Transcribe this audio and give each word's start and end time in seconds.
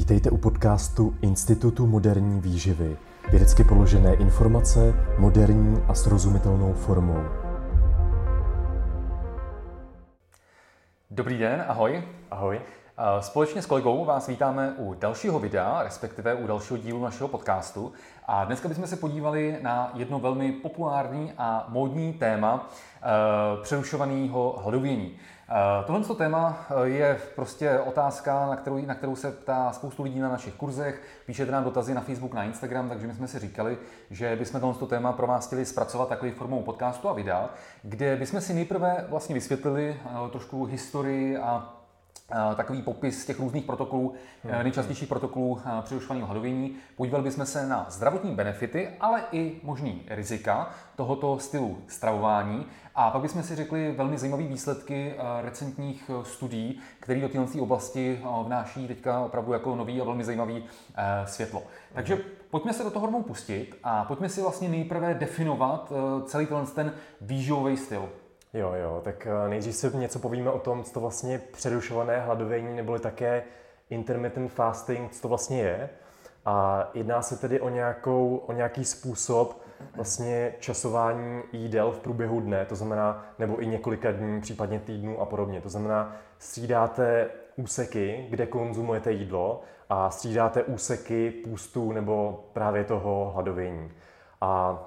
Vítejte 0.00 0.30
u 0.30 0.36
podcastu 0.36 1.14
Institutu 1.22 1.86
moderní 1.86 2.40
výživy. 2.40 2.96
Vědecky 3.30 3.64
položené 3.64 4.14
informace 4.14 4.94
moderní 5.18 5.82
a 5.88 5.94
srozumitelnou 5.94 6.72
formou. 6.72 7.24
Dobrý 11.10 11.38
den, 11.38 11.64
ahoj. 11.68 12.02
Ahoj. 12.30 12.60
Společně 13.20 13.62
s 13.62 13.66
kolegou 13.66 14.04
vás 14.04 14.26
vítáme 14.26 14.74
u 14.76 14.94
dalšího 14.94 15.38
videa, 15.38 15.82
respektive 15.82 16.34
u 16.34 16.46
dalšího 16.46 16.76
dílu 16.76 17.02
našeho 17.02 17.28
podcastu. 17.28 17.92
A 18.26 18.44
dneska 18.44 18.68
bychom 18.68 18.86
se 18.86 18.96
podívali 18.96 19.58
na 19.62 19.90
jedno 19.94 20.18
velmi 20.18 20.52
populární 20.52 21.32
a 21.38 21.66
módní 21.68 22.12
téma 22.12 22.68
e, 23.02 23.62
přerušovaného 23.62 24.60
hladovění. 24.62 25.16
E, 25.80 25.84
tohle 25.84 26.16
téma 26.16 26.66
eh, 26.70 26.88
je 26.88 27.20
prostě 27.34 27.80
otázka, 27.80 28.46
na 28.46 28.56
kterou, 28.56 28.86
na 28.86 28.94
kterou 28.94 29.16
se 29.16 29.30
ptá 29.30 29.72
spoustu 29.72 30.02
lidí 30.02 30.18
na 30.18 30.28
našich 30.28 30.54
kurzech. 30.54 31.02
Píšete 31.26 31.52
nám 31.52 31.64
dotazy 31.64 31.94
na 31.94 32.00
Facebook, 32.00 32.34
na 32.34 32.44
Instagram, 32.44 32.88
takže 32.88 33.06
my 33.06 33.14
jsme 33.14 33.28
si 33.28 33.38
říkali, 33.38 33.78
že 34.10 34.36
bychom 34.36 34.60
tohle 34.60 34.88
téma 34.88 35.12
pro 35.12 35.26
vás 35.26 35.46
chtěli 35.46 35.66
zpracovat 35.66 36.08
takový 36.08 36.30
formou 36.30 36.62
podcastu 36.62 37.08
a 37.08 37.12
videa, 37.12 37.50
kde 37.82 38.16
bychom 38.16 38.40
si 38.40 38.54
nejprve 38.54 39.04
vlastně 39.08 39.34
vysvětlili 39.34 39.96
trošku 40.30 40.64
historii 40.64 41.38
a 41.38 41.76
Eh, 41.79 41.79
takový 42.56 42.82
popis 42.82 43.26
těch 43.26 43.40
různých 43.40 43.64
protokolů, 43.64 44.14
hmm. 44.44 44.62
nejčastějších 44.62 45.08
protokolů 45.08 45.60
eh, 45.64 45.82
přerušovaného 45.82 46.26
hladovění. 46.26 46.76
Podívali 46.96 47.24
bychom 47.24 47.46
se 47.46 47.66
na 47.66 47.86
zdravotní 47.88 48.34
benefity, 48.34 48.88
ale 49.00 49.22
i 49.32 49.60
možný 49.62 50.02
rizika 50.08 50.70
tohoto 50.96 51.38
stylu 51.38 51.78
stravování. 51.88 52.66
A 52.94 53.10
pak 53.10 53.22
bychom 53.22 53.42
si 53.42 53.56
řekli 53.56 53.92
velmi 53.92 54.18
zajímavé 54.18 54.42
výsledky 54.42 55.14
recentních 55.42 56.10
studií, 56.22 56.80
které 57.00 57.20
do 57.20 57.28
této 57.28 57.62
oblasti 57.62 58.20
vnáší 58.44 58.88
teďka 58.88 59.20
opravdu 59.20 59.52
jako 59.52 59.76
nový 59.76 60.00
a 60.00 60.04
velmi 60.04 60.24
zajímavý 60.24 60.64
světlo. 61.24 61.62
Takže 61.94 62.14
hmm. 62.14 62.24
pojďme 62.50 62.72
se 62.72 62.84
do 62.84 62.90
toho 62.90 63.06
rovnou 63.06 63.22
pustit 63.22 63.78
a 63.84 64.04
pojďme 64.04 64.28
si 64.28 64.42
vlastně 64.42 64.68
nejprve 64.68 65.14
definovat 65.14 65.92
celý 66.26 66.48
ten 66.74 66.92
výživový 67.20 67.76
styl. 67.76 68.08
Jo, 68.54 68.72
jo, 68.82 69.00
tak 69.04 69.26
eh, 69.26 69.48
nejdřív 69.48 69.76
si 69.76 69.96
něco 69.96 70.18
povíme 70.18 70.50
o 70.50 70.58
tom, 70.58 70.84
co 70.84 70.92
to 70.92 71.00
vlastně 71.00 71.38
přerušované 71.52 72.20
hladovění, 72.20 72.76
neboli 72.76 73.00
také 73.00 73.42
intermittent 73.90 74.52
fasting, 74.52 75.12
co 75.12 75.22
to 75.22 75.28
vlastně 75.28 75.62
je. 75.62 75.90
A 76.44 76.88
jedná 76.94 77.22
se 77.22 77.36
tedy 77.36 77.60
o, 77.60 77.68
nějakou, 77.68 78.36
o 78.36 78.52
nějaký 78.52 78.84
způsob 78.84 79.60
vlastně 79.96 80.54
časování 80.60 81.42
jídel 81.52 81.92
v 81.92 82.00
průběhu 82.00 82.40
dne, 82.40 82.66
to 82.66 82.76
znamená, 82.76 83.26
nebo 83.38 83.62
i 83.62 83.66
několika 83.66 84.12
dní, 84.12 84.40
případně 84.40 84.80
týdnů 84.80 85.20
a 85.20 85.24
podobně. 85.24 85.60
To 85.60 85.68
znamená, 85.68 86.16
střídáte 86.38 87.30
úseky, 87.56 88.26
kde 88.30 88.46
konzumujete 88.46 89.12
jídlo 89.12 89.62
a 89.88 90.10
střídáte 90.10 90.62
úseky 90.62 91.30
půstu 91.30 91.92
nebo 91.92 92.44
právě 92.52 92.84
toho 92.84 93.30
hladovění. 93.34 93.92
A 94.40 94.82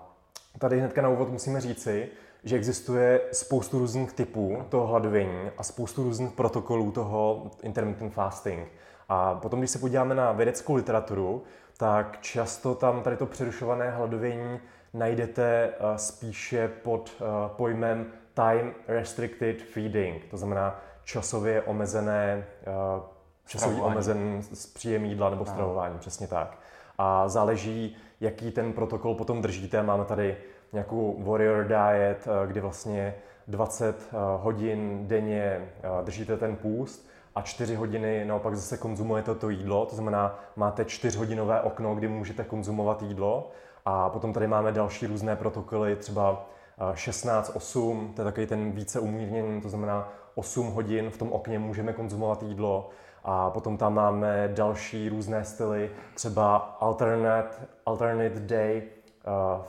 tady 0.59 0.79
hnedka 0.79 1.01
na 1.01 1.09
úvod 1.09 1.29
musíme 1.29 1.61
říci, 1.61 2.09
že 2.43 2.55
existuje 2.55 3.21
spoustu 3.31 3.79
různých 3.79 4.13
typů 4.13 4.63
toho 4.69 4.87
hladovění 4.87 5.51
a 5.57 5.63
spoustu 5.63 6.03
různých 6.03 6.31
protokolů 6.31 6.91
toho 6.91 7.51
intermittent 7.63 8.13
fasting. 8.13 8.67
A 9.09 9.35
potom, 9.35 9.59
když 9.59 9.71
se 9.71 9.79
podíváme 9.79 10.15
na 10.15 10.31
vědeckou 10.31 10.75
literaturu, 10.75 11.43
tak 11.77 12.17
často 12.21 12.75
tam 12.75 13.01
tady 13.01 13.17
to 13.17 13.25
přerušované 13.25 13.91
hladovění 13.91 14.59
najdete 14.93 15.69
eh, 15.69 15.97
spíše 15.97 16.67
pod 16.67 17.11
eh, 17.19 17.23
pojmem 17.47 18.05
time 18.33 18.73
restricted 18.87 19.61
feeding, 19.61 20.25
to 20.25 20.37
znamená 20.37 20.79
časově 21.03 21.61
omezené, 21.61 22.45
eh, 22.61 23.01
časově 23.45 23.81
omezen 23.81 24.41
příjem 24.73 25.05
jídla 25.05 25.29
nebo 25.29 25.45
stravování, 25.45 25.99
přesně 25.99 26.27
tak. 26.27 26.57
A 26.97 27.27
záleží, 27.27 27.97
jaký 28.21 28.51
ten 28.51 28.73
protokol 28.73 29.15
potom 29.15 29.41
držíte. 29.41 29.83
Máme 29.83 30.05
tady 30.05 30.37
nějakou 30.73 31.15
warrior 31.23 31.63
diet, 31.63 32.27
eh, 32.27 32.47
kdy 32.47 32.59
vlastně 32.59 33.15
20 33.47 34.09
eh, 34.09 34.15
hodin 34.41 35.07
denně 35.07 35.41
eh, 35.41 36.03
držíte 36.03 36.37
ten 36.37 36.55
půst 36.55 37.09
a 37.35 37.41
4 37.41 37.75
hodiny 37.75 38.25
naopak 38.25 38.55
zase 38.55 38.77
konzumujete 38.77 39.35
to 39.35 39.49
jídlo, 39.49 39.85
to 39.85 39.95
znamená, 39.95 40.39
máte 40.55 40.83
4-hodinové 40.83 41.61
okno, 41.61 41.95
kdy 41.95 42.07
můžete 42.07 42.43
konzumovat 42.43 43.01
jídlo. 43.01 43.51
A 43.85 44.09
potom 44.09 44.33
tady 44.33 44.47
máme 44.47 44.71
další 44.71 45.07
různé 45.07 45.35
protokoly, 45.35 45.95
třeba 45.95 46.49
16-8, 46.93 48.13
to 48.13 48.21
je 48.21 48.25
takový 48.25 48.47
ten 48.47 48.71
více 48.71 48.99
umírněný, 48.99 49.61
to 49.61 49.69
znamená 49.69 50.13
8 50.35 50.71
hodin 50.71 51.09
v 51.09 51.17
tom 51.17 51.31
okně 51.31 51.59
můžeme 51.59 51.93
konzumovat 51.93 52.43
jídlo. 52.43 52.89
A 53.23 53.49
potom 53.49 53.77
tam 53.77 53.93
máme 53.93 54.51
další 54.53 55.09
různé 55.09 55.43
styly, 55.43 55.91
třeba 56.13 56.55
alternate, 56.55 57.55
alternate 57.85 58.39
day 58.39 58.83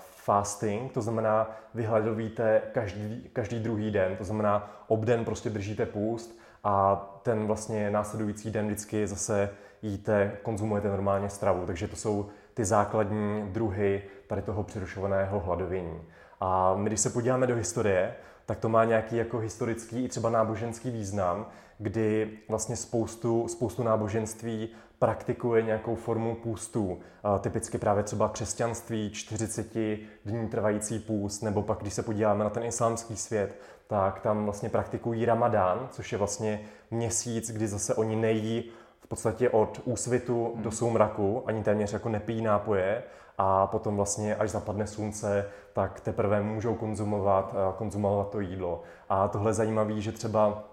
fasting, 0.00 0.92
to 0.92 1.02
znamená, 1.02 1.50
vy 1.74 1.84
hladovíte 1.84 2.62
každý, 2.72 3.30
každý 3.32 3.60
druhý 3.60 3.90
den, 3.90 4.16
to 4.16 4.24
znamená, 4.24 4.84
obden 4.88 5.24
prostě 5.24 5.50
držíte 5.50 5.86
půst 5.86 6.38
a 6.64 6.96
ten 7.22 7.46
vlastně 7.46 7.90
následující 7.90 8.50
den 8.50 8.66
vždycky 8.66 9.06
zase 9.06 9.50
jíte, 9.82 10.36
konzumujete 10.42 10.88
normálně 10.88 11.28
stravu. 11.28 11.66
Takže 11.66 11.88
to 11.88 11.96
jsou 11.96 12.28
ty 12.54 12.64
základní 12.64 13.42
druhy 13.52 14.02
tady 14.26 14.42
toho 14.42 14.62
přerušovaného 14.62 15.40
hladovění. 15.40 16.02
A 16.40 16.74
my, 16.76 16.90
když 16.90 17.00
se 17.00 17.10
podíváme 17.10 17.46
do 17.46 17.54
historie, 17.54 18.14
tak 18.46 18.58
to 18.58 18.68
má 18.68 18.84
nějaký 18.84 19.16
jako 19.16 19.38
historický 19.38 20.04
i 20.04 20.08
třeba 20.08 20.30
náboženský 20.30 20.90
význam, 20.90 21.46
kdy 21.78 22.38
vlastně 22.48 22.76
spoustu, 22.76 23.48
spoustu 23.48 23.82
náboženství 23.82 24.68
praktikuje 24.98 25.62
nějakou 25.62 25.94
formu 25.94 26.34
půstu. 26.34 27.00
Typicky 27.40 27.78
právě 27.78 28.02
třeba 28.02 28.28
křesťanství, 28.28 29.10
40 29.10 29.74
dní 30.24 30.48
trvající 30.50 30.98
půst, 30.98 31.42
nebo 31.42 31.62
pak, 31.62 31.78
když 31.78 31.94
se 31.94 32.02
podíváme 32.02 32.44
na 32.44 32.50
ten 32.50 32.64
islámský 32.64 33.16
svět, 33.16 33.60
tak 33.86 34.20
tam 34.20 34.44
vlastně 34.44 34.68
praktikují 34.68 35.24
ramadán, 35.24 35.88
což 35.90 36.12
je 36.12 36.18
vlastně 36.18 36.60
měsíc, 36.90 37.50
kdy 37.50 37.68
zase 37.68 37.94
oni 37.94 38.16
nejí 38.16 38.70
v 39.00 39.06
podstatě 39.06 39.50
od 39.50 39.80
úsvitu 39.84 40.52
do 40.54 40.70
hmm. 40.70 40.78
soumraku, 40.78 41.42
ani 41.46 41.62
téměř 41.62 41.92
jako 41.92 42.08
nepijí 42.08 42.42
nápoje 42.42 43.02
a 43.38 43.66
potom 43.66 43.96
vlastně, 43.96 44.36
až 44.36 44.50
zapadne 44.50 44.86
slunce, 44.86 45.46
tak 45.72 46.00
teprve 46.00 46.42
můžou 46.42 46.74
konzumovat, 46.74 47.54
konzumovat 47.76 48.30
to 48.30 48.40
jídlo. 48.40 48.82
A 49.08 49.28
tohle 49.28 49.50
je 49.50 49.54
zajímavé, 49.54 50.00
že 50.00 50.12
třeba 50.12 50.64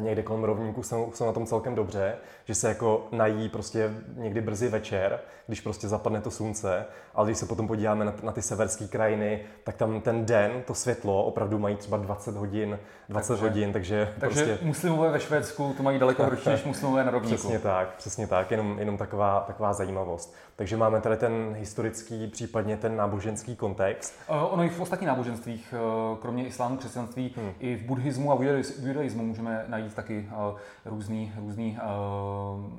někde 0.00 0.22
kolem 0.22 0.44
rovníku 0.44 0.82
jsou, 0.82 1.10
jsou 1.14 1.26
na 1.26 1.32
tom 1.32 1.46
celkem 1.46 1.74
dobře, 1.74 2.16
že 2.44 2.54
se 2.54 2.68
jako 2.68 3.08
nají 3.12 3.48
prostě 3.48 3.90
někdy 4.16 4.40
brzy 4.40 4.68
večer, 4.68 5.20
když 5.46 5.60
prostě 5.60 5.88
zapadne 5.88 6.20
to 6.20 6.30
slunce, 6.30 6.86
ale 7.14 7.26
když 7.26 7.38
se 7.38 7.46
potom 7.46 7.68
podíváme 7.68 8.04
na, 8.04 8.14
na 8.22 8.32
ty 8.32 8.42
severské 8.42 8.88
krajiny, 8.88 9.40
tak 9.64 9.76
tam 9.76 10.00
ten 10.00 10.26
den, 10.26 10.62
to 10.66 10.74
světlo 10.74 11.24
opravdu 11.24 11.58
mají 11.58 11.76
třeba 11.76 11.96
20 11.96 12.36
hodin, 12.36 12.78
20 13.08 13.28
takže, 13.28 13.42
hodin, 13.42 13.72
takže 13.72 14.14
Takže 14.18 14.44
prostě... 14.44 14.66
muslimové 14.66 15.10
ve 15.10 15.20
Švédsku 15.20 15.74
to 15.76 15.82
mají 15.82 15.98
daleko 15.98 16.24
horší 16.24 16.48
než 16.48 16.64
muslimové 16.78 17.04
na 17.04 17.10
rovníku. 17.10 17.36
Přesně 17.36 17.58
tak, 17.58 17.94
přesně 17.96 18.26
tak, 18.26 18.50
jenom, 18.50 18.78
jenom 18.78 18.96
taková, 18.96 19.44
taková 19.46 19.72
zajímavost. 19.72 20.34
Takže 20.56 20.76
máme 20.76 21.00
tady 21.00 21.16
ten 21.16 21.54
historický, 21.58 22.26
případně 22.26 22.76
ten 22.76 22.96
náboženský 22.96 23.56
kontext. 23.56 24.14
Uh, 24.30 24.54
ono 24.54 24.64
i 24.64 24.68
v 24.68 24.80
ostatních 24.80 25.08
náboženstvích, 25.08 25.74
uh, 26.10 26.18
kromě 26.18 26.46
islámu, 26.46 26.76
křesťanství, 26.76 27.34
hmm. 27.36 27.52
i 27.60 27.76
v 27.76 27.82
buddhismu 27.82 28.32
a 28.32 28.34
v 28.34 28.62
judaismu 28.82 29.24
můžeme 29.24 29.64
najít 29.68 29.77
taky 29.94 30.28
uh, 30.50 30.58
různý, 30.84 31.32
různý 31.38 31.78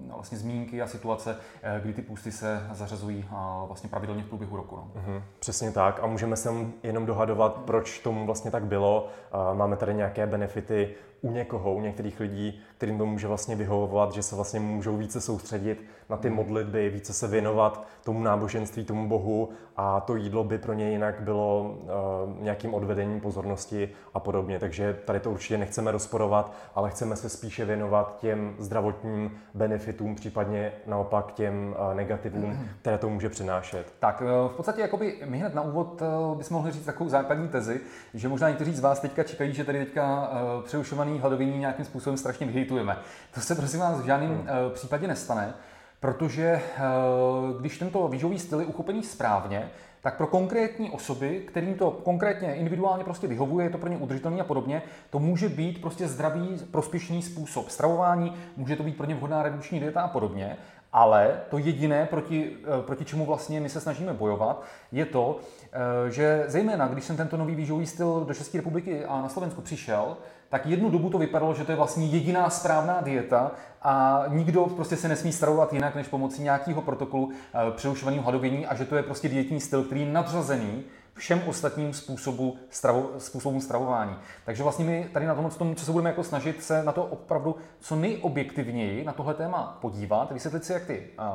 vlastně 0.07 0.37
zmínky 0.37 0.81
a 0.81 0.87
situace, 0.87 1.37
kdy 1.81 1.93
ty 1.93 2.01
půsty 2.01 2.31
se 2.31 2.67
zařazují 2.71 3.25
vlastně 3.67 3.89
pravidelně 3.89 4.23
v 4.23 4.27
průběhu 4.27 4.55
roku. 4.57 4.75
No. 4.75 4.91
Hmm, 4.95 5.21
přesně 5.39 5.71
tak 5.71 5.99
a 6.03 6.07
můžeme 6.07 6.35
se 6.35 6.49
jenom 6.83 7.05
dohadovat, 7.05 7.53
proč 7.55 7.99
tomu 7.99 8.25
vlastně 8.25 8.51
tak 8.51 8.65
bylo. 8.65 9.07
Máme 9.53 9.75
tady 9.75 9.93
nějaké 9.93 10.27
benefity 10.27 10.95
u 11.21 11.31
někoho, 11.31 11.73
u 11.73 11.81
některých 11.81 12.19
lidí, 12.19 12.61
kterým 12.77 12.97
to 12.97 13.05
může 13.05 13.27
vlastně 13.27 13.55
vyhovovat, 13.55 14.13
že 14.13 14.23
se 14.23 14.35
vlastně 14.35 14.59
můžou 14.59 14.97
více 14.97 15.21
soustředit 15.21 15.85
na 16.09 16.17
ty 16.17 16.27
hmm. 16.27 16.37
modlitby, 16.37 16.89
více 16.89 17.13
se 17.13 17.27
věnovat 17.27 17.87
tomu 18.03 18.23
náboženství, 18.23 18.85
tomu 18.85 19.09
Bohu 19.09 19.49
a 19.77 19.99
to 19.99 20.15
jídlo 20.15 20.43
by 20.43 20.57
pro 20.57 20.73
ně 20.73 20.91
jinak 20.91 21.21
bylo 21.21 21.61
uh, 21.61 22.43
nějakým 22.43 22.73
odvedením 22.73 23.21
pozornosti 23.21 23.89
a 24.13 24.19
podobně. 24.19 24.59
Takže 24.59 24.99
tady 25.05 25.19
to 25.19 25.31
určitě 25.31 25.57
nechceme 25.57 25.91
rozporovat, 25.91 26.53
ale 26.75 26.89
chceme 26.89 27.15
se 27.15 27.29
spíše 27.29 27.65
věnovat 27.65 28.17
těm 28.19 28.55
zdravotním 28.59 29.31
benefitům, 29.53 30.15
případně 30.15 30.71
naopak 30.87 31.31
těm 31.31 31.75
uh, 31.79 31.95
negativům, 31.95 32.51
hmm. 32.51 32.67
které 32.81 32.97
to 32.97 33.09
může 33.09 33.29
přinášet. 33.29 33.93
Tak 33.99 34.21
uh, 34.21 34.51
v 34.51 34.55
podstatě 34.55 34.81
jakoby 34.81 35.17
my 35.25 35.37
hned 35.37 35.55
na 35.55 35.61
úvod 35.61 36.01
bychom 36.37 36.57
mohli 36.57 36.71
říct 36.71 36.85
takovou 36.85 37.09
základní 37.09 37.47
tezi, 37.47 37.79
že 38.13 38.27
možná 38.27 38.49
někteří 38.49 38.73
z 38.73 38.79
vás 38.79 38.99
teďka 38.99 39.23
čekají, 39.23 39.53
že 39.53 39.63
tady 39.63 39.85
teďka 39.85 40.31
přerušovaný 40.65 41.08
hladovění 41.17 41.57
nějakým 41.57 41.85
způsobem 41.85 42.17
strašně 42.17 42.47
vyhejtujeme. 42.47 42.97
To 43.33 43.41
se 43.41 43.55
prosím 43.55 43.79
vás 43.79 44.01
v 44.01 44.05
žádném 44.05 44.35
hmm. 44.35 44.47
případě 44.73 45.07
nestane. 45.07 45.53
Protože 45.99 46.45
eh, 46.45 46.61
když 47.59 47.77
tento 47.77 48.07
výživový 48.07 48.39
styl 48.39 48.59
je 48.59 48.65
uchopený 48.65 49.03
správně, 49.03 49.69
tak 50.01 50.17
pro 50.17 50.27
konkrétní 50.27 50.91
osoby, 50.91 51.43
kterým 51.47 51.75
to 51.75 51.91
konkrétně 51.91 52.55
individuálně 52.55 53.03
prostě 53.03 53.27
vyhovuje, 53.27 53.65
je 53.65 53.69
to 53.69 53.77
pro 53.77 53.89
ně 53.89 53.97
udržitelný 53.97 54.41
a 54.41 54.43
podobně, 54.43 54.81
to 55.09 55.19
může 55.19 55.49
být 55.49 55.81
prostě 55.81 56.07
zdravý, 56.07 56.57
prospěšný 56.71 57.21
způsob 57.21 57.69
stravování, 57.69 58.33
může 58.57 58.75
to 58.75 58.83
být 58.83 58.97
pro 58.97 59.05
ně 59.05 59.15
vhodná 59.15 59.43
redukční 59.43 59.79
dieta 59.79 60.01
a 60.01 60.07
podobně. 60.07 60.57
Ale 60.93 61.41
to 61.49 61.57
jediné, 61.57 62.05
proti, 62.05 62.57
eh, 62.63 62.81
proti 62.81 63.05
čemu 63.05 63.25
vlastně 63.25 63.61
my 63.61 63.69
se 63.69 63.81
snažíme 63.81 64.13
bojovat, 64.13 64.63
je 64.91 65.05
to, 65.05 65.39
eh, 65.71 66.11
že 66.11 66.43
zejména, 66.47 66.87
když 66.87 67.03
jsem 67.03 67.17
tento 67.17 67.37
nový 67.37 67.55
výživový 67.55 67.85
styl 67.85 68.25
do 68.27 68.33
České 68.33 68.57
republiky 68.57 69.05
a 69.05 69.21
na 69.21 69.29
Slovensku 69.29 69.61
přišel, 69.61 70.17
tak 70.49 70.65
jednu 70.65 70.89
dobu 70.89 71.09
to 71.09 71.17
vypadalo, 71.17 71.53
že 71.53 71.65
to 71.65 71.71
je 71.71 71.75
vlastně 71.75 72.05
jediná 72.05 72.49
správná 72.49 73.01
dieta 73.01 73.51
a 73.81 74.23
nikdo 74.27 74.65
prostě 74.65 74.95
se 74.95 75.07
nesmí 75.07 75.31
stravovat 75.31 75.73
jinak 75.73 75.95
než 75.95 76.07
pomocí 76.07 76.41
nějakého 76.41 76.81
protokolu 76.81 77.31
eh, 77.31 77.71
přerušovaného 77.71 78.23
hladovění 78.23 78.65
a 78.65 78.75
že 78.75 78.85
to 78.85 78.95
je 78.95 79.03
prostě 79.03 79.29
dietní 79.29 79.59
styl, 79.59 79.83
který 79.83 80.01
je 80.01 80.11
nadřazený 80.11 80.83
všem 81.19 81.41
ostatním 81.47 81.93
způsobu, 81.93 82.57
stravo, 82.69 83.09
způsobům 83.17 83.61
stravování. 83.61 84.15
Takže 84.45 84.63
vlastně 84.63 84.85
my 84.85 85.09
tady 85.13 85.25
na 85.25 85.35
tom, 85.35 85.49
tom, 85.49 85.75
co 85.75 85.85
se 85.85 85.91
budeme 85.91 86.09
jako 86.09 86.23
snažit 86.23 86.63
se 86.63 86.83
na 86.83 86.91
to 86.91 87.05
opravdu 87.05 87.55
co 87.79 87.95
nejobjektivněji 87.95 89.03
na 89.03 89.13
tohle 89.13 89.33
téma 89.33 89.77
podívat, 89.81 90.31
vysvětlit 90.31 90.65
si, 90.65 90.73
jak 90.73 90.85
ty 90.85 91.07
uh, 91.19 91.25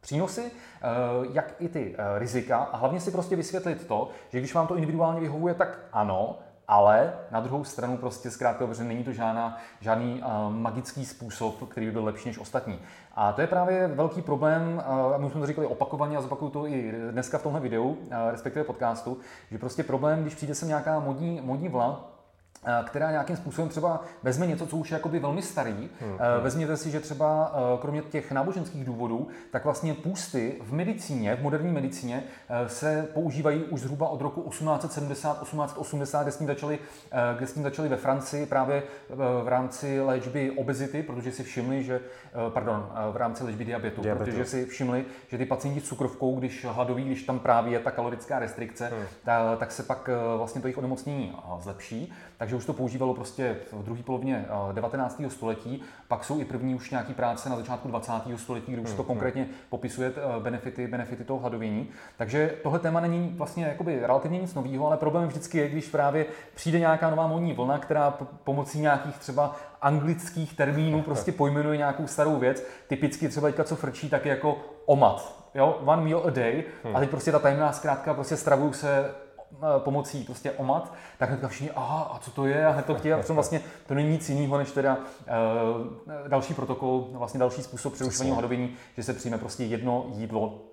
přínosy, 0.00 0.42
uh, 0.42 1.34
jak 1.34 1.54
i 1.58 1.68
ty 1.68 1.96
uh, 1.98 2.18
rizika 2.18 2.58
a 2.58 2.76
hlavně 2.76 3.00
si 3.00 3.10
prostě 3.10 3.36
vysvětlit 3.36 3.86
to, 3.86 4.08
že 4.28 4.38
když 4.38 4.54
vám 4.54 4.66
to 4.66 4.74
individuálně 4.74 5.20
vyhovuje, 5.20 5.54
tak 5.54 5.78
ano, 5.92 6.38
ale 6.70 7.12
na 7.30 7.40
druhou 7.40 7.64
stranu 7.64 7.96
prostě 7.96 8.30
zkrátka 8.30 8.66
dobře 8.66 8.84
není 8.84 9.04
to 9.04 9.12
žádná, 9.12 9.56
žádný 9.80 10.22
uh, 10.22 10.52
magický 10.52 11.06
způsob, 11.06 11.68
který 11.68 11.86
by 11.86 11.92
byl 11.92 12.04
lepší 12.04 12.28
než 12.28 12.38
ostatní. 12.38 12.78
A 13.14 13.32
to 13.32 13.40
je 13.40 13.46
právě 13.46 13.88
velký 13.88 14.22
problém, 14.22 14.82
a 15.14 15.18
my 15.18 15.30
jsme 15.30 15.40
to 15.40 15.46
říkali 15.46 15.66
opakovaně 15.66 16.16
a 16.16 16.20
zopakuju 16.20 16.50
to 16.50 16.66
i 16.66 16.94
dneska 17.10 17.38
v 17.38 17.42
tomhle 17.42 17.60
videu, 17.60 17.96
respektive 18.30 18.64
podcastu, 18.64 19.18
že 19.50 19.58
prostě 19.58 19.82
problém, 19.82 20.22
když 20.22 20.34
přijde 20.34 20.54
sem 20.54 20.68
nějaká 20.68 21.00
modní, 21.00 21.40
modní 21.44 21.68
vla, 21.68 22.10
která 22.84 23.10
nějakým 23.10 23.36
způsobem 23.36 23.68
třeba 23.68 24.04
vezme 24.22 24.46
něco, 24.46 24.66
co 24.66 24.76
už 24.76 24.90
je 24.90 24.94
jakoby 24.94 25.18
velmi 25.18 25.42
starý. 25.42 25.72
Hmm, 25.72 25.88
hmm. 26.00 26.18
Vezměte 26.42 26.76
si, 26.76 26.90
že 26.90 27.00
třeba 27.00 27.52
kromě 27.80 28.02
těch 28.02 28.32
náboženských 28.32 28.84
důvodů, 28.84 29.28
tak 29.50 29.64
vlastně 29.64 29.94
půsty 29.94 30.56
v 30.60 30.72
medicíně, 30.72 31.36
v 31.36 31.42
moderní 31.42 31.72
medicíně 31.72 32.22
se 32.66 33.08
používají 33.14 33.64
už 33.64 33.80
zhruba 33.80 34.08
od 34.08 34.20
roku 34.20 34.42
1870, 34.50 35.40
1880, 35.40 36.22
kde 36.22 36.32
s 36.32 36.36
tím 36.36 36.46
začali, 36.46 36.78
kde 37.36 37.46
s 37.46 37.52
tím 37.52 37.62
začali 37.62 37.88
ve 37.88 37.96
Francii 37.96 38.46
právě 38.46 38.82
v 39.44 39.48
rámci 39.48 40.00
léčby 40.00 40.50
obezity, 40.50 41.02
protože 41.02 41.32
si 41.32 41.44
všimli, 41.44 41.84
že, 41.84 42.00
pardon, 42.48 42.90
v 43.12 43.16
rámci 43.16 43.44
léčby 43.44 43.64
diabetu, 43.64 44.02
diabetu. 44.02 44.24
protože 44.24 44.44
si 44.44 44.66
všimli, 44.66 45.04
že 45.28 45.38
ty 45.38 45.46
pacienti 45.46 45.80
s 45.80 45.84
cukrovkou, 45.84 46.38
když 46.38 46.64
hladoví, 46.64 47.04
když 47.04 47.22
tam 47.22 47.38
právě 47.38 47.72
je 47.72 47.78
ta 47.78 47.90
kalorická 47.90 48.38
restrikce, 48.38 48.86
hmm. 48.86 49.04
tak, 49.24 49.58
tak 49.58 49.72
se 49.72 49.82
pak 49.82 50.10
vlastně 50.36 50.60
to 50.60 50.66
jejich 50.66 50.78
onemocnění 50.78 51.36
zlepší. 51.58 52.12
Takže 52.38 52.49
takže 52.50 52.58
už 52.58 52.66
to 52.66 52.72
používalo 52.72 53.14
prostě 53.14 53.56
v 53.72 53.82
druhé 53.82 54.02
polovině 54.02 54.46
19. 54.72 55.20
Eh, 55.26 55.30
století. 55.30 55.82
Pak 56.08 56.24
jsou 56.24 56.40
i 56.40 56.44
první 56.44 56.74
už 56.74 56.90
nějaký 56.90 57.14
práce 57.14 57.48
na 57.48 57.56
začátku 57.56 57.88
20. 57.88 58.12
století, 58.36 58.72
kde 58.72 58.82
už 58.82 58.88
to 58.88 58.94
hmm, 58.94 58.98
hmm. 58.98 59.06
konkrétně 59.06 59.48
popisuje 59.68 60.12
eh, 60.16 60.40
benefity, 60.40 60.86
benefity 60.86 61.24
toho 61.24 61.40
hladovění. 61.40 61.88
Takže 62.16 62.54
tohle 62.62 62.78
téma 62.78 63.00
není 63.00 63.34
vlastně 63.36 63.64
jakoby 63.64 64.00
relativně 64.00 64.40
nic 64.40 64.54
nového, 64.54 64.86
ale 64.86 64.96
problém 64.96 65.28
vždycky 65.28 65.58
je, 65.58 65.68
když 65.68 65.88
právě 65.88 66.26
přijde 66.54 66.78
nějaká 66.78 67.10
nová 67.10 67.26
módní 67.26 67.52
vlna, 67.52 67.78
která 67.78 68.10
pomocí 68.44 68.80
nějakých 68.80 69.18
třeba 69.18 69.56
anglických 69.82 70.56
termínů 70.56 71.02
prostě 71.10 71.32
pojmenuje 71.32 71.76
nějakou 71.76 72.06
starou 72.06 72.38
věc. 72.38 72.64
Typicky 72.88 73.28
třeba 73.28 73.48
teďka, 73.48 73.64
co 73.64 73.76
frčí, 73.76 74.08
tak 74.10 74.26
jako 74.26 74.58
omat. 74.86 75.40
Jo, 75.54 75.80
one 75.84 76.02
meal 76.02 76.22
a 76.26 76.30
day. 76.30 76.64
Hmm. 76.84 76.96
A 76.96 77.00
teď 77.00 77.10
prostě 77.10 77.32
ta 77.32 77.38
tajemná 77.38 77.72
zkrátka, 77.72 78.14
prostě 78.14 78.36
stravuju 78.36 78.72
se 78.72 79.10
pomocí 79.78 80.24
prostě 80.24 80.52
omat, 80.52 80.94
tak 81.18 81.28
hnedka 81.28 81.48
všichni, 81.48 81.70
aha, 81.70 82.02
a 82.02 82.18
co 82.18 82.30
to 82.30 82.46
je? 82.46 82.66
A 82.66 82.70
hned 82.70 82.86
to 82.86 82.94
chtějí, 82.94 83.12
a 83.12 83.22
vlastně 83.28 83.60
to 83.86 83.94
není 83.94 84.10
nic 84.10 84.28
jiného, 84.28 84.58
než 84.58 84.70
teda 84.70 84.96
uh, 84.96 86.28
další 86.28 86.54
protokol, 86.54 87.08
vlastně 87.12 87.40
další 87.40 87.62
způsob 87.62 87.92
přerušování 87.92 88.30
hladovění, 88.30 88.74
že 88.96 89.02
se 89.02 89.14
přijme 89.14 89.38
prostě 89.38 89.64
jedno 89.64 90.06
jídlo 90.14 90.69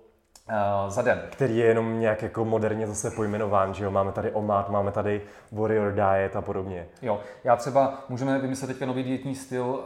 uh, 0.48 0.90
za 0.90 1.02
den. 1.02 1.22
Který 1.30 1.56
je 1.56 1.66
jenom 1.66 2.00
nějak 2.00 2.22
jako 2.22 2.44
moderně 2.44 2.86
zase 2.86 3.10
pojmenován, 3.10 3.74
že 3.74 3.84
jo? 3.84 3.90
Máme 3.90 4.12
tady 4.12 4.30
omát, 4.30 4.70
máme 4.70 4.92
tady 4.92 5.22
warrior 5.52 5.92
diet 5.92 6.36
a 6.36 6.40
podobně. 6.40 6.86
Jo, 7.02 7.20
já 7.44 7.56
třeba, 7.56 8.04
můžeme 8.08 8.38
vymyslet 8.38 8.66
teďka 8.66 8.86
nový 8.86 9.02
dietní 9.02 9.34
styl 9.34 9.64
uh, 9.64 9.76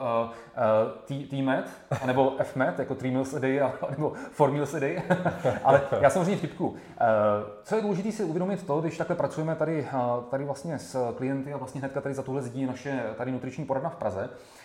uh, 1.11 1.29
T-med, 1.29 1.65
nebo 2.07 2.33
F-med, 2.39 2.79
jako 2.79 2.95
3 2.95 3.11
meals 3.11 3.35
a 3.35 3.39
day, 3.39 3.61
a, 3.61 3.73
nebo 3.91 4.13
4 4.35 4.53
meals 4.53 4.75
a 4.75 4.79
day. 4.79 5.03
Ale 5.65 5.81
já 6.01 6.11
samozřejmě 6.11 6.37
vtipku. 6.37 6.69
Uh, 6.69 6.77
co 7.65 7.77
je 7.77 7.83
důležité 7.83 8.13
si 8.13 8.25
uvědomit 8.25 8.67
to, 8.67 8.81
když 8.81 8.99
takhle 8.99 9.17
pracujeme 9.17 9.55
tady, 9.55 9.89
uh, 9.95 10.25
tady 10.25 10.45
vlastně 10.45 10.79
s 10.79 11.15
klienty 11.17 11.53
a 11.53 11.57
vlastně 11.57 11.79
hnedka 11.79 12.01
tady 12.01 12.15
za 12.15 12.23
tuhle 12.23 12.43
zdí 12.43 12.67
naše 12.67 13.03
tady 13.17 13.33
nutriční 13.33 13.65
poradna 13.65 13.91
v 13.91 13.97
Praze, 13.97 14.29
Eh, 14.29 14.62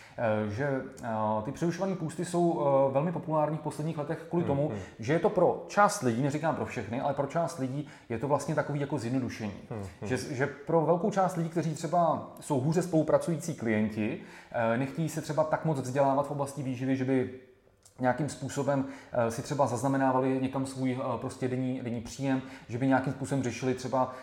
že 0.49 0.81
eh, 1.03 1.41
ty 1.45 1.51
přerušované 1.51 1.95
půsty 1.95 2.25
jsou 2.25 2.61
eh, 2.61 2.93
velmi 2.93 3.11
populární 3.11 3.57
v 3.57 3.61
posledních 3.61 3.97
letech 3.97 4.25
kvůli 4.29 4.43
hmm, 4.43 4.47
tomu, 4.47 4.69
hmm. 4.69 4.79
že 4.99 5.13
je 5.13 5.19
to 5.19 5.29
pro 5.29 5.65
část 5.67 6.01
lidí, 6.01 6.21
neříkám 6.21 6.55
pro 6.55 6.65
všechny, 6.65 7.01
ale 7.01 7.13
pro 7.13 7.27
část 7.27 7.59
lidí 7.59 7.87
je 8.09 8.19
to 8.19 8.27
vlastně 8.27 8.55
takový 8.55 8.79
jako 8.79 8.97
zjednodušení. 8.97 9.53
Hmm, 9.69 10.09
že, 10.09 10.17
že 10.17 10.47
pro 10.47 10.81
velkou 10.81 11.11
část 11.11 11.35
lidí, 11.35 11.49
kteří 11.49 11.73
třeba 11.73 12.31
jsou 12.39 12.59
hůře 12.59 12.81
spolupracující 12.81 13.55
klienti, 13.55 14.21
nechtějí 14.77 15.09
se 15.09 15.21
třeba 15.21 15.43
tak 15.43 15.65
moc 15.65 15.79
vzdělávat 15.79 16.27
v 16.27 16.31
oblasti 16.31 16.63
výživy, 16.63 16.95
že 16.95 17.05
by 17.05 17.29
nějakým 17.99 18.29
způsobem 18.29 18.85
eh, 19.11 19.31
si 19.31 19.41
třeba 19.41 19.67
zaznamenávali 19.67 20.39
někam 20.41 20.65
svůj 20.65 20.91
eh, 20.91 21.17
prostě 21.17 21.47
denní, 21.47 21.81
denní 21.81 22.01
příjem, 22.01 22.41
že 22.69 22.77
by 22.77 22.88
nějakým 22.88 23.13
způsobem 23.13 23.44
řešili 23.44 23.73
třeba 23.73 24.13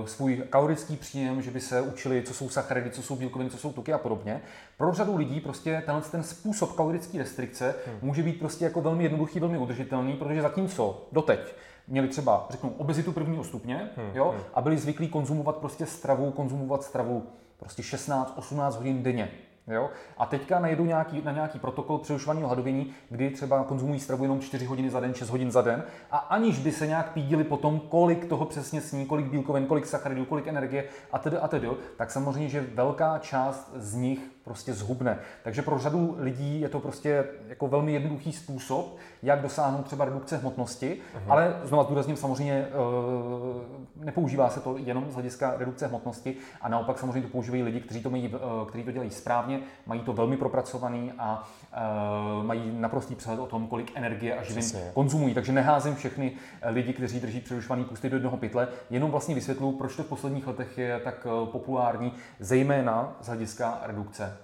uh, 0.00 0.06
svůj 0.06 0.42
kalorický 0.50 0.96
příjem, 0.96 1.42
že 1.42 1.50
by 1.50 1.60
se 1.60 1.80
učili, 1.80 2.22
co 2.22 2.34
jsou 2.34 2.48
sacharidy, 2.48 2.90
co 2.90 3.02
jsou 3.02 3.16
bílkoviny, 3.16 3.50
co 3.50 3.56
jsou 3.58 3.72
tuky 3.72 3.92
a 3.92 3.98
podobně. 3.98 4.40
Pro 4.78 4.92
řadu 4.92 5.16
lidí 5.16 5.40
prostě 5.40 5.82
tenhle 5.86 6.02
ten 6.02 6.22
způsob 6.22 6.72
kalorické 6.72 7.18
restrikce 7.18 7.74
hmm. 7.86 7.98
může 8.02 8.22
být 8.22 8.38
prostě 8.38 8.64
jako 8.64 8.80
velmi 8.80 9.04
jednoduchý, 9.04 9.40
velmi 9.40 9.58
udržitelný, 9.58 10.12
protože 10.12 10.42
zatímco 10.42 11.08
doteď 11.12 11.54
měli 11.88 12.08
třeba, 12.08 12.46
řeknu, 12.50 12.74
obezitu 12.78 13.12
prvního 13.12 13.44
stupně, 13.44 13.90
hmm. 13.96 14.10
jo, 14.14 14.30
hmm. 14.30 14.40
a 14.54 14.60
byli 14.60 14.78
zvyklí 14.78 15.08
konzumovat 15.08 15.56
prostě 15.56 15.86
stravu, 15.86 16.30
konzumovat 16.30 16.82
stravu 16.82 17.26
prostě 17.58 17.82
16-18 17.82 18.76
hodin 18.76 19.02
denně. 19.02 19.30
Jo? 19.68 19.90
A 20.18 20.26
teďka 20.26 20.58
najdu 20.58 20.84
nějaký, 20.84 21.22
na 21.24 21.32
nějaký 21.32 21.58
protokol 21.58 21.98
přerušování 21.98 22.42
hladovění, 22.42 22.94
kdy 23.10 23.30
třeba 23.30 23.64
konzumují 23.64 24.00
stravu 24.00 24.24
jenom 24.24 24.40
4 24.40 24.66
hodiny 24.66 24.90
za 24.90 25.00
den, 25.00 25.14
6 25.14 25.30
hodin 25.30 25.50
za 25.50 25.62
den 25.62 25.84
a 26.10 26.16
aniž 26.16 26.58
by 26.58 26.72
se 26.72 26.86
nějak 26.86 27.12
pídili 27.12 27.44
po 27.44 27.56
tom, 27.56 27.80
kolik 27.80 28.24
toho 28.24 28.44
přesně 28.44 28.80
sní, 28.80 29.06
kolik 29.06 29.26
bílkovin, 29.26 29.66
kolik 29.66 29.86
sacharidů, 29.86 30.24
kolik 30.24 30.46
energie 30.46 30.84
a 31.12 31.18
tedy 31.18 31.38
a 31.38 31.48
tedy, 31.48 31.68
tak 31.96 32.10
samozřejmě, 32.10 32.48
že 32.48 32.60
velká 32.60 33.18
část 33.18 33.72
z 33.74 33.94
nich 33.94 34.33
prostě 34.44 34.74
zhubne. 34.74 35.18
Takže 35.42 35.62
pro 35.62 35.78
řadu 35.78 36.16
lidí 36.18 36.60
je 36.60 36.68
to 36.68 36.80
prostě 36.80 37.24
jako 37.48 37.68
velmi 37.68 37.92
jednoduchý 37.92 38.32
způsob, 38.32 38.96
jak 39.22 39.42
dosáhnout 39.42 39.82
třeba 39.82 40.04
redukce 40.04 40.36
hmotnosti, 40.36 41.00
uh-huh. 41.14 41.32
ale 41.32 41.60
znovu 41.64 41.84
zdůrazním 41.84 42.16
samozřejmě, 42.16 42.52
eh, 42.52 44.04
nepoužívá 44.04 44.50
se 44.50 44.60
to 44.60 44.76
jenom 44.78 45.10
z 45.10 45.14
hlediska 45.14 45.54
redukce 45.56 45.86
hmotnosti 45.86 46.36
a 46.60 46.68
naopak 46.68 46.98
samozřejmě 46.98 47.22
to 47.22 47.28
používají 47.28 47.62
lidi, 47.62 47.80
kteří 47.80 48.02
to, 48.02 48.10
mají, 48.10 48.34
eh, 48.34 48.66
kteří 48.68 48.84
to 48.84 48.92
dělají 48.92 49.10
správně, 49.10 49.60
mají 49.86 50.00
to 50.00 50.12
velmi 50.12 50.36
propracovaný 50.36 51.12
a 51.18 51.48
mají 52.42 52.72
naprostý 52.80 53.14
přehled 53.14 53.40
o 53.40 53.46
tom, 53.46 53.66
kolik 53.66 53.92
energie 53.94 54.36
a 54.36 54.42
živin 54.42 54.62
Přesně. 54.62 54.90
konzumují. 54.94 55.34
Takže 55.34 55.52
neházím 55.52 55.94
všechny 55.94 56.32
lidi, 56.64 56.92
kteří 56.92 57.20
drží 57.20 57.40
přerušovaný 57.40 57.84
pusty 57.84 58.10
do 58.10 58.16
jednoho 58.16 58.36
pytle, 58.36 58.68
jenom 58.90 59.10
vlastně 59.10 59.34
vysvětlu, 59.34 59.72
proč 59.72 59.96
to 59.96 60.02
v 60.02 60.06
posledních 60.06 60.46
letech 60.46 60.78
je 60.78 61.00
tak 61.04 61.26
populární, 61.52 62.12
zejména 62.40 63.16
z 63.20 63.26
hlediska 63.26 63.78
redukce 63.82 64.36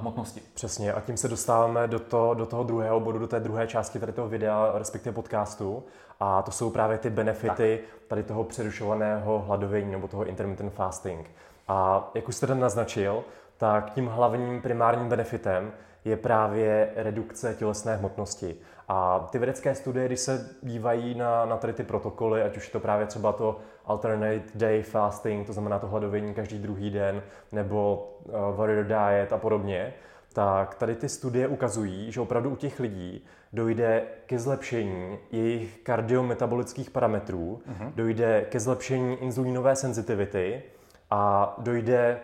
hmotnosti. 0.00 0.40
Přesně 0.54 0.92
a 0.92 1.00
tím 1.00 1.16
se 1.16 1.28
dostáváme 1.28 1.88
do, 1.88 1.98
to, 1.98 2.34
do 2.34 2.46
toho 2.46 2.62
druhého 2.64 3.00
bodu, 3.00 3.18
do 3.18 3.26
té 3.26 3.40
druhé 3.40 3.66
části 3.66 3.98
tady 3.98 4.12
toho 4.12 4.28
videa, 4.28 4.72
respektive 4.74 5.14
podcastu. 5.14 5.82
A 6.20 6.42
to 6.42 6.50
jsou 6.50 6.70
právě 6.70 6.98
ty 6.98 7.10
benefity 7.10 7.80
tak. 7.82 8.08
tady 8.08 8.22
toho 8.22 8.44
přerušovaného 8.44 9.44
hladovění 9.46 9.92
nebo 9.92 10.08
toho 10.08 10.24
intermittent 10.24 10.72
fasting. 10.72 11.30
A 11.68 12.10
jak 12.14 12.28
už 12.28 12.36
jste 12.36 12.46
ten 12.46 12.60
naznačil, 12.60 13.24
tak 13.56 13.90
tím 13.90 14.06
hlavním 14.06 14.62
primárním 14.62 15.08
benefitem 15.08 15.72
je 16.04 16.16
právě 16.16 16.92
redukce 16.96 17.54
tělesné 17.54 17.96
hmotnosti. 17.96 18.56
A 18.88 19.28
ty 19.32 19.38
vědecké 19.38 19.74
studie, 19.74 20.06
když 20.06 20.20
se 20.20 20.56
dívají 20.62 21.14
na, 21.14 21.44
na 21.44 21.56
tady 21.56 21.72
ty 21.72 21.82
protokoly, 21.82 22.42
ať 22.42 22.56
už 22.56 22.66
je 22.66 22.72
to 22.72 22.80
právě 22.80 23.06
třeba 23.06 23.32
to 23.32 23.60
alternate 23.84 24.42
day 24.54 24.82
fasting, 24.82 25.46
to 25.46 25.52
znamená 25.52 25.78
to 25.78 25.86
hladovění 25.86 26.34
každý 26.34 26.58
druhý 26.58 26.90
den, 26.90 27.22
nebo 27.52 28.10
uh, 28.24 28.56
warrior 28.56 28.84
diet 28.84 29.32
a 29.32 29.38
podobně, 29.38 29.94
tak 30.32 30.74
tady 30.74 30.94
ty 30.94 31.08
studie 31.08 31.48
ukazují, 31.48 32.12
že 32.12 32.20
opravdu 32.20 32.50
u 32.50 32.56
těch 32.56 32.80
lidí 32.80 33.24
dojde 33.52 34.02
ke 34.26 34.38
zlepšení 34.38 35.18
jejich 35.30 35.78
kardiometabolických 35.78 36.90
parametrů, 36.90 37.62
uh-huh. 37.70 37.92
dojde 37.94 38.46
ke 38.48 38.60
zlepšení 38.60 39.16
inzulínové 39.16 39.76
senzitivity 39.76 40.62
a 41.10 41.54
dojde 41.58 42.20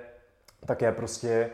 také 0.66 0.92
prostě 0.92 1.50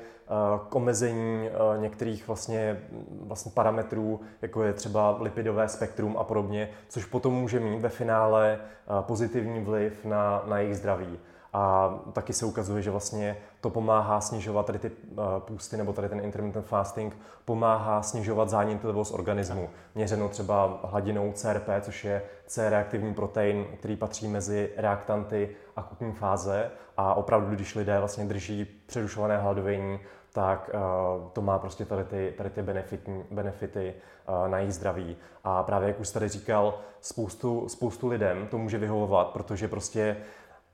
k 0.68 0.74
omezení 0.74 1.48
některých 1.80 2.26
vlastně, 2.26 2.80
vlastně 3.20 3.52
parametrů, 3.54 4.20
jako 4.42 4.62
je 4.62 4.72
třeba 4.72 5.18
lipidové 5.20 5.68
spektrum 5.68 6.16
a 6.16 6.24
podobně, 6.24 6.70
což 6.88 7.04
potom 7.04 7.34
může 7.34 7.60
mít 7.60 7.80
ve 7.80 7.88
finále 7.88 8.58
pozitivní 9.00 9.60
vliv 9.60 10.04
na, 10.04 10.42
na 10.46 10.58
jejich 10.58 10.76
zdraví. 10.76 11.18
A 11.54 11.94
taky 12.12 12.32
se 12.32 12.46
ukazuje, 12.46 12.82
že 12.82 12.90
vlastně 12.90 13.36
to 13.60 13.70
pomáhá 13.70 14.20
snižovat 14.20 14.66
tady 14.66 14.78
ty 14.78 14.90
uh, 14.90 15.24
půsty 15.38 15.76
nebo 15.76 15.92
tady 15.92 16.08
ten 16.08 16.20
intermittent 16.20 16.66
fasting, 16.66 17.16
pomáhá 17.44 18.02
snižovat 18.02 18.48
zánětlivost 18.48 19.14
organismu. 19.14 19.70
Měřeno 19.94 20.28
třeba 20.28 20.80
hladinou 20.84 21.32
CRP, 21.32 21.68
což 21.80 22.04
je 22.04 22.22
C-reaktivní 22.46 23.14
protein, 23.14 23.66
který 23.78 23.96
patří 23.96 24.28
mezi 24.28 24.70
reaktanty 24.76 25.56
akutní 25.76 26.12
fáze. 26.12 26.70
A 26.96 27.14
opravdu, 27.14 27.54
když 27.54 27.74
lidé 27.74 27.98
vlastně 27.98 28.24
drží 28.24 28.66
přerušované 28.86 29.38
hladovění, 29.38 30.00
tak 30.32 30.70
uh, 30.74 31.30
to 31.32 31.42
má 31.42 31.58
prostě 31.58 31.84
tady 31.84 32.04
ty, 32.04 32.34
tady 32.36 32.50
ty 32.50 32.62
benefity, 32.62 33.24
benefity 33.30 33.94
uh, 34.28 34.48
na 34.48 34.58
jejich 34.58 34.74
zdraví. 34.74 35.16
A 35.44 35.62
právě 35.62 35.88
jak 35.88 36.00
už 36.00 36.10
tady 36.10 36.28
říkal, 36.28 36.78
spoustu, 37.00 37.68
spoustu 37.68 38.08
lidem 38.08 38.46
to 38.50 38.58
může 38.58 38.78
vyhovovat, 38.78 39.26
protože 39.26 39.68
prostě 39.68 40.16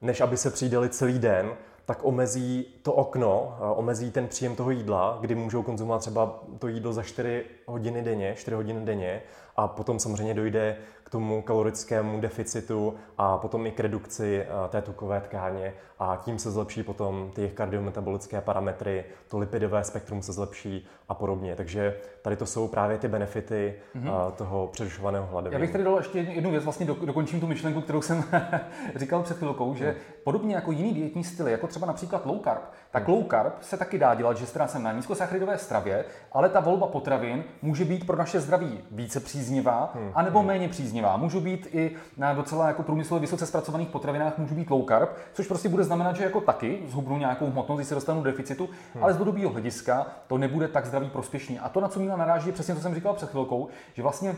než 0.00 0.21
aby 0.21 0.37
se 0.37 0.50
přijdeli 0.50 0.88
celý 0.88 1.19
den, 1.19 1.50
tak 1.85 1.99
omezí 2.02 2.66
to 2.83 2.92
okno, 2.92 3.59
omezí 3.76 4.11
ten 4.11 4.28
příjem 4.28 4.57
toho 4.57 4.71
jídla, 4.71 5.19
kdy 5.21 5.35
můžou 5.35 5.62
konzumovat 5.62 5.99
třeba 6.00 6.42
to 6.59 6.69
jídlo 6.69 6.92
za 6.92 7.02
4 7.02 7.45
hodiny 7.66 8.02
denně, 8.02 8.35
4 8.35 8.54
hodiny 8.54 8.85
denně 8.85 9.23
a 9.61 9.69
potom 9.69 9.99
samozřejmě 9.99 10.35
dojde 10.35 10.76
tomu 11.11 11.43
kalorickému 11.43 12.21
deficitu 12.21 12.95
a 13.19 13.38
potom 13.38 13.67
i 13.67 13.71
k 13.71 13.81
redukci 13.81 14.43
eh, 14.43 14.69
té 14.69 14.83
tukové 14.83 15.21
tkáně 15.21 15.73
a 15.99 16.17
tím 16.25 16.38
se 16.38 16.50
zlepší 16.50 16.83
potom 16.83 17.31
ty 17.35 17.49
kardiometabolické 17.55 18.40
parametry, 18.40 19.05
to 19.29 19.38
lipidové 19.38 19.85
spektrum 19.85 20.23
se 20.23 20.33
zlepší 20.33 20.87
a 21.09 21.14
podobně. 21.14 21.57
Takže 21.57 21.97
tady 22.23 22.37
to 22.37 22.47
jsou 22.47 22.69
právě 22.69 22.99
ty 22.99 23.09
benefity 23.09 23.75
mm-hmm. 23.97 24.33
toho 24.33 24.69
přerušovaného 24.73 25.26
hladovění. 25.26 25.55
Já 25.55 25.61
bych 25.61 25.73
tady 25.73 25.85
dal 25.85 25.97
ještě 25.97 26.19
jednu 26.19 26.50
věc, 26.50 26.64
vlastně 26.64 26.87
dokončím 26.87 27.40
tu 27.40 27.47
myšlenku, 27.47 27.81
kterou 27.81 28.02
jsem 28.02 28.25
říkal 28.97 29.23
před 29.23 29.37
chvilkou, 29.37 29.75
že 29.75 29.87
mm. 29.87 29.95
podobně 30.25 30.55
jako 30.55 30.73
jiný 30.73 30.95
dietní 30.95 31.25
styly, 31.25 31.52
jako 31.52 31.67
třeba 31.67 31.87
například 31.87 32.26
low 32.26 32.40
carb, 32.45 32.62
tak 32.90 33.09
low 33.09 33.25
carb 33.30 33.52
se 33.61 33.76
taky 33.76 33.99
dá 33.99 34.14
dělat, 34.14 34.37
že 34.37 34.47
teda 34.47 34.66
jsem 34.66 34.82
na 34.82 34.92
nízkosacharidové 34.92 35.59
stravě, 35.59 36.04
ale 36.32 36.49
ta 36.49 36.61
volba 36.61 36.87
potravin 36.87 37.44
může 37.62 37.85
být 37.85 38.06
pro 38.06 38.16
naše 38.16 38.40
zdraví 38.40 38.80
více 38.90 39.20
příznivá, 39.20 39.92
mm. 39.94 40.11
anebo 40.14 40.40
mm. 40.40 40.47
méně 40.47 40.68
příznivá. 40.68 41.16
Můžu 41.16 41.40
být 41.40 41.68
i 41.73 41.97
na 42.16 42.35
docela 42.35 42.68
jako 42.68 42.82
průmyslově 42.82 43.20
vysoce 43.20 43.47
zpracovaných 43.47 43.88
potravinách, 43.88 44.38
můžu 44.38 44.54
být 44.54 44.70
low 44.70 44.87
carb, 44.88 45.11
což 45.32 45.47
prostě 45.47 45.68
bude 45.68 45.85
znamenat, 45.85 46.16
že 46.16 46.25
jako 46.25 46.40
taky 46.40 46.82
zhubnu 46.88 47.18
nějakou 47.18 47.50
hmotnost, 47.50 47.78
když 47.78 47.88
se 47.88 47.94
dostanu 47.94 48.23
do 48.23 48.30
deficitu, 48.30 48.68
hmm. 48.94 49.04
ale 49.04 49.12
z 49.12 49.16
dlouhodobého 49.16 49.50
hlediska 49.50 50.06
to 50.26 50.38
nebude 50.38 50.68
tak 50.68 50.87
zdravý 50.87 51.11
prospěšný. 51.11 51.59
A 51.59 51.68
to, 51.68 51.80
na 51.80 51.88
co 51.88 52.00
Míla 52.00 52.16
naráží, 52.16 52.47
je 52.47 52.52
přesně 52.52 52.75
to, 52.75 52.80
co 52.80 52.82
jsem 52.82 52.94
říkal 52.94 53.14
před 53.14 53.30
chvilkou, 53.30 53.68
že 53.94 54.02
vlastně 54.02 54.37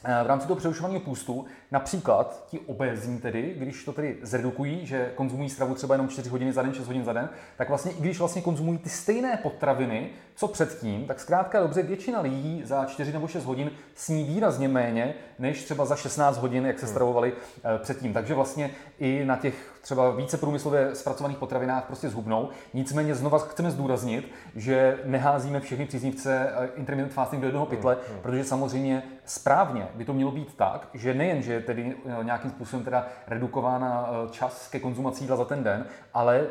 v 0.00 0.26
rámci 0.26 0.46
toho 0.46 0.56
přerušovaného 0.56 1.00
půstu, 1.00 1.44
například 1.70 2.44
ti 2.48 2.58
obézní 2.58 3.18
tedy, 3.20 3.54
když 3.56 3.84
to 3.84 3.92
tedy 3.92 4.18
zredukují, 4.22 4.86
že 4.86 5.12
konzumují 5.14 5.50
stravu 5.50 5.74
třeba 5.74 5.94
jenom 5.94 6.08
4 6.08 6.30
hodiny 6.30 6.52
za 6.52 6.62
den, 6.62 6.74
6 6.74 6.86
hodin 6.86 7.04
za 7.04 7.12
den, 7.12 7.28
tak 7.56 7.68
vlastně 7.68 7.92
i 7.92 8.00
když 8.00 8.18
vlastně 8.18 8.42
konzumují 8.42 8.78
ty 8.78 8.88
stejné 8.88 9.36
potraviny, 9.36 10.10
co 10.34 10.48
předtím, 10.48 11.06
tak 11.06 11.20
zkrátka 11.20 11.60
dobře 11.60 11.82
většina 11.82 12.20
lidí 12.20 12.62
za 12.64 12.84
4 12.84 13.12
nebo 13.12 13.28
6 13.28 13.44
hodin 13.44 13.70
sní 13.94 14.24
výrazně 14.24 14.68
méně, 14.68 15.14
než 15.38 15.64
třeba 15.64 15.84
za 15.84 15.96
16 15.96 16.38
hodin, 16.38 16.66
jak 16.66 16.78
se 16.78 16.86
hmm. 16.86 16.94
stravovali 16.94 17.32
eh, 17.32 17.78
předtím. 17.78 18.12
Takže 18.12 18.34
vlastně 18.34 18.70
i 18.98 19.24
na 19.24 19.36
těch 19.36 19.71
třeba 19.82 20.10
více 20.10 20.36
průmyslově 20.36 20.94
zpracovaných 20.94 21.38
potravinách 21.38 21.84
prostě 21.84 22.08
zhubnou. 22.08 22.48
Nicméně 22.74 23.14
znova 23.14 23.38
chceme 23.38 23.70
zdůraznit, 23.70 24.32
že 24.56 24.98
neházíme 25.04 25.60
všechny 25.60 25.86
příznivce 25.86 26.52
eh, 26.56 26.68
intermittent 26.76 27.12
fasting 27.12 27.40
do 27.40 27.48
jednoho 27.48 27.66
pytle, 27.66 27.94
hmm, 27.94 28.02
hmm. 28.12 28.22
protože 28.22 28.44
samozřejmě 28.44 29.02
správně 29.24 29.88
by 29.94 30.04
to 30.04 30.12
mělo 30.12 30.30
být 30.30 30.54
tak, 30.56 30.88
že 30.94 31.14
nejen, 31.14 31.42
že 31.42 31.52
je 31.52 31.60
tedy 31.60 31.94
eh, 32.06 32.24
nějakým 32.24 32.50
způsobem 32.50 32.84
teda 32.84 33.06
redukována 33.26 34.10
čas 34.30 34.68
ke 34.68 34.80
konzumací 34.80 35.24
jídla 35.24 35.36
za 35.36 35.44
ten 35.44 35.62
den, 35.64 35.86
ale 36.14 36.46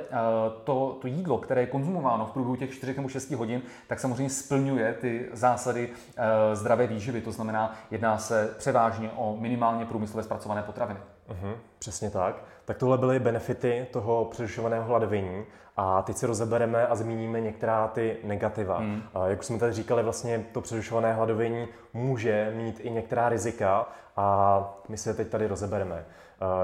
to, 0.63 0.97
to 1.01 1.07
jídlo, 1.07 1.37
které 1.37 1.61
je 1.61 1.67
konzumováno 1.67 2.25
v 2.25 2.31
průběhu 2.31 2.55
těch 2.55 2.73
4 2.73 2.93
nebo 2.95 3.09
6 3.09 3.31
hodin, 3.31 3.61
tak 3.87 3.99
samozřejmě 3.99 4.29
splňuje 4.29 4.93
ty 4.93 5.29
zásady 5.33 5.89
eh, 6.17 6.55
zdravé 6.55 6.87
výživy. 6.87 7.21
To 7.21 7.31
znamená, 7.31 7.75
jedná 7.91 8.17
se 8.17 8.53
převážně 8.57 9.11
o 9.15 9.37
minimálně 9.39 9.85
průmyslově 9.85 10.23
zpracované 10.23 10.63
potraviny. 10.63 10.99
Uh-huh, 11.29 11.55
přesně 11.79 12.09
tak. 12.09 12.43
Tak 12.65 12.77
tohle 12.77 12.97
byly 12.97 13.19
benefity 13.19 13.87
toho 13.91 14.25
přerušovaného 14.25 14.85
hladovění 14.85 15.45
a 15.77 16.01
teď 16.01 16.17
si 16.17 16.25
rozebereme 16.25 16.87
a 16.87 16.95
zmíníme 16.95 17.41
některá 17.41 17.87
ty 17.87 18.17
negativa. 18.23 18.77
Hmm. 18.77 19.03
Jak 19.27 19.43
jsme 19.43 19.57
tady 19.57 19.73
říkali, 19.73 20.03
vlastně 20.03 20.45
to 20.51 20.61
přerušované 20.61 21.13
hladovění 21.13 21.67
může 21.93 22.51
mít 22.55 22.79
i 22.79 22.89
některá 22.89 23.29
rizika 23.29 23.89
a 24.17 24.81
my 24.89 24.97
se 24.97 25.09
je 25.09 25.13
teď 25.13 25.27
tady 25.27 25.47
rozebereme. 25.47 26.05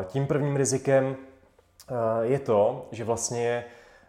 Tím 0.06 0.28
prvním 0.28 0.56
rizikem 0.56 1.16
je 2.22 2.40
to, 2.40 2.88
že 2.92 3.04
vlastně 3.04 3.66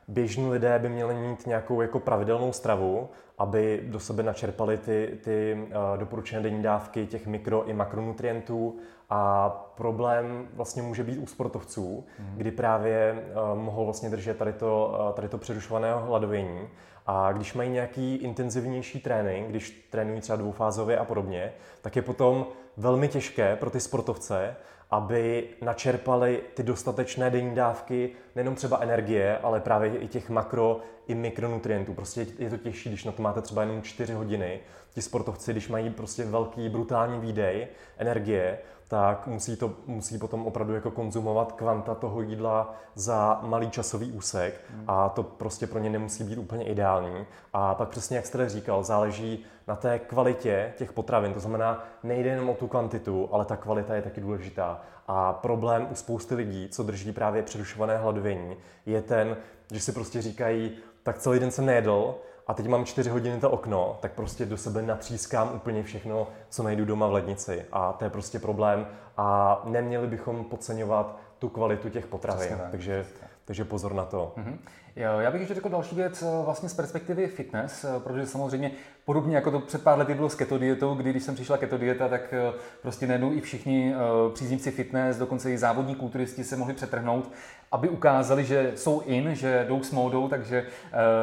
běžní 0.09 0.50
lidé 0.50 0.79
by 0.79 0.88
měli 0.88 1.15
mít 1.15 1.47
nějakou 1.47 1.81
jako 1.81 2.00
pravidelnou 2.00 2.53
stravu, 2.53 3.09
aby 3.38 3.83
do 3.87 4.00
sebe 4.00 4.23
načerpali 4.23 4.77
ty, 4.79 5.19
ty 5.25 5.59
uh, 5.67 5.99
doporučené 5.99 6.43
denní 6.43 6.62
dávky 6.62 7.07
těch 7.07 7.27
mikro 7.27 7.65
i 7.65 7.73
makronutrientů 7.73 8.77
a 9.11 9.49
problém 9.75 10.49
vlastně 10.53 10.83
může 10.83 11.05
být 11.05 11.19
u 11.19 11.27
sportovců, 11.27 12.05
mm. 12.19 12.35
kdy 12.37 12.50
právě 12.50 13.25
uh, 13.53 13.59
mohou 13.59 13.85
vlastně 13.85 14.11
držet 14.11 14.37
tady 14.37 14.53
to, 14.53 14.99
uh, 15.09 15.15
tady 15.15 15.29
to 15.29 15.38
přerušovaného 15.38 16.00
hladovění 16.00 16.69
a 17.11 17.33
když 17.33 17.55
mají 17.55 17.71
nějaký 17.71 18.17
intenzivnější 18.17 19.00
trénink, 19.00 19.49
když 19.49 19.88
trénují 19.91 20.21
třeba 20.21 20.37
dvoufázově 20.37 20.99
a 20.99 21.05
podobně, 21.05 21.53
tak 21.83 21.97
je 21.97 22.03
potom 22.03 22.47
velmi 22.77 23.09
těžké 23.09 23.57
pro 23.57 23.71
ty 23.71 23.81
sportovce, 23.81 24.57
aby 24.91 25.49
načerpali 25.62 26.43
ty 26.55 26.62
dostatečné 26.62 27.31
denní 27.31 27.55
dávky 27.55 28.11
nejenom 28.35 28.55
třeba 28.55 28.79
energie, 28.81 29.38
ale 29.38 29.61
právě 29.61 29.97
i 29.99 30.09
těch 30.09 30.31
makro 30.31 30.81
i 31.07 31.15
mikronutrientů. 31.15 31.95
Prostě 31.95 32.27
je 32.38 32.50
to 32.50 32.57
těžší, 32.57 32.88
když 32.88 33.05
na 33.05 33.12
to 33.12 33.23
máte 33.23 33.43
třeba 33.43 33.62
jenom 33.62 33.83
4 33.83 34.12
hodiny. 34.12 34.61
Ti 34.95 35.03
sportovci, 35.03 35.53
když 35.53 35.69
mají 35.69 35.91
prostě 35.91 36.25
velký 36.25 36.69
brutální 36.69 37.21
výdej 37.21 37.67
energie, 37.99 38.59
tak 38.88 39.26
musí, 39.26 39.57
to, 39.57 39.73
musí 39.87 40.18
potom 40.18 40.47
opravdu 40.47 40.75
jako 40.75 40.90
konzumovat 40.90 41.52
kvanta 41.52 41.95
toho 41.95 42.21
jídla 42.21 42.75
za 42.95 43.40
malý 43.42 43.71
časový 43.71 44.12
úsek 44.12 44.61
a 44.87 45.09
to 45.09 45.23
prostě 45.23 45.66
pro 45.66 45.78
ně 45.78 45.90
nemusí 45.90 46.25
být 46.25 46.38
úplně 46.38 46.64
ideální. 46.64 47.26
A 47.52 47.75
pak 47.75 47.88
přesně, 47.88 48.16
jak 48.16 48.26
jste 48.26 48.49
říkal, 48.49 48.83
záleží 48.83 49.45
na 49.66 49.76
té 49.76 49.99
kvalitě 49.99 50.73
těch 50.76 50.92
potravin. 50.92 51.33
To 51.33 51.40
znamená, 51.40 51.85
nejde 52.02 52.30
jenom 52.30 52.50
o 52.50 52.54
tu 52.54 52.68
kvantitu, 52.68 53.28
ale 53.33 53.45
ta 53.45 53.57
kvalita 53.57 53.95
je 53.95 54.02
taky 54.02 54.21
důležitá. 54.21 54.80
A 55.09 55.33
problém 55.33 55.87
u 55.90 55.95
spousty 55.95 56.35
lidí, 56.35 56.68
co 56.68 56.83
drží 56.83 57.12
právě 57.12 57.42
přerušované 57.42 57.99
hladovění, 57.99 58.57
je 58.87 59.02
ten, 59.02 59.37
že 59.73 59.80
si 59.80 59.92
prostě 59.92 60.23
říkají, 60.23 60.76
tak 61.02 61.18
celý 61.18 61.38
den 61.38 61.50
jsem 61.50 61.66
nejedl, 61.66 62.14
a 62.49 62.55
teď 62.55 62.69
mám 62.69 62.85
čtyři 62.85 63.11
hodiny 63.11 63.40
to 63.40 63.50
okno, 63.50 63.99
tak 64.00 64.12
prostě 64.12 64.47
do 64.47 64.57
sebe 64.57 64.83
natřískám 64.83 65.52
úplně 65.55 65.83
všechno, 65.83 66.26
co 66.49 66.62
najdu 66.62 66.85
doma 66.85 67.07
v 67.07 67.12
lednici. 67.12 67.64
A 67.73 67.93
to 67.93 68.05
je 68.05 68.11
prostě 68.11 68.38
problém 68.38 68.87
a 69.17 69.61
neměli 69.64 70.07
bychom 70.07 70.45
podceňovat 70.45 71.21
tu 71.38 71.49
kvalitu 71.49 71.88
těch 71.88 72.07
potravin. 72.07 72.59
Takže, 72.71 73.07
takže 73.45 73.64
pozor 73.64 73.95
na 73.95 74.05
to. 74.05 74.33
Mm-hmm. 74.37 74.59
Já 74.97 75.31
bych 75.31 75.40
ještě 75.40 75.55
řekl 75.55 75.69
další 75.69 75.97
věc 75.97 76.23
eh, 76.23 76.45
vlastně 76.45 76.69
z 76.69 76.75
perspektivy 76.75 77.26
fitness, 77.26 77.85
eh, 77.85 78.00
protože 78.00 78.26
samozřejmě 78.26 78.71
podobně 79.09 79.37
jako 79.37 79.50
to 79.50 79.61
před 79.61 79.83
pár 79.83 79.99
lety 79.99 80.15
bylo 80.15 80.29
s 80.29 80.35
keto 80.35 80.59
dietou, 80.59 80.95
kdy 80.95 81.11
když 81.11 81.23
jsem 81.23 81.35
přišla 81.35 81.57
keto 81.57 81.79
dieta, 81.79 82.09
tak 82.09 82.33
eh, 82.33 82.53
prostě 82.83 83.07
najednou 83.07 83.33
i 83.33 83.41
všichni 83.41 83.95
příznivci 84.35 84.71
fitness, 84.71 85.17
dokonce 85.17 85.53
i 85.53 85.59
závodní 85.59 85.95
kulturisti 85.95 86.45
se 86.45 86.57
mohli 86.57 86.75
přetrhnout 86.75 87.31
aby 87.73 87.88
ukázali, 87.88 88.45
že 88.45 88.73
jsou 88.75 89.00
in, 89.00 89.35
že 89.35 89.65
jdou 89.69 89.83
s 89.83 89.91
módou, 89.91 90.29
takže 90.29 90.62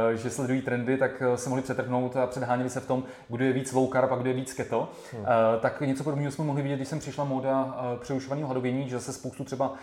uh, 0.09 0.17
že 0.17 0.29
sledují 0.29 0.61
trendy, 0.61 0.97
tak 0.97 1.11
eh, 1.21 1.37
se 1.37 1.49
mohli 1.49 1.61
přetrhnout 1.61 2.17
a 2.17 2.27
předháněli 2.27 2.69
se 2.69 2.79
v 2.79 2.87
tom, 2.87 3.03
kdo 3.29 3.45
je 3.45 3.53
víc 3.53 3.73
low 3.73 3.91
carb 3.91 4.11
a 4.11 4.15
kdo 4.15 4.29
je 4.29 4.35
víc 4.35 4.53
keto. 4.53 4.89
Hmm. 5.13 5.25
Tak 5.59 5.81
něco 5.81 6.03
podobného 6.03 6.31
jsme 6.31 6.45
mohli 6.45 6.61
vidět, 6.61 6.75
když 6.75 6.87
jsem 6.87 6.99
přišla 6.99 7.23
móda 7.23 7.77
přerušovaného 8.01 8.47
hladovění, 8.47 8.89
že 8.89 8.99
se 8.99 9.13
spoustu 9.13 9.43
třeba 9.43 9.73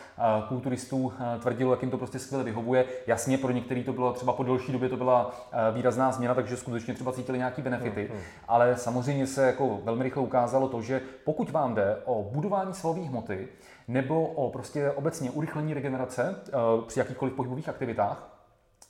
kulturistů 0.48 1.12
tvrdilo, 1.40 1.70
jak 1.70 1.82
jim 1.82 1.90
to 1.90 1.98
prostě 1.98 2.18
skvěle 2.18 2.44
vyhovuje. 2.44 2.84
Jasně, 3.06 3.38
pro 3.38 3.50
některý 3.50 3.84
to 3.84 3.92
bylo 3.92 4.12
třeba 4.12 4.32
po 4.32 4.42
delší 4.42 4.72
době 4.72 4.88
to 4.88 4.96
byla 4.96 5.34
výrazná 5.72 6.12
změna, 6.12 6.34
takže 6.34 6.56
skutečně 6.56 6.94
třeba 6.94 7.12
cítili 7.12 7.38
nějaký 7.38 7.62
benefity. 7.62 7.90
Hmm. 7.90 7.91
Hmm. 8.00 8.20
Ale 8.48 8.76
samozřejmě 8.76 9.26
se 9.26 9.46
jako 9.46 9.80
velmi 9.84 10.04
rychle 10.04 10.22
ukázalo 10.22 10.68
to, 10.68 10.82
že 10.82 11.00
pokud 11.24 11.50
vám 11.50 11.74
jde 11.74 11.96
o 12.04 12.22
budování 12.22 12.74
svalové 12.74 13.00
hmoty, 13.00 13.48
nebo 13.88 14.26
o 14.26 14.50
prostě 14.50 14.90
obecně 14.90 15.30
urychlení 15.30 15.74
regenerace 15.74 16.36
eh, 16.48 16.52
při 16.86 16.98
jakýchkoliv 16.98 17.34
pohybových 17.34 17.68
aktivitách, 17.68 18.28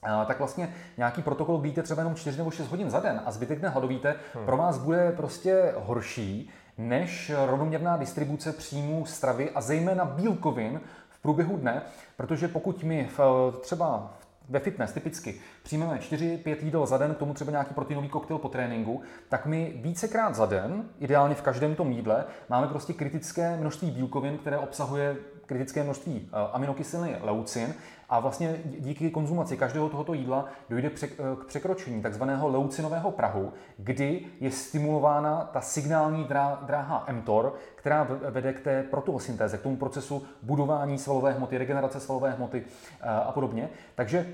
eh, 0.07 0.27
tak 0.27 0.39
vlastně 0.39 0.75
nějaký 0.97 1.23
protokol, 1.23 1.67
jíte 1.67 1.83
třeba 1.83 2.01
jenom 2.03 2.15
4 2.15 2.39
nebo 2.39 2.51
6 2.51 2.69
hodin 2.69 2.91
za 2.91 3.01
den 3.01 3.23
a 3.25 3.31
zbytek 3.31 3.59
dne 3.59 3.69
hladovíte, 3.69 4.15
hmm. 4.35 4.47
pro 4.47 4.57
vás 4.57 4.79
bude 4.79 5.13
prostě 5.17 5.75
horší 5.77 6.51
než 6.79 7.33
rovnoměrná 7.47 7.97
distribuce 7.97 8.53
příjmů 8.53 9.07
stravy 9.07 9.51
a 9.51 9.61
zejména 9.61 10.05
bílkovin 10.05 10.81
v 11.09 11.23
průběhu 11.23 11.57
dne, 11.57 11.83
protože 12.17 12.49
pokud 12.49 12.83
my 12.83 13.09
v, 13.17 13.21
třeba 13.61 14.15
ve 14.53 14.61
fitness 14.61 14.93
typicky. 14.93 15.41
Přijmeme 15.63 15.97
4-5 15.97 16.57
jídel 16.63 16.87
za 16.87 16.99
den, 16.99 17.15
k 17.15 17.19
tomu 17.19 17.35
třeba 17.35 17.51
nějaký 17.51 17.75
proteinový 17.75 18.09
koktejl 18.09 18.39
po 18.39 18.49
tréninku, 18.49 19.03
tak 19.29 19.47
my 19.47 19.73
vícekrát 19.77 20.35
za 20.35 20.47
den, 20.47 20.85
ideálně 21.01 21.35
v 21.35 21.43
každém 21.43 21.75
tom 21.75 21.93
jídle, 21.93 22.25
máme 22.49 22.67
prostě 22.67 22.93
kritické 22.93 23.57
množství 23.57 23.91
bílkovin, 23.91 24.39
které 24.39 24.59
obsahuje 24.59 25.17
kritické 25.47 25.83
množství 25.83 26.29
eh, 26.29 26.37
aminokyseliny 26.53 27.17
leucin 27.21 27.75
a 28.13 28.21
vlastně 28.21 28.61
díky 28.65 29.11
konzumaci 29.11 29.57
každého 29.57 29.89
tohoto 29.89 30.15
jídla 30.15 30.49
dojde 30.71 30.91
eh, 31.03 31.07
k 31.41 31.45
překročení 31.47 32.03
takzvaného 32.03 32.49
leucinového 32.49 33.11
prahu, 33.11 33.53
kdy 33.79 34.25
je 34.41 34.51
stimulována 34.51 35.51
ta 35.53 35.61
signální 35.61 36.29
dráha 36.67 37.07
mTOR, 37.13 37.55
která 37.75 38.09
vede 38.31 38.53
k 38.53 38.61
té 38.61 38.83
proteosyntéze, 38.83 39.59
k 39.59 39.63
tomu 39.63 39.77
procesu 39.77 40.23
budování 40.43 40.99
svalové 40.99 41.33
hmoty, 41.33 41.59
regenerace 41.59 42.01
svalové 42.01 42.31
hmoty 42.31 42.65
eh, 43.01 43.09
a 43.09 43.33
podobně. 43.33 43.69
Takže 43.95 44.27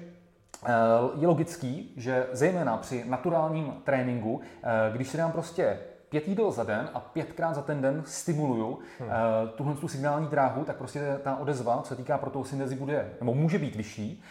je 1.18 1.26
logický, 1.26 1.92
že 1.96 2.26
zejména 2.32 2.76
při 2.76 3.04
naturálním 3.08 3.74
tréninku, 3.84 4.40
když 4.92 5.08
se 5.08 5.18
nám 5.18 5.32
prostě 5.32 5.78
pět 6.08 6.28
jídel 6.28 6.50
za 6.50 6.64
den 6.64 6.88
a 6.94 7.00
pětkrát 7.00 7.54
za 7.54 7.62
ten 7.62 7.80
den 7.82 8.02
stimuluju 8.06 8.78
hmm. 8.98 9.08
uh, 9.08 9.48
tuhle 9.48 9.74
tu 9.74 9.88
signální 9.88 10.26
dráhu, 10.26 10.64
tak 10.64 10.76
prostě 10.76 11.18
ta 11.22 11.36
odezva, 11.36 11.80
co 11.82 11.88
se 11.88 11.96
týká 11.96 12.18
protosyntézy, 12.18 12.76
bude, 12.76 13.10
nebo 13.20 13.34
může 13.34 13.58
být 13.58 13.76
vyšší, 13.76 14.22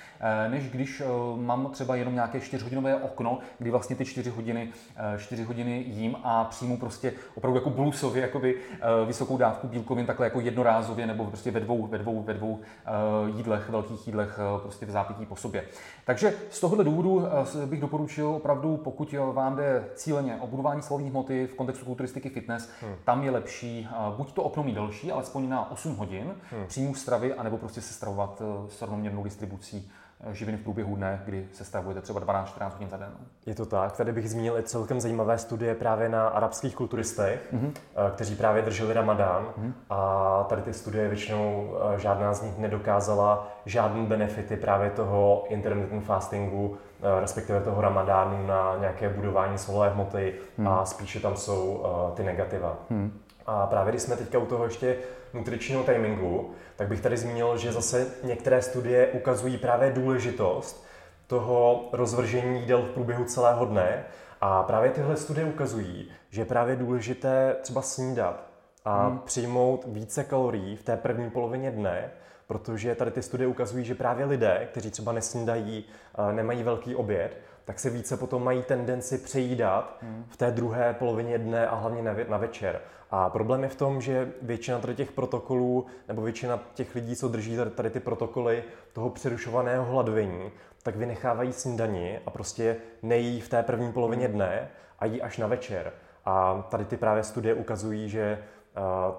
uh, 0.45 0.51
než 0.51 0.69
když 0.69 1.01
uh, 1.01 1.39
mám 1.39 1.69
třeba 1.71 1.95
jenom 1.95 2.13
nějaké 2.13 2.39
čtyřhodinové 2.39 2.95
okno, 2.95 3.39
kdy 3.59 3.71
vlastně 3.71 3.95
ty 3.95 4.05
čtyři 4.05 4.29
hodiny, 4.29 4.69
uh, 5.13 5.19
čtyři 5.19 5.43
hodiny 5.43 5.83
jím 5.87 6.15
a 6.23 6.43
přijmu 6.43 6.77
prostě 6.77 7.13
opravdu 7.35 7.57
jako 7.59 7.69
blusově 7.69 8.21
jakoby, 8.21 8.55
uh, 8.55 9.07
vysokou 9.07 9.37
dávku 9.37 9.67
bílkovin 9.67 10.05
takhle 10.05 10.25
jako 10.25 10.39
jednorázově 10.39 11.07
nebo 11.07 11.25
prostě 11.25 11.51
ve 11.51 11.59
dvou, 11.59 11.87
ve 11.87 11.97
dvou, 11.97 12.23
ve 12.23 12.33
dvou 12.33 12.51
uh, 12.51 13.37
jídlech, 13.37 13.69
velkých 13.69 14.07
jídlech 14.07 14.39
uh, 14.55 14.61
prostě 14.61 14.85
v 14.85 14.91
zápití 14.91 15.25
po 15.25 15.35
sobě. 15.35 15.63
Takže 16.05 16.33
z 16.49 16.59
tohohle 16.59 16.83
důvodu 16.83 17.15
uh, 17.15 17.25
bych 17.65 17.81
doporučil 17.81 18.29
opravdu, 18.29 18.77
pokud 18.77 19.15
vám 19.33 19.55
jde 19.55 19.83
cíleně 19.95 20.37
o 20.41 20.47
budování 20.47 20.81
slovní 20.81 21.09
hmoty 21.09 21.47
v 21.47 21.55
kontextu 21.67 21.85
kulturistiky 21.85 22.29
fitness, 22.29 22.69
hmm. 22.81 22.95
tam 23.03 23.23
je 23.23 23.31
lepší 23.31 23.89
buď 24.17 24.33
to 24.33 24.43
okno 24.43 24.63
mít 24.63 24.73
delší, 24.73 25.11
alespoň 25.11 25.49
na 25.49 25.71
8 25.71 25.95
hodin 25.95 26.35
hmm. 26.51 26.65
příjmu 26.67 26.95
stravy, 26.95 27.33
anebo 27.33 27.57
prostě 27.57 27.81
se 27.81 27.93
stravovat 27.93 28.41
eh, 28.41 28.69
s 28.69 28.81
rovnoměrnou 28.81 29.23
distribucí 29.23 29.91
eh, 30.21 30.33
živin 30.33 30.57
v 30.57 30.61
průběhu 30.61 30.95
dne, 30.95 31.21
kdy 31.25 31.47
se 31.53 31.65
stravujete 31.65 32.01
třeba 32.01 32.21
12-14 32.21 32.71
hodin 32.71 32.89
za 32.89 32.97
den. 32.97 33.11
Je 33.45 33.55
to 33.55 33.65
tak. 33.65 33.97
Tady 33.97 34.11
bych 34.11 34.29
zmínil 34.29 34.57
i 34.57 34.63
celkem 34.63 34.99
zajímavé 34.99 35.37
studie 35.37 35.75
právě 35.75 36.09
na 36.09 36.27
arabských 36.27 36.75
kulturistech, 36.75 37.53
mm-hmm. 37.53 37.71
kteří 38.11 38.35
právě 38.35 38.61
drželi 38.61 38.93
ramadán 38.93 39.45
mm-hmm. 39.45 39.73
a 39.89 40.43
tady 40.49 40.61
ty 40.61 40.73
studie 40.73 41.07
většinou 41.07 41.73
žádná 41.97 42.33
z 42.33 42.41
nich 42.41 42.57
nedokázala 42.57 43.47
žádné 43.65 44.03
benefity 44.03 44.57
právě 44.57 44.89
toho 44.89 45.45
intermittent 45.49 46.05
fastingu 46.05 46.77
respektive 47.19 47.61
toho 47.61 47.81
ramadánu 47.81 48.47
na 48.47 48.77
nějaké 48.79 49.09
budování 49.09 49.57
svalové 49.57 49.89
hmoty 49.89 50.33
hmm. 50.57 50.67
a 50.67 50.85
spíše 50.85 51.19
tam 51.19 51.37
jsou 51.37 51.73
uh, 51.73 52.15
ty 52.15 52.23
negativa. 52.23 52.77
Hmm. 52.89 53.19
A 53.45 53.67
právě 53.67 53.91
když 53.91 54.01
jsme 54.01 54.15
teďka 54.15 54.39
u 54.39 54.45
toho 54.45 54.63
ještě 54.63 54.97
nutričního 55.33 55.83
timingu, 55.83 56.51
tak 56.75 56.87
bych 56.87 57.01
tady 57.01 57.17
zmínil, 57.17 57.57
že 57.57 57.71
zase 57.71 58.07
některé 58.23 58.61
studie 58.61 59.07
ukazují 59.07 59.57
právě 59.57 59.91
důležitost 59.91 60.85
toho 61.27 61.89
rozvržení 61.91 62.59
jídel 62.59 62.81
v 62.81 62.89
průběhu 62.89 63.23
celého 63.25 63.65
dne. 63.65 64.05
A 64.41 64.63
právě 64.63 64.91
tyhle 64.91 65.17
studie 65.17 65.45
ukazují, 65.47 66.11
že 66.29 66.41
je 66.41 66.45
právě 66.45 66.75
důležité 66.75 67.55
třeba 67.61 67.81
snídat 67.81 68.43
a 68.85 69.07
hmm. 69.07 69.19
přijmout 69.19 69.85
více 69.87 70.23
kalorií 70.23 70.75
v 70.75 70.83
té 70.83 70.97
první 70.97 71.29
polovině 71.29 71.71
dne, 71.71 72.11
protože 72.47 72.95
tady 72.95 73.11
ty 73.11 73.21
studie 73.21 73.47
ukazují, 73.47 73.85
že 73.85 73.95
právě 73.95 74.25
lidé, 74.25 74.67
kteří 74.71 74.91
třeba 74.91 75.11
nesnídají, 75.11 75.85
nemají 76.31 76.63
velký 76.63 76.95
oběd, 76.95 77.37
tak 77.65 77.79
se 77.79 77.89
více 77.89 78.17
potom 78.17 78.43
mají 78.43 78.63
tendenci 78.63 79.17
přejídat 79.17 79.97
hmm. 80.01 80.25
v 80.29 80.37
té 80.37 80.51
druhé 80.51 80.93
polovině 80.93 81.37
dne 81.37 81.67
a 81.67 81.75
hlavně 81.75 82.15
na 82.29 82.37
večer. 82.37 82.79
A 83.11 83.29
problém 83.29 83.63
je 83.63 83.69
v 83.69 83.75
tom, 83.75 84.01
že 84.01 84.31
většina 84.41 84.79
tady 84.79 84.95
těch 84.95 85.11
protokolů, 85.11 85.85
nebo 86.07 86.21
většina 86.21 86.59
těch 86.73 86.95
lidí, 86.95 87.15
co 87.15 87.27
drží 87.27 87.57
tady 87.75 87.89
ty 87.89 87.99
protokoly 87.99 88.63
toho 88.93 89.09
přerušovaného 89.09 89.85
hladovení, 89.85 90.51
tak 90.83 90.95
vynechávají 90.95 91.53
snídani 91.53 92.19
a 92.25 92.31
prostě 92.31 92.77
nejí 93.01 93.41
v 93.41 93.49
té 93.49 93.63
první 93.63 93.93
polovině 93.93 94.25
hmm. 94.25 94.35
dne 94.35 94.69
a 94.99 95.05
jí 95.05 95.21
až 95.21 95.37
na 95.37 95.47
večer. 95.47 95.91
A 96.25 96.67
tady 96.69 96.85
ty 96.85 96.97
právě 96.97 97.23
studie 97.23 97.53
ukazují, 97.53 98.09
že 98.09 98.39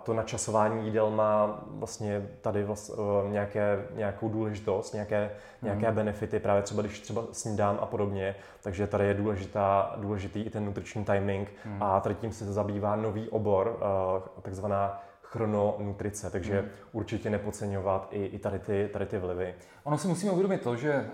to 0.03 0.15
načasování 0.15 0.85
jídel 0.85 1.11
má 1.11 1.61
vlastně 1.67 2.29
tady 2.41 2.65
vlast, 2.65 2.91
uh, 2.91 3.31
nějaké, 3.31 3.85
nějakou 3.95 4.29
důležitost, 4.29 4.93
nějaké, 4.93 5.31
nějaké 5.63 5.89
mm. 5.89 5.95
benefity, 5.95 6.41
právě 6.41 6.63
třeba 6.63 6.83
když 6.83 7.01
třeba 7.01 7.23
snídám 7.33 7.79
a 7.81 7.87
podobně, 7.87 8.35
takže 8.63 8.87
tady 8.87 9.07
je 9.07 9.15
důležitá, 9.15 9.95
důležitý 9.97 10.43
i 10.43 10.51
ten 10.51 10.65
nutriční 10.65 11.05
timing 11.05 11.53
mm. 11.65 11.83
a 11.83 12.01
tady 12.01 12.15
tím 12.15 12.33
se 12.33 12.53
zabývá 12.53 12.97
nový 12.97 13.29
obor, 13.29 13.79
uh, 13.81 14.43
takzvaná 14.43 15.03
chrononutrice, 15.31 16.31
takže 16.31 16.61
hmm. 16.61 16.69
určitě 16.93 17.31
nepodceňovat 17.31 18.09
i, 18.11 18.25
i 18.25 18.39
tady, 18.39 18.59
ty, 18.59 18.91
tady 18.93 19.07
ty 19.07 19.19
vlivy. 19.19 19.55
Ono 19.89 19.99
si 19.99 20.09
musíme 20.09 20.33
uvědomit 20.33 20.63
to, 20.63 20.77
že 20.77 21.07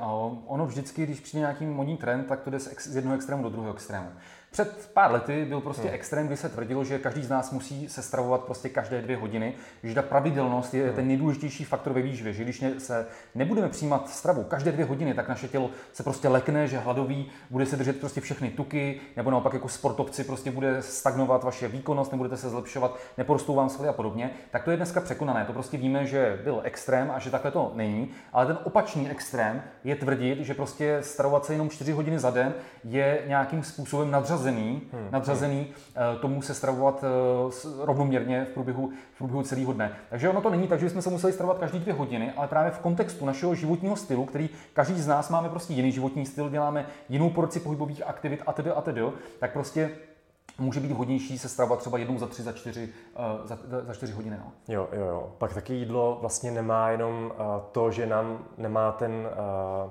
ono 0.46 0.66
vždycky, 0.66 1.06
když 1.06 1.20
přijde 1.20 1.40
nějaký 1.40 1.66
modní 1.66 1.96
trend, 1.96 2.24
tak 2.24 2.40
to 2.40 2.50
jde 2.50 2.60
z 2.60 2.96
jednoho 2.96 3.16
extrému 3.16 3.42
do 3.42 3.50
druhého 3.50 3.74
extrému. 3.74 4.08
Před 4.50 4.90
pár 4.92 5.12
lety 5.12 5.44
byl 5.44 5.60
prostě 5.60 5.82
hmm. 5.82 5.94
extrém, 5.94 6.26
kdy 6.26 6.36
se 6.36 6.48
tvrdilo, 6.48 6.84
že 6.84 6.98
každý 6.98 7.22
z 7.22 7.30
nás 7.30 7.50
musí 7.50 7.88
se 7.88 8.02
stravovat 8.02 8.40
prostě 8.40 8.68
každé 8.68 9.02
dvě 9.02 9.16
hodiny, 9.16 9.54
že 9.82 9.94
ta 9.94 10.02
pravidelnost 10.02 10.74
je 10.74 10.84
hmm. 10.84 10.94
ten 10.94 11.08
nejdůležitější 11.08 11.64
faktor 11.64 11.92
ve 11.92 12.02
výživě, 12.02 12.32
že 12.32 12.42
když 12.42 12.64
se 12.78 13.06
nebudeme 13.34 13.68
přijímat 13.68 14.08
stravu 14.08 14.44
každé 14.44 14.72
dvě 14.72 14.84
hodiny, 14.84 15.14
tak 15.14 15.28
naše 15.28 15.48
tělo 15.48 15.70
se 15.92 16.02
prostě 16.02 16.28
lekne, 16.28 16.66
že 16.66 16.78
hladový, 16.78 17.30
bude 17.50 17.66
se 17.66 17.76
držet 17.76 18.00
prostě 18.00 18.20
všechny 18.20 18.50
tuky, 18.50 19.00
nebo 19.16 19.30
naopak 19.30 19.52
jako 19.52 19.68
sportovci 19.68 20.24
prostě 20.24 20.50
bude 20.50 20.82
stagnovat 20.82 21.44
vaše 21.44 21.68
výkonnost, 21.68 22.12
nebudete 22.12 22.36
se 22.36 22.50
zlepšovat, 22.50 22.98
neporostou 23.18 23.54
vám 23.54 23.68
svaly 23.68 23.88
a 23.88 23.92
podobně, 23.92 24.30
tak 24.50 24.64
to 24.64 24.70
je 24.70 24.76
dneska 24.76 25.00
překonané. 25.00 25.44
To 25.44 25.52
prostě 25.52 25.76
víme, 25.76 26.06
že 26.06 26.40
byl 26.44 26.60
extrém 26.64 27.10
a 27.10 27.18
že 27.18 27.30
takhle 27.30 27.50
to 27.50 27.72
není, 27.74 28.10
ale 28.32 28.46
ten 28.46 28.58
opačný 28.64 29.10
extrém 29.10 29.62
je 29.84 29.96
tvrdit, 29.96 30.40
že 30.40 30.54
prostě 30.54 30.98
stravovat 31.02 31.44
se 31.44 31.54
jenom 31.54 31.70
4 31.70 31.92
hodiny 31.92 32.18
za 32.18 32.30
den 32.30 32.54
je 32.84 33.22
nějakým 33.26 33.62
způsobem 33.62 34.10
nadřazený 34.10 34.82
hmm. 34.92 35.08
nadřazený 35.10 35.66
hmm. 35.94 36.18
tomu 36.20 36.42
se 36.42 36.54
stravovat 36.54 37.04
eh, 37.04 37.84
rovnoměrně 37.84 38.44
v 38.44 38.48
průběhu, 38.48 38.92
v 39.14 39.18
průběhu 39.18 39.42
celého 39.42 39.72
dne. 39.72 39.92
Takže 40.10 40.28
ono 40.28 40.40
to 40.40 40.50
není 40.50 40.68
tak, 40.68 40.80
že 40.80 40.90
jsme 40.90 41.02
se 41.02 41.10
museli 41.10 41.32
stravovat 41.32 41.58
každý 41.58 41.78
dvě 41.78 41.94
hodiny, 41.94 42.32
ale 42.36 42.48
právě 42.48 42.70
v 42.70 42.78
kontextu 42.78 43.26
našeho 43.26 43.54
životního 43.54 43.96
stylu, 43.96 44.24
který 44.24 44.50
každý 44.72 45.00
z 45.00 45.06
nás 45.06 45.30
máme 45.30 45.48
prostě 45.48 45.74
jiný 45.74 45.92
životní 45.92 46.26
styl, 46.26 46.50
děláme 46.50 46.86
jinou 47.08 47.30
porci 47.30 47.60
pohybových 47.60 48.06
aktivit 48.06 48.42
a 48.46 48.52
tedy 48.52 48.70
a 48.70 48.80
tedy, 48.80 49.02
tak 49.38 49.52
prostě 49.52 49.90
může 50.58 50.80
být 50.80 50.92
vhodnější 50.92 51.38
se 51.38 51.48
stravovat 51.48 51.80
třeba 51.80 51.98
jednou 51.98 52.18
za 52.18 52.26
tři, 52.26 52.42
za 52.42 52.52
čtyři, 52.52 52.88
uh, 53.18 53.46
za, 53.46 53.58
za 53.86 53.94
čtyři 53.94 54.12
hodiny. 54.12 54.36
No. 54.36 54.52
Jo, 54.68 54.88
jo, 54.92 55.06
jo. 55.06 55.32
Pak 55.38 55.54
taky 55.54 55.74
jídlo 55.74 56.18
vlastně 56.20 56.50
nemá 56.50 56.90
jenom 56.90 57.24
uh, 57.24 57.46
to, 57.72 57.90
že 57.90 58.06
nám 58.06 58.44
nemá 58.58 58.92
ten, 58.92 59.12
uh, 59.12 59.90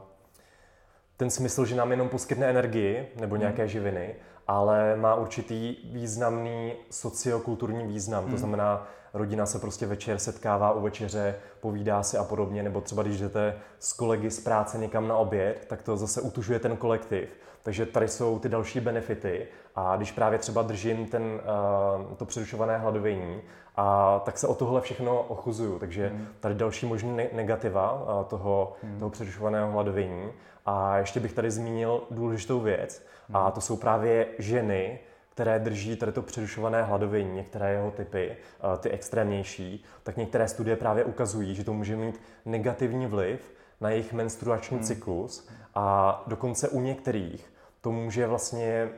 ten 1.17 1.29
smysl, 1.29 1.65
že 1.65 1.75
nám 1.75 1.91
jenom 1.91 2.09
poskytne 2.09 2.47
energii 2.47 3.07
nebo 3.19 3.35
nějaké 3.35 3.61
hmm. 3.61 3.69
živiny, 3.69 4.15
ale 4.47 4.95
má 4.95 5.15
určitý 5.15 5.75
významný 5.91 6.73
sociokulturní 6.89 7.87
význam. 7.87 8.23
Hmm. 8.23 8.31
To 8.31 8.37
znamená, 8.37 8.87
rodina 9.13 9.45
se 9.45 9.59
prostě 9.59 9.85
večer 9.85 10.19
setkává 10.19 10.71
u 10.71 10.81
večeře, 10.81 11.35
povídá 11.59 12.03
si 12.03 12.17
a 12.17 12.23
podobně, 12.23 12.63
nebo 12.63 12.81
třeba 12.81 13.03
když 13.03 13.19
jdete 13.19 13.55
s 13.79 13.93
kolegy 13.93 14.31
z 14.31 14.39
práce 14.39 14.77
někam 14.77 15.07
na 15.07 15.17
oběd, 15.17 15.65
tak 15.69 15.81
to 15.81 15.97
zase 15.97 16.21
utužuje 16.21 16.59
ten 16.59 16.77
kolektiv. 16.77 17.29
Takže 17.63 17.85
tady 17.85 18.07
jsou 18.07 18.39
ty 18.39 18.49
další 18.49 18.79
benefity 18.79 19.47
a 19.75 19.95
když 19.95 20.11
právě 20.11 20.39
třeba 20.39 20.61
držím 20.61 21.05
ten, 21.05 21.23
uh, 21.23 22.15
to 22.15 22.25
přerušované 22.25 22.77
hladovění, 22.77 23.41
a 23.75 24.19
tak 24.25 24.37
se 24.37 24.47
o 24.47 24.55
tohle 24.55 24.81
všechno 24.81 25.21
ochuzuju. 25.21 25.79
Takže 25.79 26.07
hmm. 26.07 26.27
tady 26.39 26.55
další 26.55 26.85
možný 26.85 27.27
negativa 27.33 27.93
uh, 27.93 28.25
toho, 28.25 28.73
hmm. 28.83 28.99
toho 28.99 29.09
přerušovaného 29.09 29.71
hladovění. 29.71 30.31
A 30.65 30.97
ještě 30.97 31.19
bych 31.19 31.33
tady 31.33 31.51
zmínil 31.51 32.01
důležitou 32.11 32.59
věc, 32.59 33.05
a 33.33 33.43
hmm. 33.43 33.51
to 33.51 33.61
jsou 33.61 33.77
právě 33.77 34.27
ženy, 34.39 34.99
které 35.33 35.59
drží 35.59 35.95
tady 35.95 36.11
to 36.11 36.21
přerušované 36.21 36.83
hladovění, 36.83 37.35
některé 37.35 37.71
jeho 37.71 37.91
typy, 37.91 38.37
ty 38.79 38.89
extrémnější, 38.89 39.83
tak 40.03 40.17
některé 40.17 40.47
studie 40.47 40.75
právě 40.75 41.03
ukazují, 41.03 41.55
že 41.55 41.63
to 41.63 41.73
může 41.73 41.95
mít 41.95 42.21
negativní 42.45 43.07
vliv 43.07 43.53
na 43.81 43.89
jejich 43.89 44.13
menstruační 44.13 44.77
hmm. 44.77 44.85
cyklus 44.85 45.49
a 45.75 46.23
dokonce 46.27 46.69
u 46.69 46.81
některých 46.81 47.53
to 47.81 47.91
může 47.91 48.27
vlastně, 48.27 48.89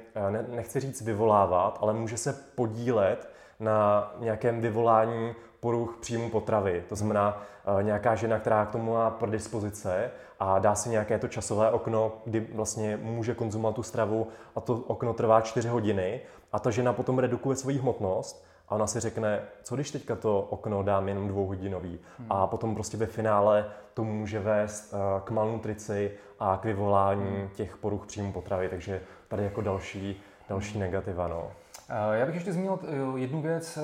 nechci 0.48 0.80
říct 0.80 1.02
vyvolávat, 1.02 1.78
ale 1.82 1.94
může 1.94 2.18
se 2.18 2.34
podílet 2.56 3.30
na 3.60 4.12
nějakém 4.20 4.62
vyvolání 4.62 5.36
poruch 5.66 5.98
příjmu 6.00 6.30
potravy. 6.30 6.84
To 6.90 6.96
znamená 6.96 7.42
eh, 7.80 7.84
nějaká 7.84 8.16
žena, 8.16 8.40
která 8.40 8.66
k 8.66 8.72
tomu 8.72 8.94
má 8.94 9.10
predispozice 9.10 10.12
a 10.40 10.60
dá 10.60 10.76
si 10.76 10.90
nějaké 10.90 11.20
to 11.20 11.28
časové 11.28 11.72
okno, 11.72 12.12
kdy 12.26 12.48
vlastně 12.54 13.00
může 13.02 13.36
konzumovat 13.36 13.76
tu 13.76 13.84
stravu 13.84 14.28
a 14.56 14.62
to 14.62 14.74
okno 14.74 15.14
trvá 15.14 15.42
4 15.42 15.70
hodiny 15.70 16.22
a 16.54 16.60
ta 16.60 16.72
žena 16.72 16.94
potom 16.94 17.20
redukuje 17.20 17.56
svoji 17.56 17.78
hmotnost 17.78 18.46
A 18.70 18.76
ona 18.76 18.88
si 18.88 19.00
řekne, 19.00 19.42
co 19.64 19.76
když 19.76 19.92
teďka 19.92 20.16
to 20.16 20.42
okno 20.42 20.84
dám 20.84 21.08
jenom 21.08 21.28
dvouhodinový. 21.28 22.00
Hmm. 22.20 22.32
A 22.32 22.48
potom 22.48 22.76
prostě 22.76 22.98
ve 22.98 23.06
finále 23.06 23.66
to 23.94 24.04
může 24.04 24.40
vést 24.40 24.94
uh, 24.94 25.00
k 25.24 25.32
malnutrici 25.32 26.12
a 26.40 26.58
k 26.62 26.66
vyvolání 26.66 27.38
hmm. 27.38 27.50
těch 27.50 27.78
poruch 27.78 28.06
příjmu 28.06 28.32
potravy. 28.32 28.70
Takže 28.70 29.02
tady 29.28 29.44
jako 29.44 29.62
další, 29.62 30.22
další 30.50 30.72
hmm. 30.72 30.82
negativa. 30.82 31.28
No. 31.28 31.52
Eh, 31.90 32.18
já 32.18 32.26
bych 32.26 32.36
ještě 32.36 32.54
zmínil 32.54 32.80
eh, 32.84 33.20
jednu 33.20 33.42
věc, 33.42 33.78
eh, 33.78 33.82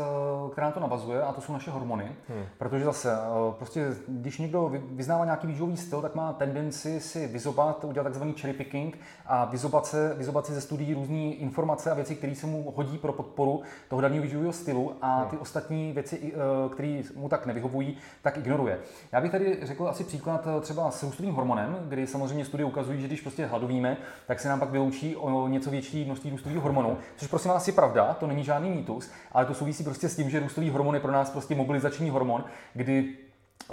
která 0.52 0.68
na 0.68 0.74
to 0.74 0.80
navazuje, 0.80 1.24
a 1.24 1.34
to 1.34 1.42
jsou 1.42 1.54
naše 1.54 1.72
hormony. 1.72 2.12
Hmm. 2.30 2.46
Protože 2.58 2.86
zase, 2.86 3.18
prostě, 3.58 3.88
když 4.08 4.38
někdo 4.38 4.72
vyznává 4.92 5.26
nějaký 5.26 5.48
výživový 5.48 5.78
styl, 5.78 6.02
tak 6.02 6.16
má 6.16 6.34
tendenci 6.34 7.00
si 7.00 7.28
vyzobat, 7.28 7.84
udělat 7.84 8.04
takzvaný 8.04 8.34
cherry 8.34 8.54
picking 8.54 8.98
a 9.26 9.46
vyzobat, 9.46 9.86
se, 9.86 10.14
vyzobat 10.14 10.46
si 10.46 10.54
ze 10.54 10.62
studií 10.62 10.94
různé 10.94 11.18
informace 11.18 11.92
a 11.92 11.94
věci, 11.94 12.16
které 12.16 12.36
se 12.36 12.48
mu 12.48 12.74
hodí 12.76 12.98
pro 12.98 13.14
podporu 13.14 13.62
toho 13.90 14.02
daného 14.02 14.24
výživového 14.24 14.54
stylu 14.54 14.96
a 15.02 15.18
hmm. 15.18 15.26
ty 15.26 15.36
hmm. 15.36 15.42
ostatní 15.42 15.92
věci, 15.92 16.34
které 16.74 17.02
mu 17.16 17.30
tak 17.30 17.46
nevyhovují, 17.46 17.98
tak 18.22 18.38
ignoruje. 18.38 18.80
Já 19.12 19.22
bych 19.22 19.32
tady 19.32 19.60
řekl 19.62 19.88
asi 19.88 20.04
příklad 20.04 20.48
třeba 20.62 20.92
s 20.92 21.04
růstovým 21.04 21.34
hormonem, 21.34 21.78
kdy 21.88 22.08
samozřejmě 22.08 22.46
studie 22.46 22.66
ukazují, 22.66 23.02
že 23.02 23.08
když 23.08 23.22
prostě 23.22 23.46
hladovíme, 23.46 23.98
tak 24.28 24.40
se 24.40 24.50
nám 24.50 24.60
pak 24.60 24.70
vyloučí 24.70 25.16
o 25.16 25.48
něco 25.48 25.70
větší 25.70 26.06
množství 26.06 26.30
růstového 26.30 26.62
hormonu, 26.62 26.98
což 27.16 27.28
prosím 27.28 27.52
vás 27.52 27.68
je 27.68 27.74
pravda 27.74 27.91
pravda, 27.92 28.14
to 28.14 28.28
není 28.28 28.44
žádný 28.44 28.70
mýtus, 28.70 29.12
ale 29.32 29.46
to 29.46 29.54
souvisí 29.54 29.84
prostě 29.84 30.10
s 30.10 30.16
tím, 30.16 30.30
že 30.30 30.40
růstový 30.40 30.70
hormon 30.70 30.96
je 30.96 31.02
pro 31.02 31.12
nás 31.12 31.30
prostě 31.30 31.56
mobilizační 31.56 32.10
hormon, 32.10 32.44
kdy 32.74 33.10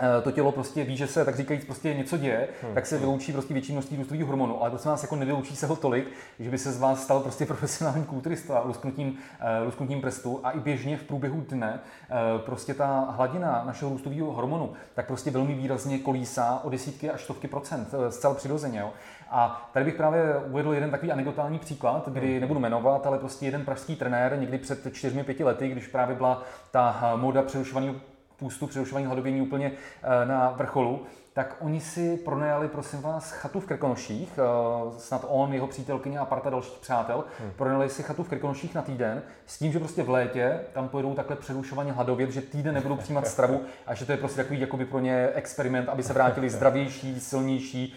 eh, 0.00 0.22
to 0.22 0.30
tělo 0.30 0.52
prostě 0.52 0.84
ví, 0.84 0.96
že 0.96 1.06
se 1.06 1.24
tak 1.24 1.36
říkajíc 1.36 1.64
prostě 1.64 1.94
něco 1.94 2.16
děje, 2.16 2.48
hmm. 2.62 2.74
tak 2.74 2.86
se 2.86 2.98
vyloučí 2.98 3.32
prostě 3.32 3.54
větší 3.54 3.72
množství 3.72 3.96
růstových 3.96 4.24
hormonů, 4.24 4.60
ale 4.60 4.70
prosím 4.70 4.90
vás 4.90 5.02
jako 5.02 5.16
nevyloučí 5.16 5.56
se 5.56 5.66
ho 5.66 5.76
tolik, 5.76 6.08
že 6.38 6.50
by 6.50 6.58
se 6.58 6.72
z 6.72 6.80
vás 6.80 7.02
stal 7.02 7.20
prostě 7.20 7.46
profesionální 7.52 8.04
kulturista 8.04 8.62
lusknutím, 8.64 9.08
uh, 9.08 9.66
lusknutím 9.66 10.00
prstu 10.00 10.40
a 10.42 10.50
i 10.50 10.60
běžně 10.60 10.96
v 10.96 11.02
průběhu 11.02 11.44
dne 11.48 11.80
uh, 11.80 12.40
prostě 12.40 12.74
ta 12.74 13.00
hladina 13.00 13.62
našeho 13.66 13.90
růstového 13.90 14.32
hormonu 14.32 14.72
tak 14.94 15.06
prostě 15.06 15.30
velmi 15.30 15.54
výrazně 15.54 15.98
kolísá 15.98 16.60
o 16.64 16.70
desítky 16.70 17.10
až 17.10 17.24
stovky 17.24 17.48
procent, 17.48 17.94
zcela 18.08 18.34
přirozeně. 18.34 18.78
Jo. 18.78 18.92
A 19.30 19.70
tady 19.72 19.84
bych 19.84 19.94
právě 19.94 20.38
uvedl 20.46 20.72
jeden 20.72 20.90
takový 20.90 21.12
anekdotální 21.12 21.58
příklad, 21.58 22.08
kdy 22.08 22.30
hmm. 22.30 22.40
nebudu 22.40 22.60
jmenovat, 22.60 23.06
ale 23.06 23.18
prostě 23.18 23.46
jeden 23.46 23.64
pražský 23.64 23.96
trenér 23.96 24.38
někdy 24.38 24.58
před 24.58 24.94
čtyřmi, 24.94 25.24
pěti 25.24 25.44
lety, 25.44 25.68
když 25.68 25.86
právě 25.86 26.16
byla 26.16 26.42
ta 26.70 27.00
eh, 27.02 27.16
móda 27.16 27.42
přerušovaného 27.42 27.94
půstu, 28.36 28.66
přerušování 28.66 29.06
hladovění 29.06 29.40
úplně 29.40 29.72
eh, 30.02 30.26
na 30.26 30.50
vrcholu, 30.50 31.06
tak 31.32 31.56
oni 31.60 31.80
si 31.80 32.16
pronajali, 32.16 32.68
prosím 32.68 33.00
vás, 33.00 33.30
chatu 33.30 33.60
v 33.60 33.66
Krkonoších, 33.66 34.38
eh, 34.38 35.00
snad 35.00 35.24
on, 35.28 35.52
jeho 35.52 35.66
přítelkyně 35.66 36.18
a 36.18 36.24
parta 36.24 36.50
dalších 36.50 36.78
přátel, 36.78 37.24
hmm. 37.40 37.50
pronajali 37.56 37.88
si 37.88 38.02
chatu 38.02 38.22
v 38.22 38.28
Krkonoších 38.28 38.74
na 38.74 38.82
týden, 38.82 39.22
s 39.46 39.58
tím, 39.58 39.72
že 39.72 39.78
prostě 39.78 40.02
v 40.02 40.10
létě 40.10 40.60
tam 40.72 40.88
pojedou 40.88 41.14
takhle 41.14 41.36
přerušovaně 41.36 41.92
hladovět, 41.92 42.30
že 42.30 42.40
týden 42.40 42.74
nebudou 42.74 42.96
přijímat 42.96 43.26
stravu 43.26 43.60
a 43.86 43.94
že 43.94 44.06
to 44.06 44.12
je 44.12 44.18
prostě 44.18 44.42
takový 44.42 44.60
jakoby 44.60 44.84
pro 44.84 44.98
ně 44.98 45.28
experiment, 45.34 45.88
aby 45.88 46.02
se 46.02 46.12
vrátili 46.12 46.50
zdravější, 46.58 47.20
silnější, 47.20 47.94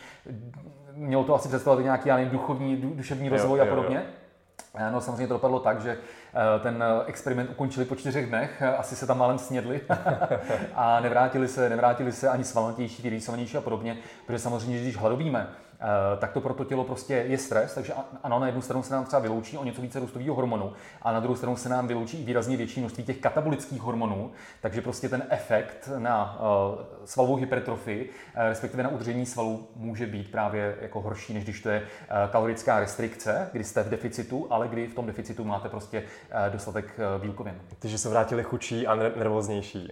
mělo 1.02 1.24
to 1.24 1.36
asi 1.36 1.48
představovat 1.48 1.84
nějaký, 1.84 2.10
já 2.10 2.16
nevím, 2.16 2.32
duchovní, 2.32 2.78
duševní 2.78 3.30
rozvoj 3.30 3.60
jo, 3.60 3.66
a 3.66 3.68
podobně. 3.68 3.96
Jo, 3.96 4.86
jo. 4.86 4.92
No 4.92 5.02
samozřejmě 5.02 5.28
to 5.28 5.34
dopadlo 5.34 5.60
tak, 5.60 5.82
že 5.82 5.92
eh, 5.92 6.60
ten 6.60 6.84
eh, 6.84 7.06
experiment 7.06 7.50
ukončili 7.50 7.86
po 7.86 7.96
čtyřech 7.96 8.30
dnech, 8.30 8.62
asi 8.62 8.96
se 8.96 9.08
tam 9.08 9.18
málem 9.18 9.38
snědli 9.38 9.82
a 10.76 11.00
nevrátili 11.00 11.48
se, 11.48 11.70
nevrátili 11.70 12.12
se 12.12 12.30
ani 12.30 12.44
svalnatější, 12.44 13.02
vyrýsovanější 13.04 13.58
a 13.58 13.62
podobně, 13.62 13.98
protože 14.26 14.40
samozřejmě, 14.40 14.82
když 14.82 14.98
hladovíme, 14.98 15.48
Eh, 15.71 15.71
tak 16.20 16.32
to 16.32 16.42
pro 16.42 16.54
to 16.54 16.64
tělo 16.64 16.84
prostě 16.84 17.14
je 17.28 17.38
stres, 17.38 17.74
takže 17.74 17.94
ano, 18.24 18.40
na 18.40 18.46
jednu 18.46 18.62
stranu 18.62 18.84
se 18.84 18.94
nám 18.94 19.06
třeba 19.06 19.20
vyloučí 19.20 19.58
o 19.58 19.64
něco 19.64 19.82
více 19.82 20.00
růstového 20.00 20.36
hormonu, 20.36 20.74
a 21.02 21.12
na 21.12 21.20
druhou 21.20 21.36
stranu 21.36 21.56
se 21.56 21.70
nám 21.70 21.88
vyloučí 21.88 22.22
i 22.22 22.26
výrazně 22.26 22.58
větší 22.58 22.80
množství 22.80 23.04
těch 23.04 23.18
katabolických 23.18 23.82
hormonů, 23.82 24.32
takže 24.62 24.82
prostě 24.82 25.10
ten 25.10 25.24
efekt 25.30 25.90
na 25.98 26.40
uh, 26.40 26.80
svalovou 27.06 27.36
hypertrofii, 27.36 28.10
uh, 28.10 28.44
respektive 28.50 28.84
na 28.84 28.90
udržení 28.90 29.26
svalů, 29.26 29.68
může 29.76 30.08
být 30.08 30.32
právě 30.32 30.76
jako 30.82 31.02
horší, 31.02 31.34
než 31.34 31.44
když 31.44 31.62
to 31.62 31.70
je 31.70 31.84
kalorická 32.32 32.80
restrikce, 32.80 33.50
kdy 33.52 33.64
jste 33.64 33.84
v 33.84 33.90
deficitu, 33.90 34.48
ale 34.50 34.68
kdy 34.68 34.88
v 34.88 34.96
tom 34.96 35.06
deficitu 35.06 35.44
máte 35.44 35.70
prostě 35.70 36.04
dostatek 36.50 37.00
bílkovin. 37.22 37.62
Takže 37.80 37.98
se 37.98 38.10
vrátili 38.10 38.44
chučí 38.44 38.88
a 38.88 38.96
nervóznější. 38.96 39.92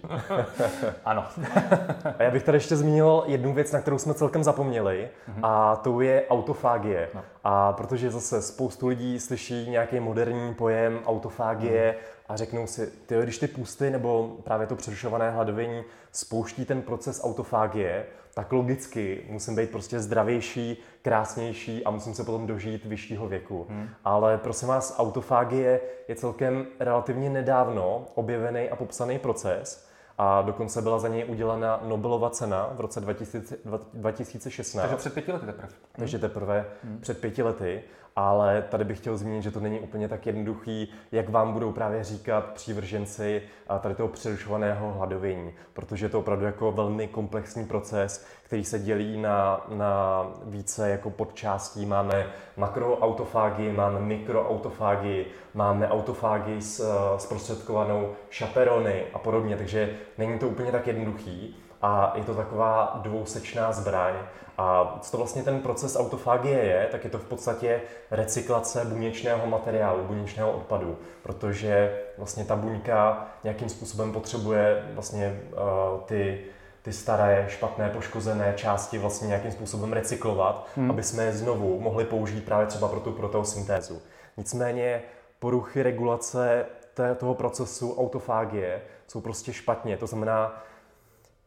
ano. 1.04 1.24
a 2.18 2.22
já 2.22 2.30
bych 2.30 2.42
tady 2.42 2.56
ještě 2.56 2.76
zmínil 2.76 3.24
jednu 3.26 3.54
věc, 3.54 3.72
na 3.72 3.80
kterou 3.80 3.98
jsme 3.98 4.14
celkem 4.14 4.44
zapomněli, 4.44 5.08
mm-hmm. 5.28 5.40
a 5.42 5.76
tou 5.82 6.00
je 6.00 6.26
autofágie. 6.30 7.08
No. 7.14 7.22
A 7.44 7.72
protože 7.72 8.10
zase 8.10 8.42
spoustu 8.42 8.88
lidí 8.88 9.20
slyší 9.20 9.70
nějaký 9.70 10.00
moderní 10.00 10.54
pojem 10.54 11.00
autofágie 11.06 11.94
mm. 11.98 12.04
a 12.28 12.36
řeknou 12.36 12.66
si, 12.66 12.86
ty, 13.06 13.14
když 13.22 13.38
ty 13.38 13.48
pusty 13.48 13.90
nebo 13.90 14.36
právě 14.44 14.66
to 14.66 14.76
přerušované 14.76 15.30
hladovění 15.30 15.82
spouští 16.12 16.64
ten 16.64 16.82
proces 16.82 17.24
autofágie, 17.24 18.06
tak 18.34 18.52
logicky 18.52 19.24
musím 19.28 19.56
být 19.56 19.70
prostě 19.70 20.00
zdravější, 20.00 20.82
krásnější 21.02 21.84
a 21.84 21.90
musím 21.90 22.14
se 22.14 22.24
potom 22.24 22.46
dožít 22.46 22.84
vyššího 22.84 23.28
věku. 23.28 23.66
Hmm. 23.68 23.88
Ale 24.04 24.38
prosím 24.38 24.68
vás, 24.68 24.94
autofágie 24.98 25.80
je 26.08 26.14
celkem 26.14 26.66
relativně 26.80 27.30
nedávno 27.30 28.06
objevený 28.14 28.70
a 28.70 28.76
popsaný 28.76 29.18
proces, 29.18 29.89
a 30.22 30.42
dokonce 30.42 30.82
byla 30.82 30.98
za 30.98 31.08
něj 31.08 31.24
udělena 31.28 31.80
Nobelova 31.84 32.30
cena 32.30 32.70
v 32.72 32.80
roce 32.80 33.00
2000, 33.00 33.56
2016. 33.94 34.82
Takže 34.82 34.96
před 34.96 35.14
pěti 35.14 35.32
lety 35.32 35.46
teprve. 35.46 35.68
Takže 35.92 36.18
teprve 36.18 36.66
hmm. 36.84 36.98
před 37.00 37.20
pěti 37.20 37.42
lety 37.42 37.82
ale 38.16 38.62
tady 38.62 38.84
bych 38.84 38.98
chtěl 38.98 39.16
zmínit, 39.16 39.42
že 39.42 39.50
to 39.50 39.60
není 39.60 39.80
úplně 39.80 40.08
tak 40.08 40.26
jednoduchý, 40.26 40.92
jak 41.12 41.28
vám 41.28 41.52
budou 41.52 41.72
právě 41.72 42.04
říkat 42.04 42.44
přívrženci 42.44 43.42
tady 43.80 43.94
toho 43.94 44.08
přerušovaného 44.08 44.92
hladovění, 44.92 45.52
protože 45.72 46.06
je 46.06 46.10
to 46.10 46.18
opravdu 46.18 46.46
jako 46.46 46.72
velmi 46.72 47.08
komplexní 47.08 47.66
proces, 47.66 48.26
který 48.42 48.64
se 48.64 48.78
dělí 48.78 49.20
na, 49.20 49.66
na 49.68 50.26
více 50.44 50.90
jako 50.90 51.10
podčástí. 51.10 51.86
Máme 51.86 52.26
makroautofágii, 52.56 53.72
máme 53.72 54.00
mikroautofágii, 54.00 55.26
máme 55.54 55.88
autofágii 55.88 56.62
s, 56.62 56.84
zprostředkovanou 57.16 58.12
šaperony 58.30 59.04
a 59.14 59.18
podobně, 59.18 59.56
takže 59.56 59.96
není 60.18 60.38
to 60.38 60.48
úplně 60.48 60.72
tak 60.72 60.86
jednoduchý 60.86 61.56
a 61.82 62.12
je 62.16 62.24
to 62.24 62.34
taková 62.34 63.00
dvousečná 63.02 63.72
zbraň. 63.72 64.14
A 64.58 64.98
co 65.00 65.10
to 65.10 65.16
vlastně 65.16 65.42
ten 65.42 65.60
proces 65.60 65.96
autofágie 65.96 66.58
je, 66.58 66.88
tak 66.90 67.04
je 67.04 67.10
to 67.10 67.18
v 67.18 67.24
podstatě 67.24 67.80
recyklace 68.10 68.84
buněčného 68.84 69.46
materiálu, 69.46 70.04
buněčného 70.04 70.52
odpadu, 70.52 70.98
protože 71.22 72.00
vlastně 72.18 72.44
ta 72.44 72.56
buňka 72.56 73.26
nějakým 73.44 73.68
způsobem 73.68 74.12
potřebuje 74.12 74.82
vlastně 74.94 75.40
uh, 75.52 76.00
ty 76.00 76.44
ty 76.82 76.92
staré, 76.92 77.46
špatné, 77.48 77.88
poškozené 77.88 78.52
části 78.56 78.98
vlastně 78.98 79.28
nějakým 79.28 79.52
způsobem 79.52 79.92
recyklovat, 79.92 80.68
hmm. 80.76 80.90
aby 80.90 81.02
jsme 81.02 81.24
je 81.24 81.32
znovu 81.32 81.80
mohli 81.80 82.04
použít 82.04 82.44
právě 82.44 82.66
třeba 82.66 82.88
pro 82.88 83.00
tu 83.00 83.12
proteosyntézu. 83.12 84.02
Nicméně 84.36 85.02
poruchy 85.38 85.82
regulace 85.82 86.66
té, 86.94 87.14
toho 87.14 87.34
procesu 87.34 87.96
autofágie 87.98 88.82
jsou 89.06 89.20
prostě 89.20 89.52
špatně. 89.52 89.96
To 89.96 90.06
znamená, 90.06 90.62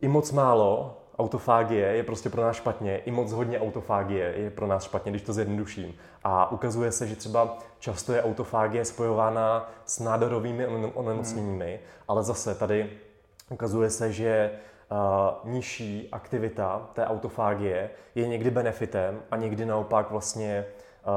i 0.02 0.08
moc 0.08 0.32
málo 0.32 0.98
autofágie 1.20 1.88
je 1.88 2.04
prostě 2.04 2.30
pro 2.30 2.42
nás 2.42 2.56
špatně, 2.56 2.98
i 2.98 3.12
moc 3.12 3.32
hodně 3.32 3.60
autofágie 3.60 4.34
je 4.38 4.50
pro 4.50 4.68
nás 4.68 4.84
špatně, 4.84 5.12
když 5.12 5.22
to 5.22 5.34
zjednoduším. 5.34 5.94
A 6.24 6.52
ukazuje 6.52 6.92
se, 6.92 7.08
že 7.08 7.16
třeba 7.16 7.58
často 7.80 8.14
je 8.14 8.24
autofágie 8.24 8.86
spojována 8.86 9.72
s 9.86 10.00
nádorovými 10.00 10.68
onemocněními, 10.94 11.72
hmm. 11.72 11.80
ale 12.08 12.24
zase 12.24 12.56
tady 12.56 12.90
ukazuje 13.50 13.90
se, 13.90 14.12
že 14.12 14.52
uh, 14.92 15.52
nižší 15.52 16.10
aktivita 16.12 16.90
té 16.94 17.06
autofágie 17.06 17.90
je 18.16 18.28
někdy 18.28 18.52
benefitem 18.52 19.22
a 19.32 19.38
někdy 19.38 19.66
naopak 19.66 20.12
vlastně 20.12 20.66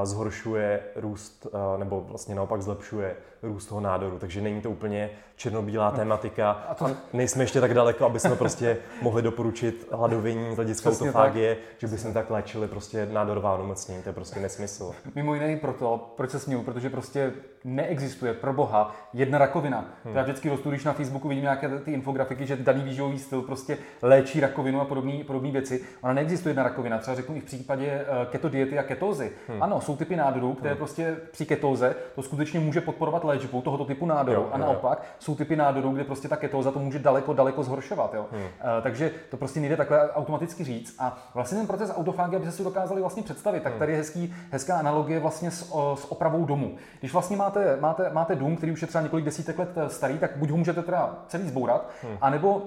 zhoršuje 0.03 0.81
růst, 0.97 1.47
nebo 1.77 2.01
vlastně 2.01 2.35
naopak 2.35 2.63
zlepšuje 2.63 3.17
růst 3.47 3.67
toho 3.67 3.81
nádoru. 3.81 4.19
Takže 4.19 4.41
není 4.41 4.61
to 4.61 4.71
úplně 4.71 5.11
černobílá 5.37 5.91
no. 5.91 5.97
tematika. 5.97 6.51
A 6.51 6.75
to... 6.75 6.91
nejsme 7.13 7.43
ještě 7.43 7.61
tak 7.61 7.75
daleko, 7.75 8.07
aby 8.07 8.21
jsme 8.21 8.37
prostě 8.37 8.79
mohli 9.03 9.23
doporučit 9.23 9.89
hladovění 9.93 10.53
z 10.53 10.57
hlediska 10.57 10.91
autofágie, 10.91 11.55
tak. 11.55 11.65
že 11.79 11.87
bychom 11.87 12.13
tak 12.13 12.31
léčili 12.31 12.69
prostě 12.69 13.09
nádorová 13.13 13.55
onemocnění. 13.55 14.03
To 14.03 14.09
je 14.09 14.13
prostě 14.13 14.41
nesmysl. 14.41 14.93
Mimo 15.15 15.35
jiné 15.35 15.53
i 15.53 15.57
proto, 15.57 16.13
proč 16.17 16.31
se 16.31 16.39
směju, 16.39 16.63
protože 16.63 16.91
prostě 16.91 17.33
neexistuje 17.65 18.35
pro 18.35 18.53
boha 18.53 18.97
jedna 19.13 19.39
rakovina. 19.39 19.85
Hmm. 20.05 20.17
Já 20.17 20.23
vždycky 20.23 20.49
rostu, 20.49 20.71
když 20.71 20.85
na 20.85 20.93
Facebooku 20.93 21.29
vidím 21.29 21.43
nějaké 21.43 21.69
ty 21.69 21.93
infografiky, 21.93 22.47
že 22.47 22.57
daný 22.57 22.83
výživový 22.83 23.19
styl 23.19 23.43
prostě 23.43 23.79
léčí 24.03 24.41
rakovinu 24.41 24.81
a 24.81 24.85
podobné 24.85 25.51
věci. 25.51 25.85
Ona 26.03 26.13
neexistuje 26.13 26.51
jedna 26.51 26.63
rakovina. 26.63 26.99
Třeba 26.99 27.15
řeknu 27.15 27.37
i 27.37 27.41
v 27.41 27.45
případě 27.45 27.87
eh, 27.87 28.27
keto 28.31 28.49
diety 28.49 28.79
a 28.79 28.83
ketózy. 28.83 29.33
Hmm. 29.49 29.63
Ano, 29.63 29.81
jsou 29.81 29.97
typy 29.97 30.17
nádorů, 30.17 30.55
které 30.55 30.71
hmm. 30.71 30.79
prostě 30.79 31.17
při 31.31 31.47
ketóze 31.47 31.95
to 32.15 32.23
skutečně 32.23 32.61
může 32.61 32.81
podporovat 32.81 33.25
léčbu 33.25 33.36
léčbu 33.37 33.63
tohoto 33.63 33.85
typu 33.85 34.07
nádoru. 34.07 34.41
Jo, 34.41 34.49
a 34.53 34.59
naopak 34.59 34.99
jo. 34.99 35.09
jsou 35.19 35.35
typy 35.35 35.57
nádorů, 35.57 35.91
kde 35.91 36.05
prostě 36.05 36.29
ta 36.29 36.37
ketóza 36.37 36.71
to 36.71 36.79
může 36.79 36.99
daleko, 36.99 37.33
daleko 37.33 37.63
zhoršovat. 37.63 38.15
Jo? 38.15 38.27
Hmm. 38.33 38.43
Uh, 38.43 38.49
takže 38.83 39.11
to 39.31 39.37
prostě 39.37 39.61
nejde 39.61 39.77
takhle 39.77 40.13
automaticky 40.13 40.65
říct. 40.65 40.97
A 40.99 41.19
vlastně 41.35 41.59
ten 41.59 41.67
proces 41.67 41.93
autofágie, 41.97 42.37
aby 42.37 42.47
se 42.47 42.53
si 42.53 42.65
dokázali 42.65 43.01
vlastně 43.01 43.23
představit, 43.23 43.63
tak 43.63 43.73
hmm. 43.73 43.79
tady 43.79 43.93
je 43.93 43.99
hezký, 43.99 44.35
hezká 44.51 44.79
analogie 44.79 45.21
vlastně 45.21 45.51
s, 45.51 45.73
o, 45.73 45.97
s 45.97 46.13
opravou 46.13 46.45
domu. 46.45 46.77
Když 47.01 47.13
vlastně 47.13 47.37
máte, 47.37 47.77
máte, 47.81 48.11
máte 48.13 48.35
dům, 48.35 48.57
který 48.57 48.73
už 48.73 48.83
je 48.83 48.89
třeba 48.89 49.03
několik 49.03 49.25
desítek 49.25 49.59
let 49.59 49.71
eh, 49.77 49.89
starý, 49.89 50.19
tak 50.19 50.37
buď 50.37 50.51
ho 50.51 50.57
můžete 50.57 50.83
teda 50.83 51.17
celý 51.29 51.49
zbourat, 51.49 51.91
hmm. 52.03 52.19
anebo 52.21 52.63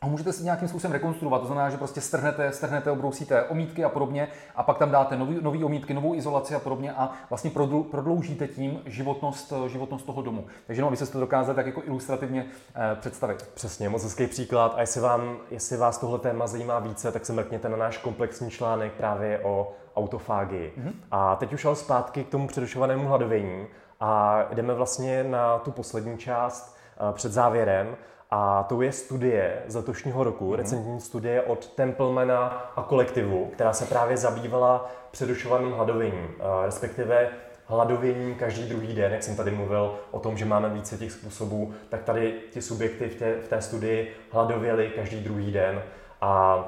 a 0.00 0.06
můžete 0.06 0.32
si 0.32 0.44
nějakým 0.44 0.68
způsobem 0.68 0.92
rekonstruovat. 0.92 1.40
To 1.40 1.46
znamená, 1.46 1.70
že 1.70 1.76
prostě 1.76 2.00
strhnete, 2.00 2.52
strhnete, 2.52 2.90
obrousíte 2.90 3.42
omítky 3.42 3.84
a 3.84 3.88
podobně 3.88 4.28
a 4.56 4.62
pak 4.62 4.78
tam 4.78 4.90
dáte 4.90 5.16
nový, 5.16 5.38
nový 5.40 5.64
omítky, 5.64 5.94
novou 5.94 6.14
izolaci 6.14 6.54
a 6.54 6.58
podobně 6.58 6.92
a 6.92 7.12
vlastně 7.30 7.50
prodloužíte 7.90 8.48
tím 8.48 8.80
životnost, 8.86 9.52
životnost 9.66 10.06
toho 10.06 10.22
domu. 10.22 10.46
Takže 10.66 10.82
no, 10.82 10.90
vy 10.90 10.96
se 10.96 11.06
to 11.06 11.20
dokázali 11.20 11.56
tak 11.56 11.66
jako 11.66 11.82
ilustrativně 11.84 12.46
eh, 12.74 12.96
představit. 13.00 13.50
Přesně, 13.54 13.88
moc 13.88 14.02
hezký 14.02 14.26
příklad. 14.26 14.74
A 14.76 14.80
jestli, 14.80 15.00
vám, 15.00 15.36
jestli 15.50 15.76
vás 15.76 15.98
tohle 15.98 16.18
téma 16.18 16.46
zajímá 16.46 16.78
více, 16.78 17.12
tak 17.12 17.26
se 17.26 17.32
mrkněte 17.32 17.68
na 17.68 17.76
náš 17.76 17.98
komplexní 17.98 18.50
článek 18.50 18.92
právě 18.92 19.40
o 19.40 19.72
autofágii. 19.96 20.72
Mm-hmm. 20.78 20.92
A 21.10 21.36
teď 21.36 21.52
už 21.52 21.64
ale 21.64 21.76
zpátky 21.76 22.24
k 22.24 22.28
tomu 22.28 22.46
přerušovanému 22.46 23.08
hladovění 23.08 23.66
a 24.00 24.42
jdeme 24.54 24.74
vlastně 24.74 25.24
na 25.24 25.58
tu 25.58 25.70
poslední 25.70 26.18
část 26.18 26.76
eh, 26.96 27.12
před 27.12 27.32
závěrem. 27.32 27.96
A 28.30 28.62
to 28.62 28.82
je 28.82 28.92
studie 28.92 29.62
z 29.66 29.74
letošního 29.74 30.24
roku, 30.24 30.50
mm-hmm. 30.50 30.56
recentní 30.56 31.00
studie 31.00 31.42
od 31.42 31.66
Templemana 31.66 32.46
a 32.76 32.82
kolektivu, 32.82 33.50
která 33.52 33.72
se 33.72 33.84
právě 33.84 34.16
zabývala 34.16 34.90
přerušovaným 35.10 35.72
hladověním, 35.72 36.28
respektive 36.64 37.28
hladovění 37.66 38.34
každý 38.34 38.68
druhý 38.68 38.94
den, 38.94 39.12
jak 39.12 39.22
jsem 39.22 39.36
tady 39.36 39.50
mluvil 39.50 39.98
o 40.10 40.20
tom, 40.20 40.36
že 40.36 40.44
máme 40.44 40.68
více 40.68 40.98
těch 40.98 41.12
způsobů, 41.12 41.74
tak 41.88 42.02
tady 42.02 42.34
ti 42.50 42.62
subjekty 42.62 43.08
v 43.08 43.14
té, 43.14 43.34
v 43.34 43.48
té 43.48 43.62
studii 43.62 44.14
hladověli 44.30 44.92
každý 44.96 45.20
druhý 45.20 45.52
den. 45.52 45.82
A 46.20 46.64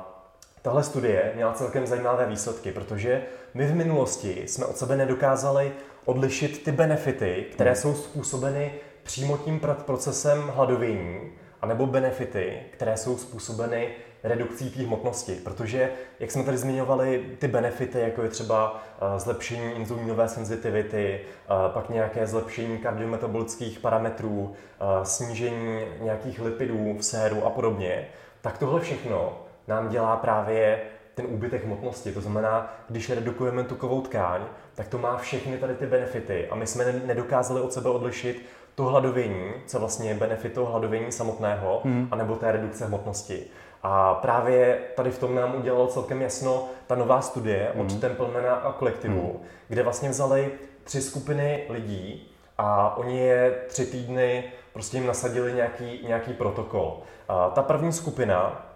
tahle 0.62 0.82
studie 0.82 1.32
měla 1.34 1.52
celkem 1.52 1.86
zajímavé 1.86 2.26
výsledky, 2.26 2.72
protože 2.72 3.22
my 3.54 3.66
v 3.66 3.74
minulosti 3.74 4.42
jsme 4.46 4.66
od 4.66 4.76
sebe 4.76 4.96
nedokázali 4.96 5.72
odlišit 6.04 6.64
ty 6.64 6.72
benefity, 6.72 7.46
které 7.52 7.70
mhm. 7.70 7.78
jsou 7.78 7.94
způsobeny 7.94 8.72
přímo 9.02 9.38
tím 9.38 9.60
procesem 9.86 10.42
hladovění 10.54 11.20
anebo 11.62 11.86
benefity, 11.86 12.62
které 12.70 12.96
jsou 12.96 13.18
způsobeny 13.18 13.88
redukcí 14.22 14.70
té 14.70 14.82
hmotnosti, 14.82 15.32
protože, 15.34 15.90
jak 16.20 16.30
jsme 16.30 16.44
tady 16.44 16.56
zmiňovali, 16.58 17.24
ty 17.38 17.48
benefity, 17.48 18.00
jako 18.00 18.22
je 18.22 18.28
třeba 18.28 18.82
eh, 19.00 19.18
zlepšení 19.20 19.72
inzulínové 19.72 20.28
senzitivity, 20.28 21.20
eh, 21.20 21.48
pak 21.72 21.90
nějaké 21.90 22.26
zlepšení 22.26 22.78
kardiometabolických 22.78 23.78
parametrů, 23.78 24.52
eh, 24.52 24.84
snížení 25.04 25.84
nějakých 26.00 26.40
lipidů 26.40 26.96
v 26.98 27.02
séru 27.02 27.44
a 27.44 27.50
podobně, 27.50 28.08
tak 28.40 28.58
tohle 28.58 28.80
všechno 28.80 29.38
nám 29.68 29.88
dělá 29.88 30.16
právě 30.16 30.80
ten 31.14 31.26
úbytek 31.28 31.64
hmotnosti. 31.64 32.12
To 32.12 32.20
znamená, 32.20 32.74
když 32.88 33.10
redukujeme 33.10 33.64
tukovou 33.64 34.00
tkáň, 34.00 34.40
tak 34.74 34.88
to 34.88 34.98
má 34.98 35.16
všechny 35.16 35.58
tady 35.58 35.74
ty 35.74 35.86
benefity 35.86 36.48
a 36.48 36.54
my 36.54 36.66
jsme 36.66 36.92
nedokázali 36.92 37.60
od 37.60 37.72
sebe 37.72 37.90
odlišit 37.90 38.46
to 38.80 38.84
hladovění, 38.84 39.52
co 39.66 39.78
vlastně 39.78 40.08
je 40.08 40.14
benefit 40.14 40.52
toho 40.52 40.66
hladovění 40.66 41.12
samotného, 41.12 41.80
hmm. 41.84 42.08
anebo 42.10 42.36
té 42.36 42.52
redukce 42.52 42.86
hmotnosti. 42.86 43.46
A 43.82 44.14
právě 44.14 44.78
tady 44.96 45.10
v 45.10 45.18
tom 45.18 45.34
nám 45.34 45.54
udělalo 45.54 45.86
celkem 45.86 46.22
jasno 46.22 46.68
ta 46.86 46.94
nová 46.94 47.20
studie 47.20 47.70
hmm. 47.74 47.86
od 47.86 48.00
Templemana 48.00 48.54
a 48.54 48.72
kolektivu, 48.72 49.20
hmm. 49.20 49.46
kde 49.68 49.82
vlastně 49.82 50.08
vzali 50.08 50.52
tři 50.84 51.02
skupiny 51.02 51.64
lidí 51.68 52.28
a 52.58 52.96
oni 52.96 53.18
je 53.18 53.58
tři 53.68 53.86
týdny 53.86 54.44
prostě 54.72 54.96
jim 54.96 55.06
nasadili 55.06 55.52
nějaký, 55.52 56.00
nějaký 56.06 56.32
protokol. 56.32 56.98
A 57.28 57.50
ta 57.50 57.62
první 57.62 57.92
skupina, 57.92 58.66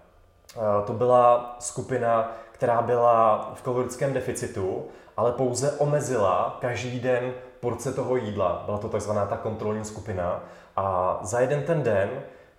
to 0.87 0.93
byla 0.93 1.57
skupina, 1.59 2.33
která 2.53 2.83
byla 2.83 3.51
v 3.55 3.63
kalorickém 3.63 4.13
deficitu, 4.13 4.85
ale 5.17 5.33
pouze 5.33 5.73
omezila 5.73 6.59
každý 6.61 7.01
den 7.01 7.33
porce 7.65 7.93
toho 7.93 8.17
jídla. 8.17 8.63
Byla 8.67 8.79
to 8.79 8.89
takzvaná 8.89 9.27
ta 9.27 9.37
kontrolní 9.37 9.85
skupina. 9.85 10.43
A 10.77 11.19
za 11.23 11.41
jeden 11.41 11.63
ten 11.63 11.83
den 11.83 12.11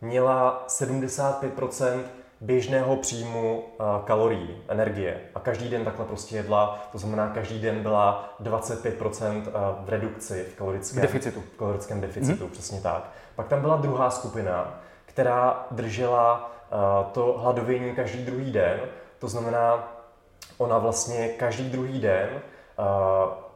měla 0.02 0.64
75% 0.68 2.00
běžného 2.42 2.96
příjmu 2.96 3.64
eh, 3.64 3.84
kalorií, 4.06 4.64
energie. 4.68 5.22
A 5.36 5.40
každý 5.40 5.70
den 5.70 5.86
takhle 5.86 6.06
prostě 6.06 6.36
jedla, 6.36 6.88
to 6.92 6.98
znamená, 6.98 7.28
každý 7.28 7.60
den 7.62 7.82
byla 7.82 8.36
25% 8.44 9.44
eh, 9.48 9.52
v 9.86 9.90
redukci 9.90 10.46
v 10.54 10.56
kalorickém 10.56 11.02
deficitu. 11.02 11.42
V 11.42 11.58
kalorickém 11.58 12.02
deficitu, 12.02 12.46
mm-hmm. 12.46 12.52
přesně 12.52 12.82
tak. 12.82 13.12
Pak 13.36 13.48
tam 13.48 13.62
byla 13.62 13.76
druhá 13.78 14.10
skupina, 14.10 14.80
která 15.06 15.66
držela 15.72 16.52
eh, 16.72 16.76
to 17.12 17.36
hladovění 17.38 17.96
každý 17.96 18.26
druhý 18.26 18.52
den. 18.52 18.80
To 19.20 19.28
znamená, 19.28 19.88
ona 20.58 20.78
vlastně 20.78 21.28
každý 21.28 21.70
druhý 21.70 22.00
den 22.00 22.30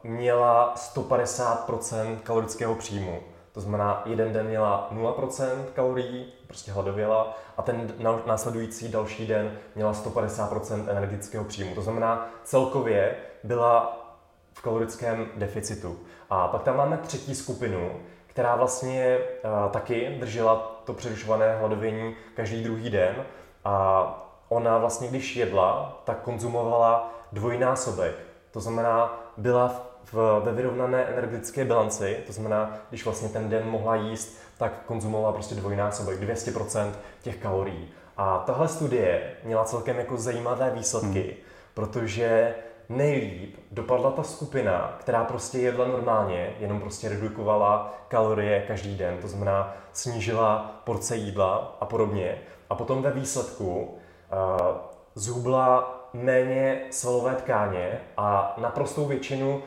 měla 0.04 0.74
150% 0.76 2.18
kalorického 2.18 2.74
příjmu. 2.74 3.20
To 3.52 3.60
znamená, 3.60 4.02
jeden 4.06 4.32
den 4.32 4.46
měla 4.46 4.90
0% 4.92 5.64
kalorií, 5.74 6.32
prostě 6.46 6.72
hladověla, 6.72 7.38
a 7.56 7.62
ten 7.62 7.94
následující 8.26 8.88
další 8.88 9.26
den 9.26 9.58
měla 9.74 9.92
150% 9.92 10.90
energetického 10.90 11.44
příjmu. 11.44 11.74
To 11.74 11.82
znamená, 11.82 12.30
celkově 12.44 13.16
byla 13.44 13.96
v 14.54 14.62
kalorickém 14.62 15.26
deficitu. 15.36 15.98
A 16.30 16.48
pak 16.48 16.62
tam 16.62 16.76
máme 16.76 16.96
třetí 16.98 17.34
skupinu, 17.34 18.00
která 18.26 18.56
vlastně 18.56 19.18
uh, 19.18 19.70
taky 19.70 20.16
držela 20.20 20.80
to 20.84 20.92
přerušované 20.92 21.56
hladovění 21.56 22.14
každý 22.34 22.64
druhý 22.64 22.90
den 22.90 23.24
a 23.64 24.26
ona 24.48 24.78
vlastně, 24.78 25.08
když 25.08 25.36
jedla, 25.36 26.00
tak 26.04 26.20
konzumovala 26.20 27.12
dvojnásobek. 27.32 28.14
To 28.50 28.60
znamená, 28.60 29.20
byla 29.36 29.68
v, 29.68 29.89
ve 30.44 30.52
vyrovnané 30.52 31.04
energetické 31.04 31.64
bilanci, 31.64 32.16
to 32.26 32.32
znamená, 32.32 32.78
když 32.88 33.04
vlastně 33.04 33.28
ten 33.28 33.48
den 33.48 33.66
mohla 33.66 33.96
jíst, 33.96 34.38
tak 34.58 34.82
konzumovala 34.86 35.32
prostě 35.32 35.54
dvojnásobek, 35.54 36.20
200% 36.20 36.92
těch 37.22 37.36
kalorií. 37.36 37.88
A 38.16 38.38
tahle 38.38 38.68
studie 38.68 39.32
měla 39.44 39.64
celkem 39.64 39.98
jako 39.98 40.16
zajímavé 40.16 40.70
výsledky, 40.70 41.22
hmm. 41.22 41.34
protože 41.74 42.54
nejlíp 42.88 43.56
dopadla 43.70 44.10
ta 44.10 44.22
skupina, 44.22 44.96
která 45.00 45.24
prostě 45.24 45.58
jedla 45.58 45.88
normálně, 45.88 46.54
jenom 46.58 46.80
prostě 46.80 47.08
redukovala 47.08 47.94
kalorie 48.08 48.64
každý 48.66 48.96
den, 48.96 49.18
to 49.20 49.28
znamená 49.28 49.74
snížila 49.92 50.80
porce 50.84 51.16
jídla 51.16 51.76
a 51.80 51.86
podobně. 51.86 52.38
A 52.70 52.74
potom 52.74 53.02
ve 53.02 53.10
výsledku 53.10 53.82
uh, 53.82 54.76
zhubla 55.14 55.96
méně 56.12 56.80
svalové 56.90 57.34
tkáně 57.34 58.00
a 58.16 58.54
naprostou 58.58 59.06
většinu 59.06 59.62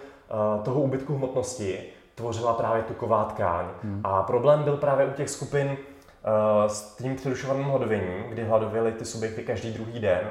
toho 0.64 0.82
úbytku 0.82 1.16
hmotnosti 1.16 1.84
tvořila 2.16 2.54
právě 2.54 2.84
tuková 2.84 3.24
tkáň. 3.24 3.66
Hmm. 3.84 4.02
A 4.04 4.24
problém 4.24 4.64
byl 4.64 4.78
právě 4.78 5.06
u 5.06 5.12
těch 5.12 5.30
skupin 5.30 5.68
uh, 5.68 5.76
s 6.68 6.96
tím 6.96 7.16
přerušovaným 7.16 7.66
hladověním, 7.66 8.24
kdy 8.30 8.44
hladověli 8.44 8.92
ty 8.92 9.06
subjekty 9.06 9.44
každý 9.44 9.72
druhý 9.72 10.00
den, 10.00 10.22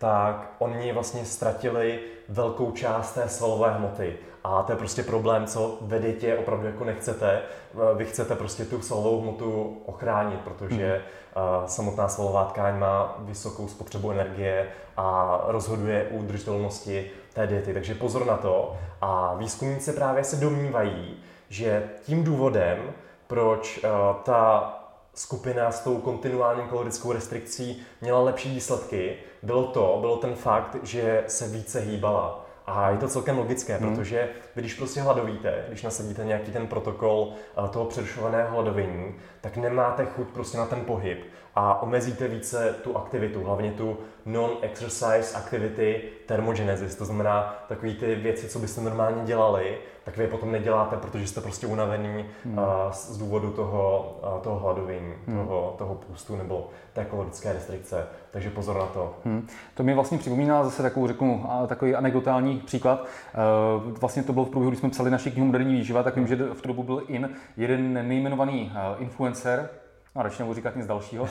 tak 0.00 0.54
oni 0.58 0.92
vlastně 0.92 1.24
ztratili 1.24 2.00
velkou 2.28 2.72
část 2.72 3.12
té 3.12 3.28
svalové 3.28 3.70
hmoty. 3.70 4.16
A 4.44 4.62
to 4.62 4.72
je 4.72 4.78
prostě 4.78 5.02
problém, 5.02 5.46
co 5.46 5.78
ve 5.80 5.98
dietě 5.98 6.36
opravdu 6.36 6.66
jako 6.66 6.84
nechcete. 6.84 7.40
Eh, 7.40 7.94
vy 7.94 8.04
chcete 8.06 8.34
prostě 8.34 8.64
tu 8.64 8.82
svalovou 8.82 9.20
hmotu 9.20 9.76
ochránit, 9.86 10.40
protože 10.40 11.02
hmm. 11.34 11.68
samotná 11.68 12.08
svalová 12.08 12.44
tkáň 12.44 12.78
má 12.78 13.16
vysokou 13.18 13.68
spotřebu 13.68 14.10
energie 14.10 14.66
a 14.96 15.38
rozhoduje 15.46 16.08
o 16.12 16.16
udržitelnosti 16.16 17.10
té 17.34 17.46
diety. 17.46 17.74
Takže 17.74 17.94
pozor 17.94 18.26
na 18.26 18.36
to. 18.36 18.76
A 19.00 19.34
výzkumníci 19.34 19.92
právě 19.92 20.24
se 20.24 20.36
domnívají, 20.36 21.16
že 21.48 21.82
tím 22.02 22.24
důvodem, 22.24 22.78
proč 23.26 23.84
uh, 23.84 23.90
ta 24.22 24.79
skupina 25.14 25.72
s 25.72 25.80
tou 25.80 25.98
kontinuální 25.98 26.62
kalorickou 26.68 27.12
restrikcí 27.12 27.82
měla 28.00 28.20
lepší 28.20 28.54
výsledky, 28.54 29.16
bylo 29.42 29.66
to, 29.66 29.98
bylo 30.00 30.16
ten 30.16 30.34
fakt, 30.34 30.76
že 30.82 31.24
se 31.26 31.48
více 31.48 31.80
hýbala. 31.80 32.46
A 32.66 32.90
je 32.90 32.98
to 32.98 33.08
celkem 33.08 33.38
logické, 33.38 33.76
hmm. 33.76 33.96
protože 33.96 34.28
vy 34.56 34.62
když 34.62 34.74
prostě 34.74 35.00
hladovíte, 35.00 35.64
když 35.68 35.82
nasadíte 35.82 36.24
nějaký 36.24 36.52
ten 36.52 36.66
protokol 36.66 37.32
uh, 37.58 37.68
toho 37.68 37.84
přerušovaného 37.84 38.50
hladovění, 38.50 39.14
tak 39.40 39.56
nemáte 39.56 40.06
chuť 40.06 40.28
prostě 40.28 40.58
na 40.58 40.66
ten 40.66 40.80
pohyb 40.80 41.18
a 41.54 41.82
omezíte 41.82 42.28
více 42.28 42.74
tu 42.84 42.96
aktivitu, 42.96 43.44
hlavně 43.44 43.72
tu 43.72 43.96
non-exercise 44.26 45.36
activity 45.36 46.02
thermogenesis, 46.26 46.94
to 46.94 47.04
znamená 47.04 47.64
takové 47.68 47.92
ty 47.92 48.14
věci, 48.14 48.48
co 48.48 48.58
byste 48.58 48.80
normálně 48.80 49.22
dělali, 49.24 49.78
tak 50.04 50.16
vy 50.16 50.24
je 50.24 50.28
potom 50.28 50.52
neděláte, 50.52 50.96
protože 50.96 51.26
jste 51.26 51.40
prostě 51.40 51.66
unavený 51.66 52.24
hmm. 52.44 52.58
uh, 52.58 52.64
z 52.92 53.18
důvodu 53.18 53.50
toho, 53.50 54.18
uh, 54.34 54.42
toho 54.42 54.58
hladovění, 54.58 55.12
hmm. 55.26 55.38
toho, 55.38 55.74
toho 55.78 55.94
půstu 55.94 56.36
nebo 56.36 56.68
té 56.92 57.04
kalorické 57.04 57.52
restrikce. 57.52 58.06
Takže 58.30 58.50
pozor 58.50 58.78
na 58.78 58.86
to. 58.86 59.14
Hmm. 59.24 59.46
To 59.74 59.82
mi 59.82 59.94
vlastně 59.94 60.18
připomíná 60.18 60.64
zase 60.64 60.82
takovou, 60.82 61.06
řeknu, 61.06 61.46
takový 61.66 61.94
anekdotální 61.94 62.58
příklad. 62.58 63.06
Vlastně 64.00 64.22
to 64.22 64.32
bylo 64.32 64.44
v 64.44 64.50
průběhu, 64.50 64.70
když 64.70 64.80
jsme 64.80 64.90
psali 64.90 65.10
naši 65.10 65.30
knihu 65.30 65.46
Moderní 65.46 65.74
výživa, 65.74 66.02
tak 66.02 66.16
vím, 66.16 66.26
že 66.26 66.36
v 66.36 66.62
tu 66.62 66.68
dobu 66.68 66.82
byl 66.82 67.02
in 67.08 67.30
jeden 67.56 68.08
nejmenovaný 68.08 68.72
influencer, 68.98 69.68
no 70.14 70.22
radši 70.22 70.42
nebudu 70.42 70.54
říkat 70.54 70.76
nic 70.76 70.86
dalšího, 70.86 71.24
uh, 71.24 71.28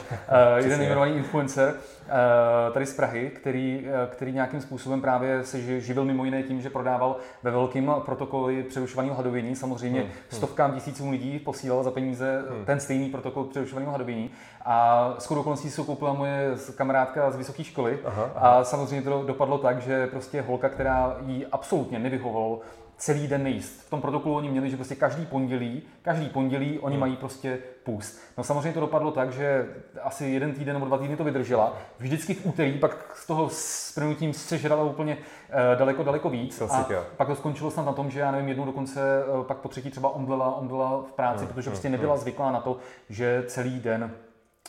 jeden 0.58 0.80
nejmenovaný 0.80 1.15
influencer 1.15 1.74
uh, 1.74 2.74
tady 2.74 2.86
z 2.86 2.96
Prahy, 2.96 3.30
který, 3.30 3.86
uh, 3.86 4.12
který 4.12 4.32
nějakým 4.32 4.62
způsobem 4.62 5.02
právě 5.02 5.44
se 5.44 5.82
živil 5.82 6.06
mimo 6.06 6.26
jiné 6.26 6.44
tím, 6.44 6.62
že 6.62 6.70
prodával 6.70 7.15
ve 7.44 7.52
velkým 7.52 7.92
protokoly 8.06 8.63
přerušovaného 8.63 9.15
hladovění. 9.15 9.56
Samozřejmě 9.56 10.00
hmm, 10.00 10.10
hmm. 10.10 10.20
stovkám 10.30 10.74
tisícům 10.74 11.10
lidí 11.10 11.39
posílal 11.39 11.84
za 11.84 11.92
peníze 11.92 12.44
hmm. 12.50 12.65
ten 12.65 12.80
stejný 12.80 13.10
protokol 13.10 13.44
přerušovaného 13.44 13.92
hladovění. 13.92 14.32
A 14.65 15.15
s 15.20 15.26
chodou 15.26 15.42
okolností 15.42 15.70
se 15.70 15.84
koupila 15.84 16.13
moje 16.13 16.52
kamarádka 16.76 17.32
z 17.32 17.36
vysoké 17.36 17.63
školy. 17.63 18.00
Aha, 18.06 18.32
aha. 18.36 18.50
A 18.50 18.63
samozřejmě 18.63 19.02
to 19.02 19.24
dopadlo 19.24 19.58
tak, 19.58 19.82
že 19.82 20.08
prostě 20.08 20.42
holka, 20.42 20.70
která 20.70 21.18
jí 21.26 21.46
absolutně 21.46 22.00
nevyhovoval 22.00 22.60
celý 22.99 23.27
den 23.27 23.43
nejíst. 23.43 23.81
V 23.81 23.89
tom 23.89 24.01
protokolu 24.01 24.35
oni 24.35 24.49
měli, 24.49 24.69
že 24.69 24.75
prostě 24.75 24.95
každý 24.95 25.25
pondělí, 25.25 25.81
každý 26.01 26.29
pondělí 26.29 26.79
oni 26.79 26.95
hmm. 26.95 26.99
mají 26.99 27.15
prostě 27.15 27.59
půst. 27.83 28.19
No 28.38 28.43
samozřejmě 28.43 28.73
to 28.73 28.79
dopadlo 28.79 29.12
tak, 29.12 29.31
že 29.31 29.65
asi 30.01 30.25
jeden 30.25 30.53
týden 30.53 30.73
nebo 30.73 30.85
dva 30.85 30.97
týdny 30.97 31.17
to 31.17 31.23
vydržela. 31.23 31.77
Vždycky 31.99 32.33
v 32.33 32.45
úterý 32.45 32.71
pak 32.79 33.12
z 33.15 33.27
toho 33.27 33.49
sprnutím 33.51 34.33
sežrala 34.33 34.83
úplně 34.83 35.17
uh, 35.17 35.79
daleko, 35.79 36.03
daleko 36.03 36.29
víc. 36.29 36.57
Klasika. 36.57 36.99
A 36.99 37.03
pak 37.17 37.27
to 37.27 37.35
skončilo 37.35 37.71
snad 37.71 37.85
na 37.85 37.93
tom, 37.93 38.12
že 38.12 38.19
já 38.19 38.31
nevím, 38.31 38.47
jednou 38.47 38.65
dokonce 38.65 38.99
uh, 39.25 39.43
pak 39.43 39.57
po 39.57 39.69
třetí 39.69 39.91
třeba 39.91 40.09
omdlela, 40.09 40.55
omdlela 40.55 41.01
v 41.01 41.12
práci, 41.12 41.45
hmm. 41.45 41.47
protože 41.47 41.69
prostě 41.69 41.88
hmm, 41.88 41.91
nebyla 41.91 42.13
hmm. 42.13 42.21
zvyklá 42.21 42.51
na 42.51 42.59
to, 42.59 42.77
že 43.09 43.43
celý 43.47 43.79
den 43.79 44.12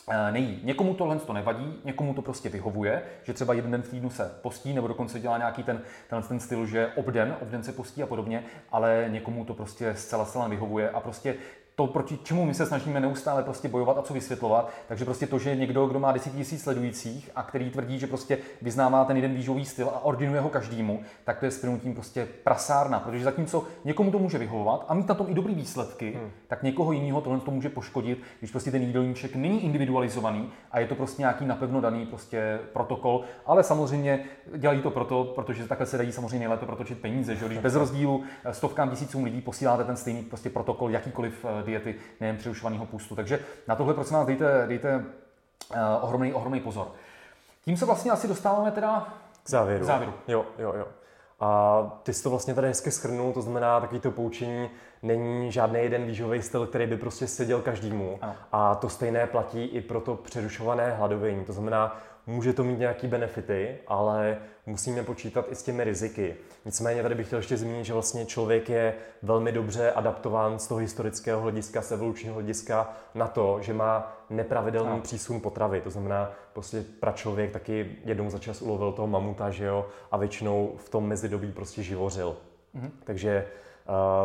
Eh, 0.09 0.31
nejí. 0.31 0.59
Někomu 0.63 0.93
tohle 0.93 1.19
to 1.19 1.33
nevadí, 1.33 1.79
někomu 1.85 2.13
to 2.13 2.21
prostě 2.21 2.49
vyhovuje, 2.49 3.03
že 3.23 3.33
třeba 3.33 3.53
jeden 3.53 3.71
den 3.71 3.81
v 3.81 3.89
týdnu 3.89 4.09
se 4.09 4.39
postí, 4.41 4.73
nebo 4.73 4.87
dokonce 4.87 5.19
dělá 5.19 5.37
nějaký 5.37 5.63
ten, 5.63 5.81
ten, 6.09 6.23
ten 6.23 6.39
styl, 6.39 6.65
že 6.65 6.91
obden, 6.95 7.35
obden 7.41 7.63
se 7.63 7.71
postí 7.71 8.03
a 8.03 8.07
podobně, 8.07 8.43
ale 8.71 9.05
někomu 9.07 9.45
to 9.45 9.53
prostě 9.53 9.95
zcela 9.95 10.25
zcela 10.25 10.47
vyhovuje 10.47 10.89
a 10.89 10.99
prostě 10.99 11.35
to, 11.81 11.87
proti 11.87 12.19
čemu 12.23 12.45
my 12.45 12.53
se 12.53 12.65
snažíme 12.65 12.99
neustále 12.99 13.43
prostě 13.43 13.67
bojovat 13.67 13.97
a 13.97 14.01
co 14.01 14.13
vysvětlovat. 14.13 14.69
Takže 14.87 15.05
prostě 15.05 15.27
to, 15.27 15.39
že 15.39 15.55
někdo, 15.55 15.87
kdo 15.87 15.99
má 15.99 16.11
10 16.11 16.33
000 16.33 16.45
sledujících 16.45 17.31
a 17.35 17.43
který 17.43 17.69
tvrdí, 17.69 17.99
že 17.99 18.07
prostě 18.07 18.37
vyznává 18.61 19.05
ten 19.05 19.15
jeden 19.15 19.33
výživový 19.33 19.65
styl 19.65 19.87
a 19.87 20.05
ordinuje 20.05 20.41
ho 20.41 20.49
každému, 20.49 21.01
tak 21.23 21.39
to 21.39 21.45
je 21.45 21.51
s 21.51 21.65
prostě 21.95 22.27
prasárna. 22.43 22.99
Protože 22.99 23.23
zatímco 23.23 23.63
někomu 23.85 24.11
to 24.11 24.19
může 24.19 24.37
vyhovovat 24.37 24.85
a 24.87 24.93
mít 24.93 25.07
na 25.07 25.15
tom 25.15 25.29
i 25.29 25.33
dobrý 25.33 25.55
výsledky, 25.55 26.11
hmm. 26.11 26.31
tak 26.47 26.63
někoho 26.63 26.91
jiného 26.91 27.21
tohle 27.21 27.39
to 27.39 27.51
může 27.51 27.69
poškodit, 27.69 28.21
když 28.39 28.51
prostě 28.51 28.71
ten 28.71 28.81
jídelníček 28.81 29.35
není 29.35 29.63
individualizovaný 29.63 30.49
a 30.71 30.79
je 30.79 30.87
to 30.87 30.95
prostě 30.95 31.21
nějaký 31.21 31.45
napevno 31.45 31.81
daný 31.81 32.05
prostě 32.05 32.59
protokol. 32.73 33.21
Ale 33.45 33.63
samozřejmě 33.63 34.23
dělají 34.57 34.81
to 34.81 34.91
proto, 34.91 35.23
protože 35.23 35.67
takhle 35.67 35.87
se 35.87 35.97
dají 35.97 36.11
samozřejmě 36.11 36.39
nejlépe 36.39 36.65
protočit 36.65 37.01
peníze. 37.01 37.35
Že? 37.35 37.45
Když 37.45 37.57
bez 37.59 37.75
rozdílu 37.75 38.23
stovkám 38.51 38.89
tisícům 38.89 39.23
lidí 39.23 39.41
posíláte 39.41 39.83
ten 39.83 39.95
stejný 39.95 40.23
prostě 40.23 40.49
protokol, 40.49 40.91
jakýkoliv 40.91 41.45
eh, 41.45 41.63
diety, 41.71 41.95
nejen 42.19 42.37
přerušovaného 42.37 42.85
pustu. 42.85 43.15
Takže 43.15 43.39
na 43.67 43.75
tohle 43.75 43.93
prosím 43.93 44.17
vás 44.17 44.27
dejte, 44.27 44.63
dejte 44.67 44.95
uh, 44.95 45.77
ohromný, 46.01 46.33
ohromný 46.33 46.59
pozor. 46.59 46.87
Tím 47.65 47.77
se 47.77 47.85
vlastně 47.85 48.11
asi 48.11 48.27
dostáváme 48.27 48.71
teda 48.71 49.07
k 49.43 49.49
závěru. 49.49 49.83
K 49.83 49.87
závěru. 49.87 50.13
Jo, 50.27 50.45
jo, 50.59 50.73
jo. 50.77 50.87
A 51.39 51.81
ty 52.03 52.13
jsi 52.13 52.23
to 52.23 52.29
vlastně 52.29 52.53
tady 52.53 52.67
hezky 52.67 52.91
schrnul, 52.91 53.33
to 53.33 53.41
znamená, 53.41 53.79
takový 53.79 53.99
to 54.01 54.11
poučení 54.11 54.69
není 55.03 55.51
žádný 55.51 55.79
jeden 55.79 56.05
výživový 56.05 56.41
styl, 56.41 56.67
který 56.67 56.87
by 56.87 56.97
prostě 56.97 57.27
seděl 57.27 57.61
každému. 57.61 58.19
Ano. 58.21 58.35
A 58.51 58.75
to 58.75 58.89
stejné 58.89 59.27
platí 59.27 59.65
i 59.65 59.81
pro 59.81 60.01
to 60.01 60.15
přerušované 60.15 60.91
hladovění. 60.91 61.45
To 61.45 61.53
znamená, 61.53 62.01
může 62.31 62.53
to 62.53 62.63
mít 62.63 62.79
nějaké 62.79 63.07
benefity, 63.07 63.77
ale 63.87 64.37
musíme 64.65 65.03
počítat 65.03 65.45
i 65.49 65.55
s 65.55 65.63
těmi 65.63 65.83
riziky. 65.83 66.35
Nicméně 66.65 67.03
tady 67.03 67.15
bych 67.15 67.27
chtěl 67.27 67.39
ještě 67.39 67.57
zmínit, 67.57 67.85
že 67.85 67.93
vlastně 67.93 68.25
člověk 68.25 68.69
je 68.69 68.93
velmi 69.21 69.51
dobře 69.51 69.91
adaptován 69.91 70.59
z 70.59 70.67
toho 70.67 70.79
historického 70.79 71.41
hlediska, 71.41 71.81
z 71.81 71.91
evolučního 71.91 72.33
hlediska 72.33 72.93
na 73.15 73.27
to, 73.27 73.57
že 73.61 73.73
má 73.73 74.17
nepravidelný 74.29 74.95
no. 74.95 75.01
přísun 75.01 75.41
potravy. 75.41 75.81
To 75.81 75.89
znamená, 75.89 76.31
prostě 76.53 76.83
pračlověk 76.99 77.51
taky 77.51 77.95
jednou 78.05 78.29
za 78.29 78.39
čas 78.39 78.61
ulovil 78.61 78.91
toho 78.91 79.07
mamuta, 79.07 79.49
že 79.49 79.65
jo, 79.65 79.85
a 80.11 80.17
většinou 80.17 80.73
v 80.77 80.89
tom 80.89 81.07
mezidobí 81.07 81.51
prostě 81.51 81.83
živořil. 81.83 82.37
Mm-hmm. 82.75 82.89
Takže 83.03 83.47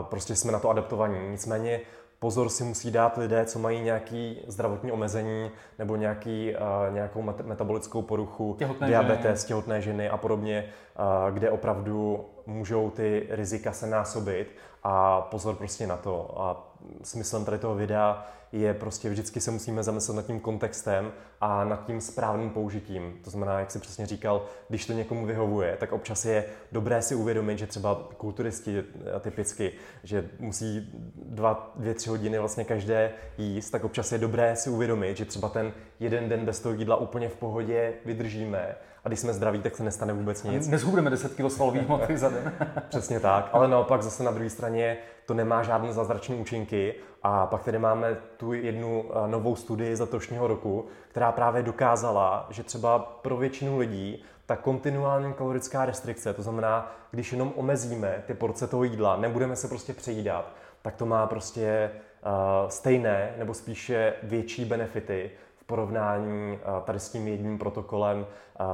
uh, 0.01 0.07
prostě 0.07 0.37
jsme 0.37 0.53
na 0.53 0.59
to 0.59 0.71
adaptovaní. 0.71 1.19
Nicméně 1.31 1.81
pozor 2.19 2.49
si 2.49 2.65
musí 2.65 2.91
dát 2.91 3.17
lidé, 3.17 3.45
co 3.45 3.59
mají 3.59 3.81
nějaký 3.81 4.41
zdravotní 4.47 4.93
omezení 4.93 5.51
nebo 5.79 5.97
nějaký, 5.97 6.55
uh, 6.55 6.95
nějakou 6.95 7.23
met- 7.23 7.45
metabolickou 7.47 8.03
poruchu, 8.03 8.55
těhotné 8.59 8.87
diabetes, 8.87 9.41
ženy. 9.41 9.49
těhotné 9.49 9.81
ženy 9.81 10.09
a 10.09 10.17
podobně, 10.17 10.65
uh, 10.99 11.35
kde 11.35 11.51
opravdu 11.51 12.25
můžou 12.47 12.91
ty 12.91 13.27
rizika 13.31 13.73
se 13.73 13.87
násobit 13.87 14.57
a 14.83 15.21
pozor 15.21 15.55
prostě 15.55 15.87
na 15.87 15.97
to. 15.97 16.41
A 16.41 16.75
smyslem 17.03 17.45
tady 17.45 17.59
toho 17.59 17.75
videa 17.75 18.27
je 18.53 18.75
prostě 18.75 19.11
vždycky 19.11 19.41
se 19.41 19.51
musíme 19.51 19.83
zamyslet 19.83 20.15
nad 20.15 20.27
tím 20.27 20.41
kontextem 20.41 21.13
a 21.41 21.65
nad 21.65 21.87
tím 21.87 22.01
správným 22.01 22.51
použitím. 22.51 23.19
To 23.25 23.31
znamená, 23.31 23.61
jak 23.61 23.71
si 23.71 23.79
přesně 23.79 24.07
říkal, 24.07 24.45
když 24.69 24.87
to 24.87 24.93
někomu 24.93 25.27
vyhovuje, 25.27 25.77
tak 25.81 25.93
občas 25.93 26.25
je 26.25 26.45
dobré 26.73 27.03
si 27.03 27.15
uvědomit, 27.15 27.59
že 27.59 27.67
třeba 27.67 28.09
kulturisti 28.17 28.79
eh, 28.79 29.21
typicky, 29.21 29.73
že 30.03 30.29
musí 30.39 30.93
dva, 31.15 31.73
dvě, 31.77 31.95
tři 31.95 32.11
hodiny 32.11 32.39
vlastně 32.39 32.65
každé 32.65 33.13
jíst, 33.39 33.71
tak 33.71 33.85
občas 33.85 34.13
je 34.13 34.19
dobré 34.19 34.57
si 34.57 34.71
uvědomit, 34.71 35.17
že 35.17 35.25
třeba 35.25 35.49
ten 35.49 35.73
jeden 36.01 36.29
den 36.29 36.45
bez 36.45 36.61
toho 36.61 36.75
jídla 36.75 36.97
úplně 36.97 37.29
v 37.29 37.37
pohodě 37.37 37.93
vydržíme 38.05 38.77
a 39.07 39.09
když 39.09 39.21
jsme 39.21 39.33
zdraví, 39.33 39.59
tak 39.59 39.77
se 39.77 39.85
nestane 39.85 40.13
vůbec 40.13 40.43
nic. 40.43 40.69
Nezhubneme 40.69 41.11
10 41.11 41.35
kg 41.35 41.51
svalový 41.51 41.81
hmoty 41.81 42.19
za 42.19 42.29
den. 42.29 42.53
Přesně 42.89 43.21
tak, 43.21 43.49
ale 43.53 43.69
naopak 43.69 44.03
zase 44.03 44.23
na 44.23 44.31
druhé 44.31 44.51
straně 44.51 44.97
to 45.27 45.35
nemá 45.35 45.63
žádné 45.63 45.93
zázračné 45.93 46.37
účinky 46.37 46.95
a 47.23 47.47
pak 47.47 47.65
tady 47.65 47.79
máme 47.79 48.17
tu 48.37 48.53
jednu 48.53 49.05
eh, 49.05 49.29
novou 49.29 49.57
studii 49.57 49.97
z 49.97 50.01
letošního 50.01 50.47
roku, 50.47 50.87
která 51.09 51.33
právě 51.33 51.63
dokázala, 51.63 52.47
že 52.51 52.63
třeba 52.63 52.99
pro 52.99 53.37
většinu 53.37 53.79
lidí 53.79 54.25
ta 54.47 54.57
kontinuální 54.57 55.33
kalorická 55.33 55.85
restrikce, 55.85 56.33
to 56.33 56.43
znamená, 56.43 56.97
když 57.11 57.33
jenom 57.33 57.53
omezíme 57.57 58.23
ty 58.27 58.35
porce 58.35 58.67
toho 58.67 58.85
jídla, 58.85 59.17
nebudeme 59.17 59.57
se 59.57 59.69
prostě 59.69 59.93
přejídat, 59.93 60.53
tak 60.83 60.97
to 60.97 61.07
má 61.07 61.27
prostě 61.27 61.91
uh, 61.91 62.69
stejné 62.69 63.35
nebo 63.39 63.55
spíše 63.55 64.15
větší 64.23 64.65
benefity 64.65 65.31
porovnání 65.67 66.53
uh, 66.53 66.85
tady 66.85 67.01
s 67.01 67.09
tím 67.09 67.29
jedním 67.29 67.59
protokolem, 67.59 68.19
uh, 68.19 68.67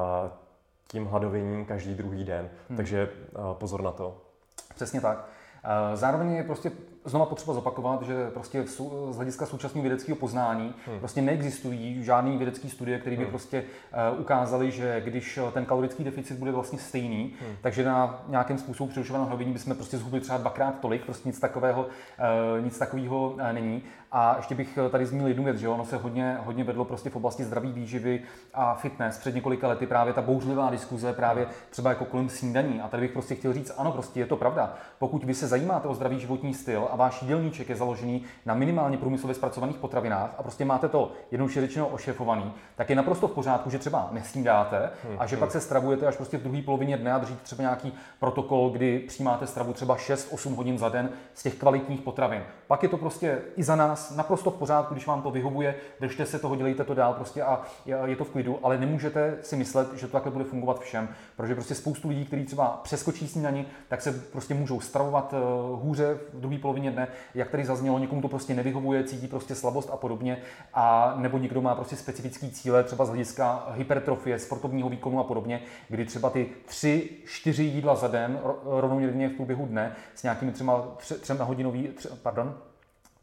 tím 0.88 1.07
hladověním 1.07 1.64
každý 1.64 1.94
druhý 1.94 2.24
den. 2.24 2.50
Hmm. 2.68 2.76
Takže 2.76 3.09
uh, 3.38 3.55
pozor 3.55 3.83
na 3.83 3.90
to. 3.90 4.16
Přesně 4.74 5.00
tak. 5.00 5.28
Zároveň 5.94 6.33
je 6.33 6.42
prostě 6.42 6.72
znova 7.05 7.26
potřeba 7.26 7.55
zopakovat, 7.55 8.02
že 8.02 8.31
prostě 8.31 8.64
z 9.11 9.16
hlediska 9.16 9.46
současného 9.46 9.83
vědeckého 9.83 10.16
poznání 10.16 10.74
hmm. 10.87 10.98
prostě 10.98 11.22
neexistují 11.22 12.05
žádný 12.05 12.37
vědecký 12.37 12.70
studie, 12.70 12.98
které 12.98 13.16
by 13.16 13.22
hmm. 13.22 13.31
prostě 13.31 13.64
ukázaly, 14.18 14.70
že 14.70 15.00
když 15.00 15.38
ten 15.52 15.64
kalorický 15.64 16.05
deficit 16.05 16.38
bude 16.38 16.52
vlastně 16.52 16.78
stejný, 16.78 17.35
hmm. 17.40 17.57
takže 17.61 17.85
na 17.85 18.24
nějakém 18.28 18.59
způsobu 18.59 18.90
přerušovaného 18.90 19.28
hlavění 19.28 19.52
bychom 19.52 19.74
prostě 19.74 19.98
zhubili 19.98 20.22
třeba 20.22 20.38
dvakrát 20.38 20.81
tolik, 20.81 21.05
prostě 21.05 21.28
nic 21.28 21.40
takového, 21.40 21.87
nic 22.61 22.78
takového 22.78 23.37
není. 23.52 23.83
A 24.14 24.35
ještě 24.37 24.55
bych 24.55 24.79
tady 24.90 25.07
zmínil 25.07 25.29
jednu 25.29 25.44
věc, 25.44 25.57
že 25.57 25.68
ono 25.68 25.85
se 25.85 25.96
hodně, 25.96 26.38
hodně 26.44 26.64
vedlo 26.64 26.85
prostě 26.85 27.11
v 27.11 27.16
oblasti 27.16 27.44
zdraví 27.44 27.72
výživy 27.72 28.22
a 28.55 28.75
fitness. 28.75 29.18
Před 29.18 29.35
několika 29.35 29.68
lety 29.68 29.87
právě 29.87 30.12
ta 30.12 30.22
bouřlivá 30.22 30.70
diskuze 30.70 31.12
právě 31.12 31.46
třeba 31.70 31.90
jako 31.90 32.05
kolem 32.05 32.29
snídaní. 32.29 32.81
A 32.81 32.88
tady 32.88 33.01
bych 33.01 33.12
prostě 33.12 33.35
chtěl 33.35 33.53
říct, 33.53 33.72
ano, 33.77 33.92
prostě 33.92 34.20
je 34.20 34.27
to 34.27 34.37
pravda. 34.37 34.75
Pokud 34.98 35.25
vy 35.25 35.35
se 35.35 35.46
zajímáte 35.46 35.88
o 35.88 35.94
zdravý 35.94 36.20
životní 36.20 36.55
styl 36.55 36.88
a 36.90 36.96
váš 36.96 37.22
jídelníček 37.22 37.68
je 37.68 37.77
založený 37.77 38.25
na 38.46 38.55
minimálně 38.55 38.98
průmyslově 38.98 39.35
zpracovaných 39.35 39.77
potravinách 39.77 40.35
a 40.38 40.42
prostě 40.42 40.64
máte 40.64 40.88
to 40.88 41.12
jednoduše 41.31 41.61
řečeno 41.61 41.88
ošefovaný, 41.88 42.53
tak 42.77 42.90
je 42.90 42.96
naprosto 42.96 43.29
v 43.29 43.33
pořádku, 43.33 43.70
že 43.70 43.79
třeba 43.79 44.09
nesnídáte 44.12 44.90
hmm, 45.05 45.16
a 45.18 45.27
že 45.27 45.37
hmm. 45.37 45.40
pak 45.40 45.51
se 45.51 45.61
stravujete 45.61 46.07
až 46.07 46.16
prostě 46.16 46.38
v 46.38 46.42
druhé 46.42 46.62
polovině 46.62 46.96
dne 46.96 47.12
a 47.12 47.18
držíte 47.18 47.40
třeba 47.42 47.62
nějaký 47.62 47.92
protokol, 48.20 48.70
kdy 48.70 48.98
přijímáte 48.98 49.46
stravu 49.46 49.72
třeba 49.72 49.96
6-8 49.96 50.55
hodin 50.55 50.79
za 50.79 50.88
den 50.88 51.11
z 51.35 51.42
těch 51.42 51.55
kvalitních 51.55 52.01
potravin. 52.01 52.42
Pak 52.66 52.83
je 52.83 52.88
to 52.88 52.96
prostě 52.96 53.38
i 53.57 53.62
za 53.62 53.77
nás 53.77 54.01
naprosto 54.10 54.50
v 54.50 54.54
pořádku, 54.54 54.94
když 54.94 55.06
vám 55.06 55.22
to 55.22 55.30
vyhovuje, 55.30 55.74
držte 56.00 56.26
se 56.26 56.38
toho, 56.38 56.56
dělejte 56.56 56.84
to 56.84 56.94
dál 56.94 57.14
prostě 57.14 57.42
a 57.42 57.62
je 57.86 58.16
to 58.16 58.24
v 58.24 58.30
klidu, 58.30 58.58
ale 58.62 58.78
nemůžete 58.78 59.38
si 59.42 59.56
myslet, 59.56 59.94
že 59.94 60.06
to 60.06 60.12
takhle 60.12 60.32
bude 60.32 60.44
fungovat 60.44 60.80
všem, 60.80 61.08
protože 61.36 61.54
prostě 61.54 61.74
spoustu 61.74 62.08
lidí, 62.08 62.24
kteří 62.24 62.44
třeba 62.44 62.80
přeskočí 62.82 63.28
snídaní, 63.28 63.66
tak 63.88 64.02
se 64.02 64.12
prostě 64.12 64.54
můžou 64.54 64.80
stravovat 64.80 65.34
eh, 65.34 65.36
hůře 65.82 66.18
v 66.32 66.40
druhé 66.40 66.58
polovině 66.58 66.90
dne, 66.90 67.08
jak 67.34 67.50
tady 67.50 67.64
zaznělo, 67.64 67.98
někomu 67.98 68.22
to 68.22 68.28
prostě 68.28 68.54
nevyhovuje, 68.54 69.04
cítí 69.04 69.28
prostě 69.28 69.54
slabost 69.54 69.90
a 69.92 69.96
podobně, 69.96 70.38
a 70.74 71.14
nebo 71.16 71.38
někdo 71.38 71.62
má 71.62 71.74
prostě 71.74 71.96
specifický 71.96 72.50
cíle, 72.50 72.84
třeba 72.84 73.04
z 73.04 73.08
hlediska 73.08 73.66
hypertrofie, 73.72 74.38
sportovního 74.38 74.88
výkonu 74.88 75.20
a 75.20 75.24
podobně, 75.24 75.62
kdy 75.88 76.04
třeba 76.04 76.30
ty 76.30 76.48
tři, 76.64 77.10
čtyři 77.26 77.62
jídla 77.62 77.94
za 77.94 78.08
den 78.08 78.40
rovnoměrně 78.64 79.28
v 79.28 79.32
průběhu 79.32 79.66
dne 79.66 79.96
s 80.14 80.22
nějakými 80.22 80.52
třeba 80.52 80.88
třema 81.20 81.44
hodinový, 81.44 81.88
tři, 81.88 82.08
pardon, 82.22 82.54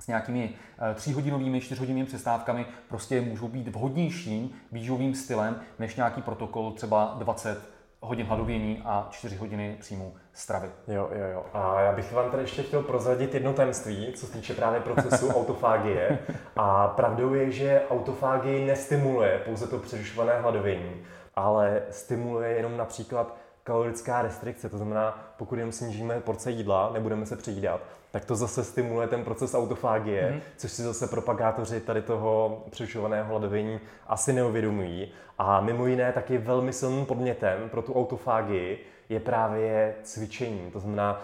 s 0.01 0.07
nějakými 0.07 0.49
eh, 0.91 0.93
tříhodinovými, 0.93 1.61
čtyřhodinovými 1.61 2.07
přestávkami 2.07 2.65
prostě 2.87 3.21
můžou 3.21 3.47
být 3.47 3.67
vhodnějším 3.67 4.49
výživovým 4.71 5.15
stylem 5.15 5.59
než 5.79 5.95
nějaký 5.95 6.21
protokol 6.21 6.71
třeba 6.71 7.15
20 7.17 7.79
hodin 8.01 8.25
hladovění 8.25 8.81
a 8.85 9.07
4 9.11 9.35
hodiny 9.35 9.77
příjmu 9.79 10.15
stravy. 10.33 10.69
Jo, 10.87 11.09
jo, 11.13 11.25
jo. 11.33 11.45
A 11.53 11.81
já 11.81 11.91
bych 11.91 12.13
vám 12.13 12.31
tady 12.31 12.43
ještě 12.43 12.63
chtěl 12.63 12.83
prozradit 12.83 13.33
jedno 13.33 13.53
tajemství, 13.53 14.13
co 14.15 14.25
se 14.25 14.33
týče 14.33 14.53
právě 14.53 14.79
procesu 14.79 15.29
autofágie. 15.35 16.19
A 16.55 16.87
pravdou 16.87 17.33
je, 17.33 17.51
že 17.51 17.81
autofágie 17.89 18.67
nestimuluje 18.67 19.41
pouze 19.45 19.67
to 19.67 19.79
přerušované 19.79 20.41
hladovění, 20.41 21.01
ale 21.35 21.81
stimuluje 21.89 22.49
jenom 22.49 22.77
například 22.77 23.37
kalorická 23.63 24.21
restrikce, 24.21 24.69
to 24.69 24.77
znamená, 24.77 25.33
pokud 25.37 25.55
jenom 25.55 25.71
snížíme 25.71 26.19
porce 26.19 26.51
jídla, 26.51 26.89
nebudeme 26.93 27.25
se 27.25 27.35
přejídat, 27.35 27.81
tak 28.11 28.25
to 28.25 28.35
zase 28.35 28.63
stimuluje 28.63 29.07
ten 29.07 29.23
proces 29.23 29.53
autofágie, 29.55 30.31
mm-hmm. 30.31 30.41
což 30.57 30.71
si 30.71 30.81
zase 30.81 31.07
propagátoři 31.07 31.79
tady 31.81 32.01
toho 32.01 32.63
přerušovaného 32.69 33.27
hladovění 33.27 33.79
asi 34.07 34.33
neuvědomují. 34.33 35.11
A 35.37 35.61
mimo 35.61 35.85
jiné 35.85 36.13
taky 36.13 36.37
velmi 36.37 36.73
silným 36.73 37.05
podnětem 37.05 37.69
pro 37.69 37.81
tu 37.81 37.93
autofágii 37.93 38.85
je 39.09 39.19
právě 39.19 39.95
cvičení. 40.03 40.71
To 40.71 40.79
znamená, 40.79 41.21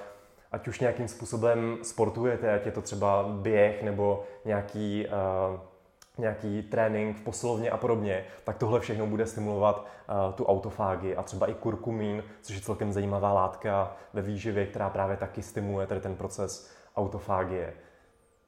ať 0.51 0.67
už 0.67 0.79
nějakým 0.79 1.07
způsobem 1.07 1.77
sportujete, 1.83 2.53
ať 2.53 2.65
je 2.65 2.71
to 2.71 2.81
třeba 2.81 3.23
běh 3.23 3.83
nebo 3.83 4.23
nějaký 4.45 5.07
uh, 5.07 5.59
nějaký 6.18 6.63
trénink 6.63 7.18
v 7.18 7.22
posilovně 7.22 7.72
a 7.72 7.78
podobně, 7.78 8.26
tak 8.43 8.57
tohle 8.57 8.80
všechno 8.80 9.07
bude 9.07 9.26
stimulovat 9.26 9.86
uh, 10.28 10.34
tu 10.34 10.45
autofágii 10.45 11.16
a 11.16 11.24
třeba 11.24 11.47
i 11.47 11.53
kurkumín, 11.53 12.24
což 12.41 12.55
je 12.55 12.61
celkem 12.61 12.93
zajímavá 12.93 13.34
látka 13.34 13.95
ve 14.13 14.22
výživě, 14.22 14.66
která 14.66 14.89
právě 14.89 15.18
taky 15.18 15.41
stimuluje 15.41 15.88
tady 15.88 16.01
ten 16.01 16.16
proces 16.16 16.72
autofágie. 16.95 17.74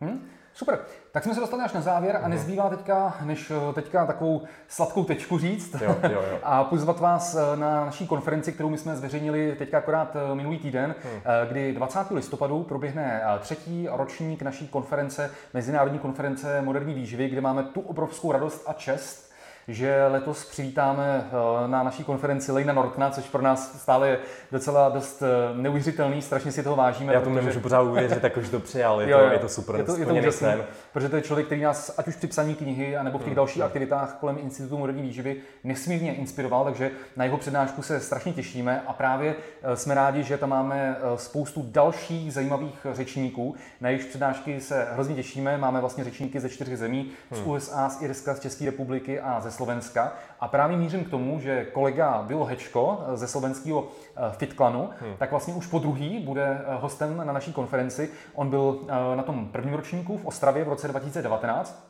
Hmm? 0.02 0.30
Super, 0.54 0.80
tak 1.12 1.24
jsme 1.24 1.34
se 1.34 1.40
dostali 1.40 1.64
až 1.64 1.74
na 1.74 1.82
závěr 1.82 2.16
a 2.16 2.20
mhm. 2.20 2.30
nezbývá 2.30 2.70
teďka, 2.70 3.18
než 3.24 3.52
eh, 3.52 3.74
teďka 3.74 4.06
takovou 4.06 4.42
sladkou 4.68 5.04
tečku 5.04 5.38
říct 5.38 5.74
jo, 5.82 5.96
jo, 6.04 6.12
jo. 6.12 6.40
a 6.44 6.64
pozvat 6.64 7.00
vás 7.00 7.36
eh, 7.36 7.58
na 7.58 7.86
naší 7.86 8.08
konferenci, 8.08 8.52
kterou 8.52 8.70
my 8.70 8.78
jsme 8.78 8.96
zveřejnili 8.96 9.56
teďka 9.58 9.78
akorát 9.78 10.16
eh, 10.16 10.36
minulý 10.36 10.60
týden, 10.60 10.96
hmm. 11.04 11.22
kdy 11.50 11.74
20. 11.74 12.00
listopadu 12.12 12.64
proběhne 12.64 13.22
třetí 13.40 13.88
ročník 13.92 14.42
naší 14.42 14.68
konference, 14.68 15.32
Mezinárodní 15.54 16.00
konference 16.00 16.62
moderní 16.62 16.94
výživy, 16.94 17.30
kde 17.30 17.42
máme 17.42 17.64
tu 17.64 17.82
obrovskou 17.82 18.32
radost 18.32 18.64
a 18.68 18.74
čest, 18.74 19.27
že 19.68 20.08
letos 20.08 20.46
přivítáme 20.46 21.28
eh, 21.28 21.68
na 21.68 21.84
naší 21.84 22.04
konferenci 22.04 22.52
Lejna 22.52 22.74
Nortna, 22.74 23.10
což 23.10 23.26
pro 23.26 23.42
nás 23.42 23.82
stále 23.82 24.10
je 24.10 24.20
docela 24.52 24.90
dost 24.90 25.22
eh, 25.22 25.58
neuvěřitelný, 25.62 26.22
strašně 26.22 26.52
si 26.52 26.64
toho 26.64 26.76
vážíme. 26.76 27.14
Já 27.14 27.22
tomu 27.22 27.36
protože... 27.36 27.46
nemůžu 27.46 27.60
pořád 27.60 27.82
uvěřit, 27.82 28.24
jako, 28.24 28.42
že 28.42 28.52
to 28.52 28.60
přijal, 28.60 29.02
je, 29.02 29.10
jo, 29.12 29.18
to, 29.18 29.34
je 29.34 29.40
to 29.40 29.50
super, 29.50 29.76
je 29.76 29.84
to, 29.84 29.98
je 29.98 30.06
to 30.06 30.14
úžasný, 30.14 30.48
protože 30.94 31.10
to 31.10 31.16
je 31.16 31.22
člověk, 31.22 31.46
který 31.46 31.62
nás 31.62 31.94
ať 31.98 32.08
už 32.08 32.16
při 32.16 32.28
psaní 32.28 32.56
knihy, 32.56 32.98
nebo 33.04 33.18
v 33.18 33.22
těch 33.22 33.28
hmm. 33.28 33.36
dalších 33.36 33.62
aktivitách 33.62 34.18
kolem 34.20 34.38
Institutu 34.38 34.78
moderní 34.78 35.02
výživy 35.02 35.36
nesmírně 35.64 36.16
inspiroval, 36.16 36.66
takže 36.66 36.92
na 37.16 37.24
jeho 37.24 37.38
přednášku 37.38 37.82
se 37.82 38.00
strašně 38.00 38.34
těšíme 38.34 38.82
a 38.88 38.94
právě 38.94 39.36
eh, 39.64 39.76
jsme 39.76 39.96
rádi, 39.96 40.24
že 40.24 40.38
tam 40.38 40.50
máme 40.50 40.98
spoustu 41.16 41.66
dalších 41.72 42.34
zajímavých 42.34 42.86
řečníků, 42.94 43.56
na 43.82 43.90
jejich 43.90 44.06
přednášky 44.06 44.62
se 44.62 44.88
hrozně 44.94 45.16
těšíme, 45.16 45.58
máme 45.58 45.80
vlastně 45.80 46.04
řečníky 46.04 46.40
ze 46.40 46.50
čtyř 46.50 46.68
zemí, 46.68 47.12
z 47.32 47.40
hmm. 47.40 47.48
USA, 47.48 47.90
z 47.90 48.02
Irska, 48.02 48.36
z 48.36 48.40
České 48.40 48.66
republiky 48.66 49.20
a 49.20 49.40
ze 49.42 49.52
Slovenska. 49.58 50.14
A 50.40 50.48
právě 50.48 50.78
mířím 50.78 51.06
k 51.06 51.10
tomu, 51.10 51.40
že 51.40 51.66
kolega 51.66 52.24
Bilo 52.28 52.46
Hečko 52.46 53.04
ze 53.14 53.28
slovenského 53.28 53.88
eh, 53.88 54.22
FitClanu, 54.32 54.90
hmm. 55.02 55.14
tak 55.18 55.32
vlastně 55.32 55.54
už 55.54 55.68
po 55.68 55.80
druhý 55.80 56.20
bude 56.20 56.46
eh, 56.46 56.76
hostem 56.76 57.18
na 57.18 57.34
naší 57.34 57.54
konferenci. 57.54 58.10
On 58.36 58.50
byl 58.50 58.80
eh, 58.82 59.16
na 59.16 59.24
tom 59.24 59.48
prvním 59.48 59.74
ročníku 59.74 60.18
v 60.18 60.26
Ostravě 60.26 60.64
v 60.64 60.70
roce 60.70 60.88
2019 60.88 61.87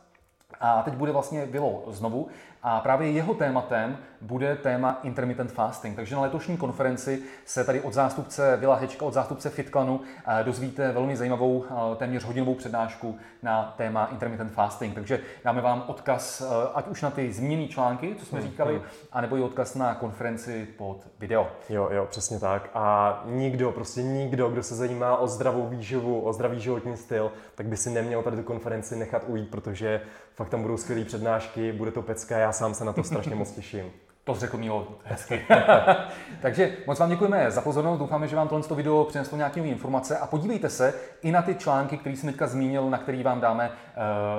a 0.60 0.82
teď 0.82 0.94
bude 0.94 1.12
vlastně 1.12 1.46
Bilo 1.46 1.84
znovu 1.88 2.28
a 2.64 2.80
právě 2.80 3.12
jeho 3.12 3.34
tématem 3.34 3.98
bude 4.22 4.56
téma 4.56 5.00
intermittent 5.04 5.52
fasting. 5.52 5.96
Takže 5.96 6.16
na 6.16 6.22
letošní 6.22 6.58
konferenci 6.58 7.22
se 7.46 7.64
tady 7.64 7.82
od 7.82 7.94
zástupce 7.94 8.58
Vila 8.58 8.76
Hečka, 8.76 9.06
od 9.06 9.14
zástupce 9.14 9.50
FitClanu 9.50 10.02
eh, 10.28 10.44
dozvíte 10.44 10.92
velmi 10.92 11.18
zajímavou 11.18 11.66
eh, 11.70 11.96
téměř 11.96 12.24
hodinovou 12.24 12.56
přednášku 12.56 13.18
na 13.44 13.74
téma 13.78 14.06
intermittent 14.06 14.52
fasting. 14.52 14.96
Takže 14.96 15.20
dáme 15.44 15.62
vám 15.62 15.84
odkaz 15.88 16.42
eh, 16.42 16.70
ať 16.74 16.88
už 16.88 17.02
na 17.02 17.12
ty 17.12 17.34
zmíněné 17.34 17.68
články, 17.68 18.16
co 18.20 18.26
jsme 18.26 18.40
hmm, 18.40 18.50
říkali, 18.50 18.74
hmm. 18.74 18.84
anebo 19.12 19.38
i 19.38 19.42
odkaz 19.42 19.76
na 19.76 19.96
konferenci 19.96 20.68
pod 20.78 21.08
video. 21.20 21.48
Jo, 21.70 21.90
jo, 21.92 22.08
přesně 22.10 22.40
tak. 22.40 22.70
A 22.74 23.24
nikdo, 23.26 23.72
prostě 23.72 24.04
nikdo, 24.04 24.50
kdo 24.50 24.64
se 24.64 24.76
zajímá 24.76 25.18
o 25.18 25.28
zdravou 25.28 25.68
výživu, 25.68 26.22
o 26.22 26.34
zdravý 26.34 26.60
životní 26.60 26.98
styl, 26.98 27.32
tak 27.56 27.66
by 27.66 27.78
si 27.78 27.90
neměl 27.90 28.24
tady 28.24 28.38
tu 28.38 28.44
konferenci 28.44 28.96
nechat 28.96 29.24
ujít, 29.28 29.50
protože 29.50 30.02
fakt 30.38 30.50
tam 30.50 30.62
budou 30.62 30.78
skvělé 30.78 31.06
přednášky, 31.06 31.72
bude 31.72 31.92
to 31.92 32.02
pecka, 32.02 32.38
já 32.38 32.52
sám 32.52 32.74
se 32.74 32.86
na 32.86 32.94
to 32.94 33.04
strašně 33.04 33.36
moc 33.36 33.52
těším. 33.52 33.92
To 34.24 34.36
řekl 34.36 34.58
Mílo 34.58 34.88
hezky. 35.04 35.46
Takže 36.42 36.78
moc 36.88 37.00
vám 37.00 37.10
děkujeme 37.10 37.52
za 37.52 37.62
pozornost, 37.62 38.00
doufáme, 38.00 38.28
že 38.28 38.36
vám 38.36 38.48
tohle 38.48 38.76
video 38.76 39.04
přineslo 39.04 39.38
nějaké 39.38 39.60
informace 39.60 40.18
a 40.18 40.28
podívejte 40.28 40.70
se 40.70 40.94
i 41.22 41.32
na 41.32 41.42
ty 41.42 41.56
články, 41.56 41.98
které 41.98 42.16
jsem 42.16 42.30
teďka 42.30 42.48
zmínil, 42.48 42.90
na 42.90 42.98
který 42.98 43.24
vám 43.24 43.42
dáme, 43.42 43.72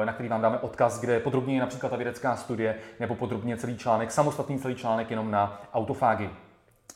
eh, 0.02 0.06
na 0.06 0.12
který 0.12 0.28
vám 0.28 0.42
dáme 0.42 0.58
odkaz, 0.58 1.00
kde 1.00 1.20
podrobně 1.20 1.54
je 1.54 1.60
například 1.60 1.88
ta 1.88 1.96
vědecká 1.96 2.36
studie 2.36 2.74
nebo 3.00 3.14
podrobně 3.14 3.56
celý 3.56 3.76
článek, 3.76 4.10
samostatný 4.10 4.58
celý 4.58 4.74
článek 4.74 5.10
jenom 5.10 5.30
na 5.30 5.62
autofágy. 5.74 6.30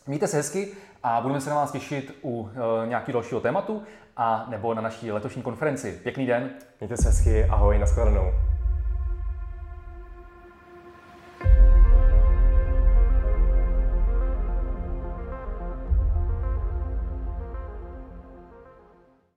Mějte 0.06 0.26
se 0.26 0.36
hezky 0.36 0.68
a 1.02 1.20
budeme 1.20 1.40
se 1.40 1.50
na 1.50 1.56
vás 1.56 1.72
těšit 1.72 2.18
u 2.24 2.50
e, 2.84 2.86
nějakého 2.86 3.12
dalšího 3.12 3.40
tématu 3.40 3.82
a 4.16 4.46
nebo 4.48 4.74
na 4.74 4.82
naší 4.82 5.12
letošní 5.12 5.42
konferenci. 5.42 6.00
Pěkný 6.02 6.26
den. 6.26 6.50
Mějte 6.80 6.96
se 6.96 7.08
hezky, 7.08 7.44
ahoj, 7.44 7.78
nashledanou. 7.78 8.51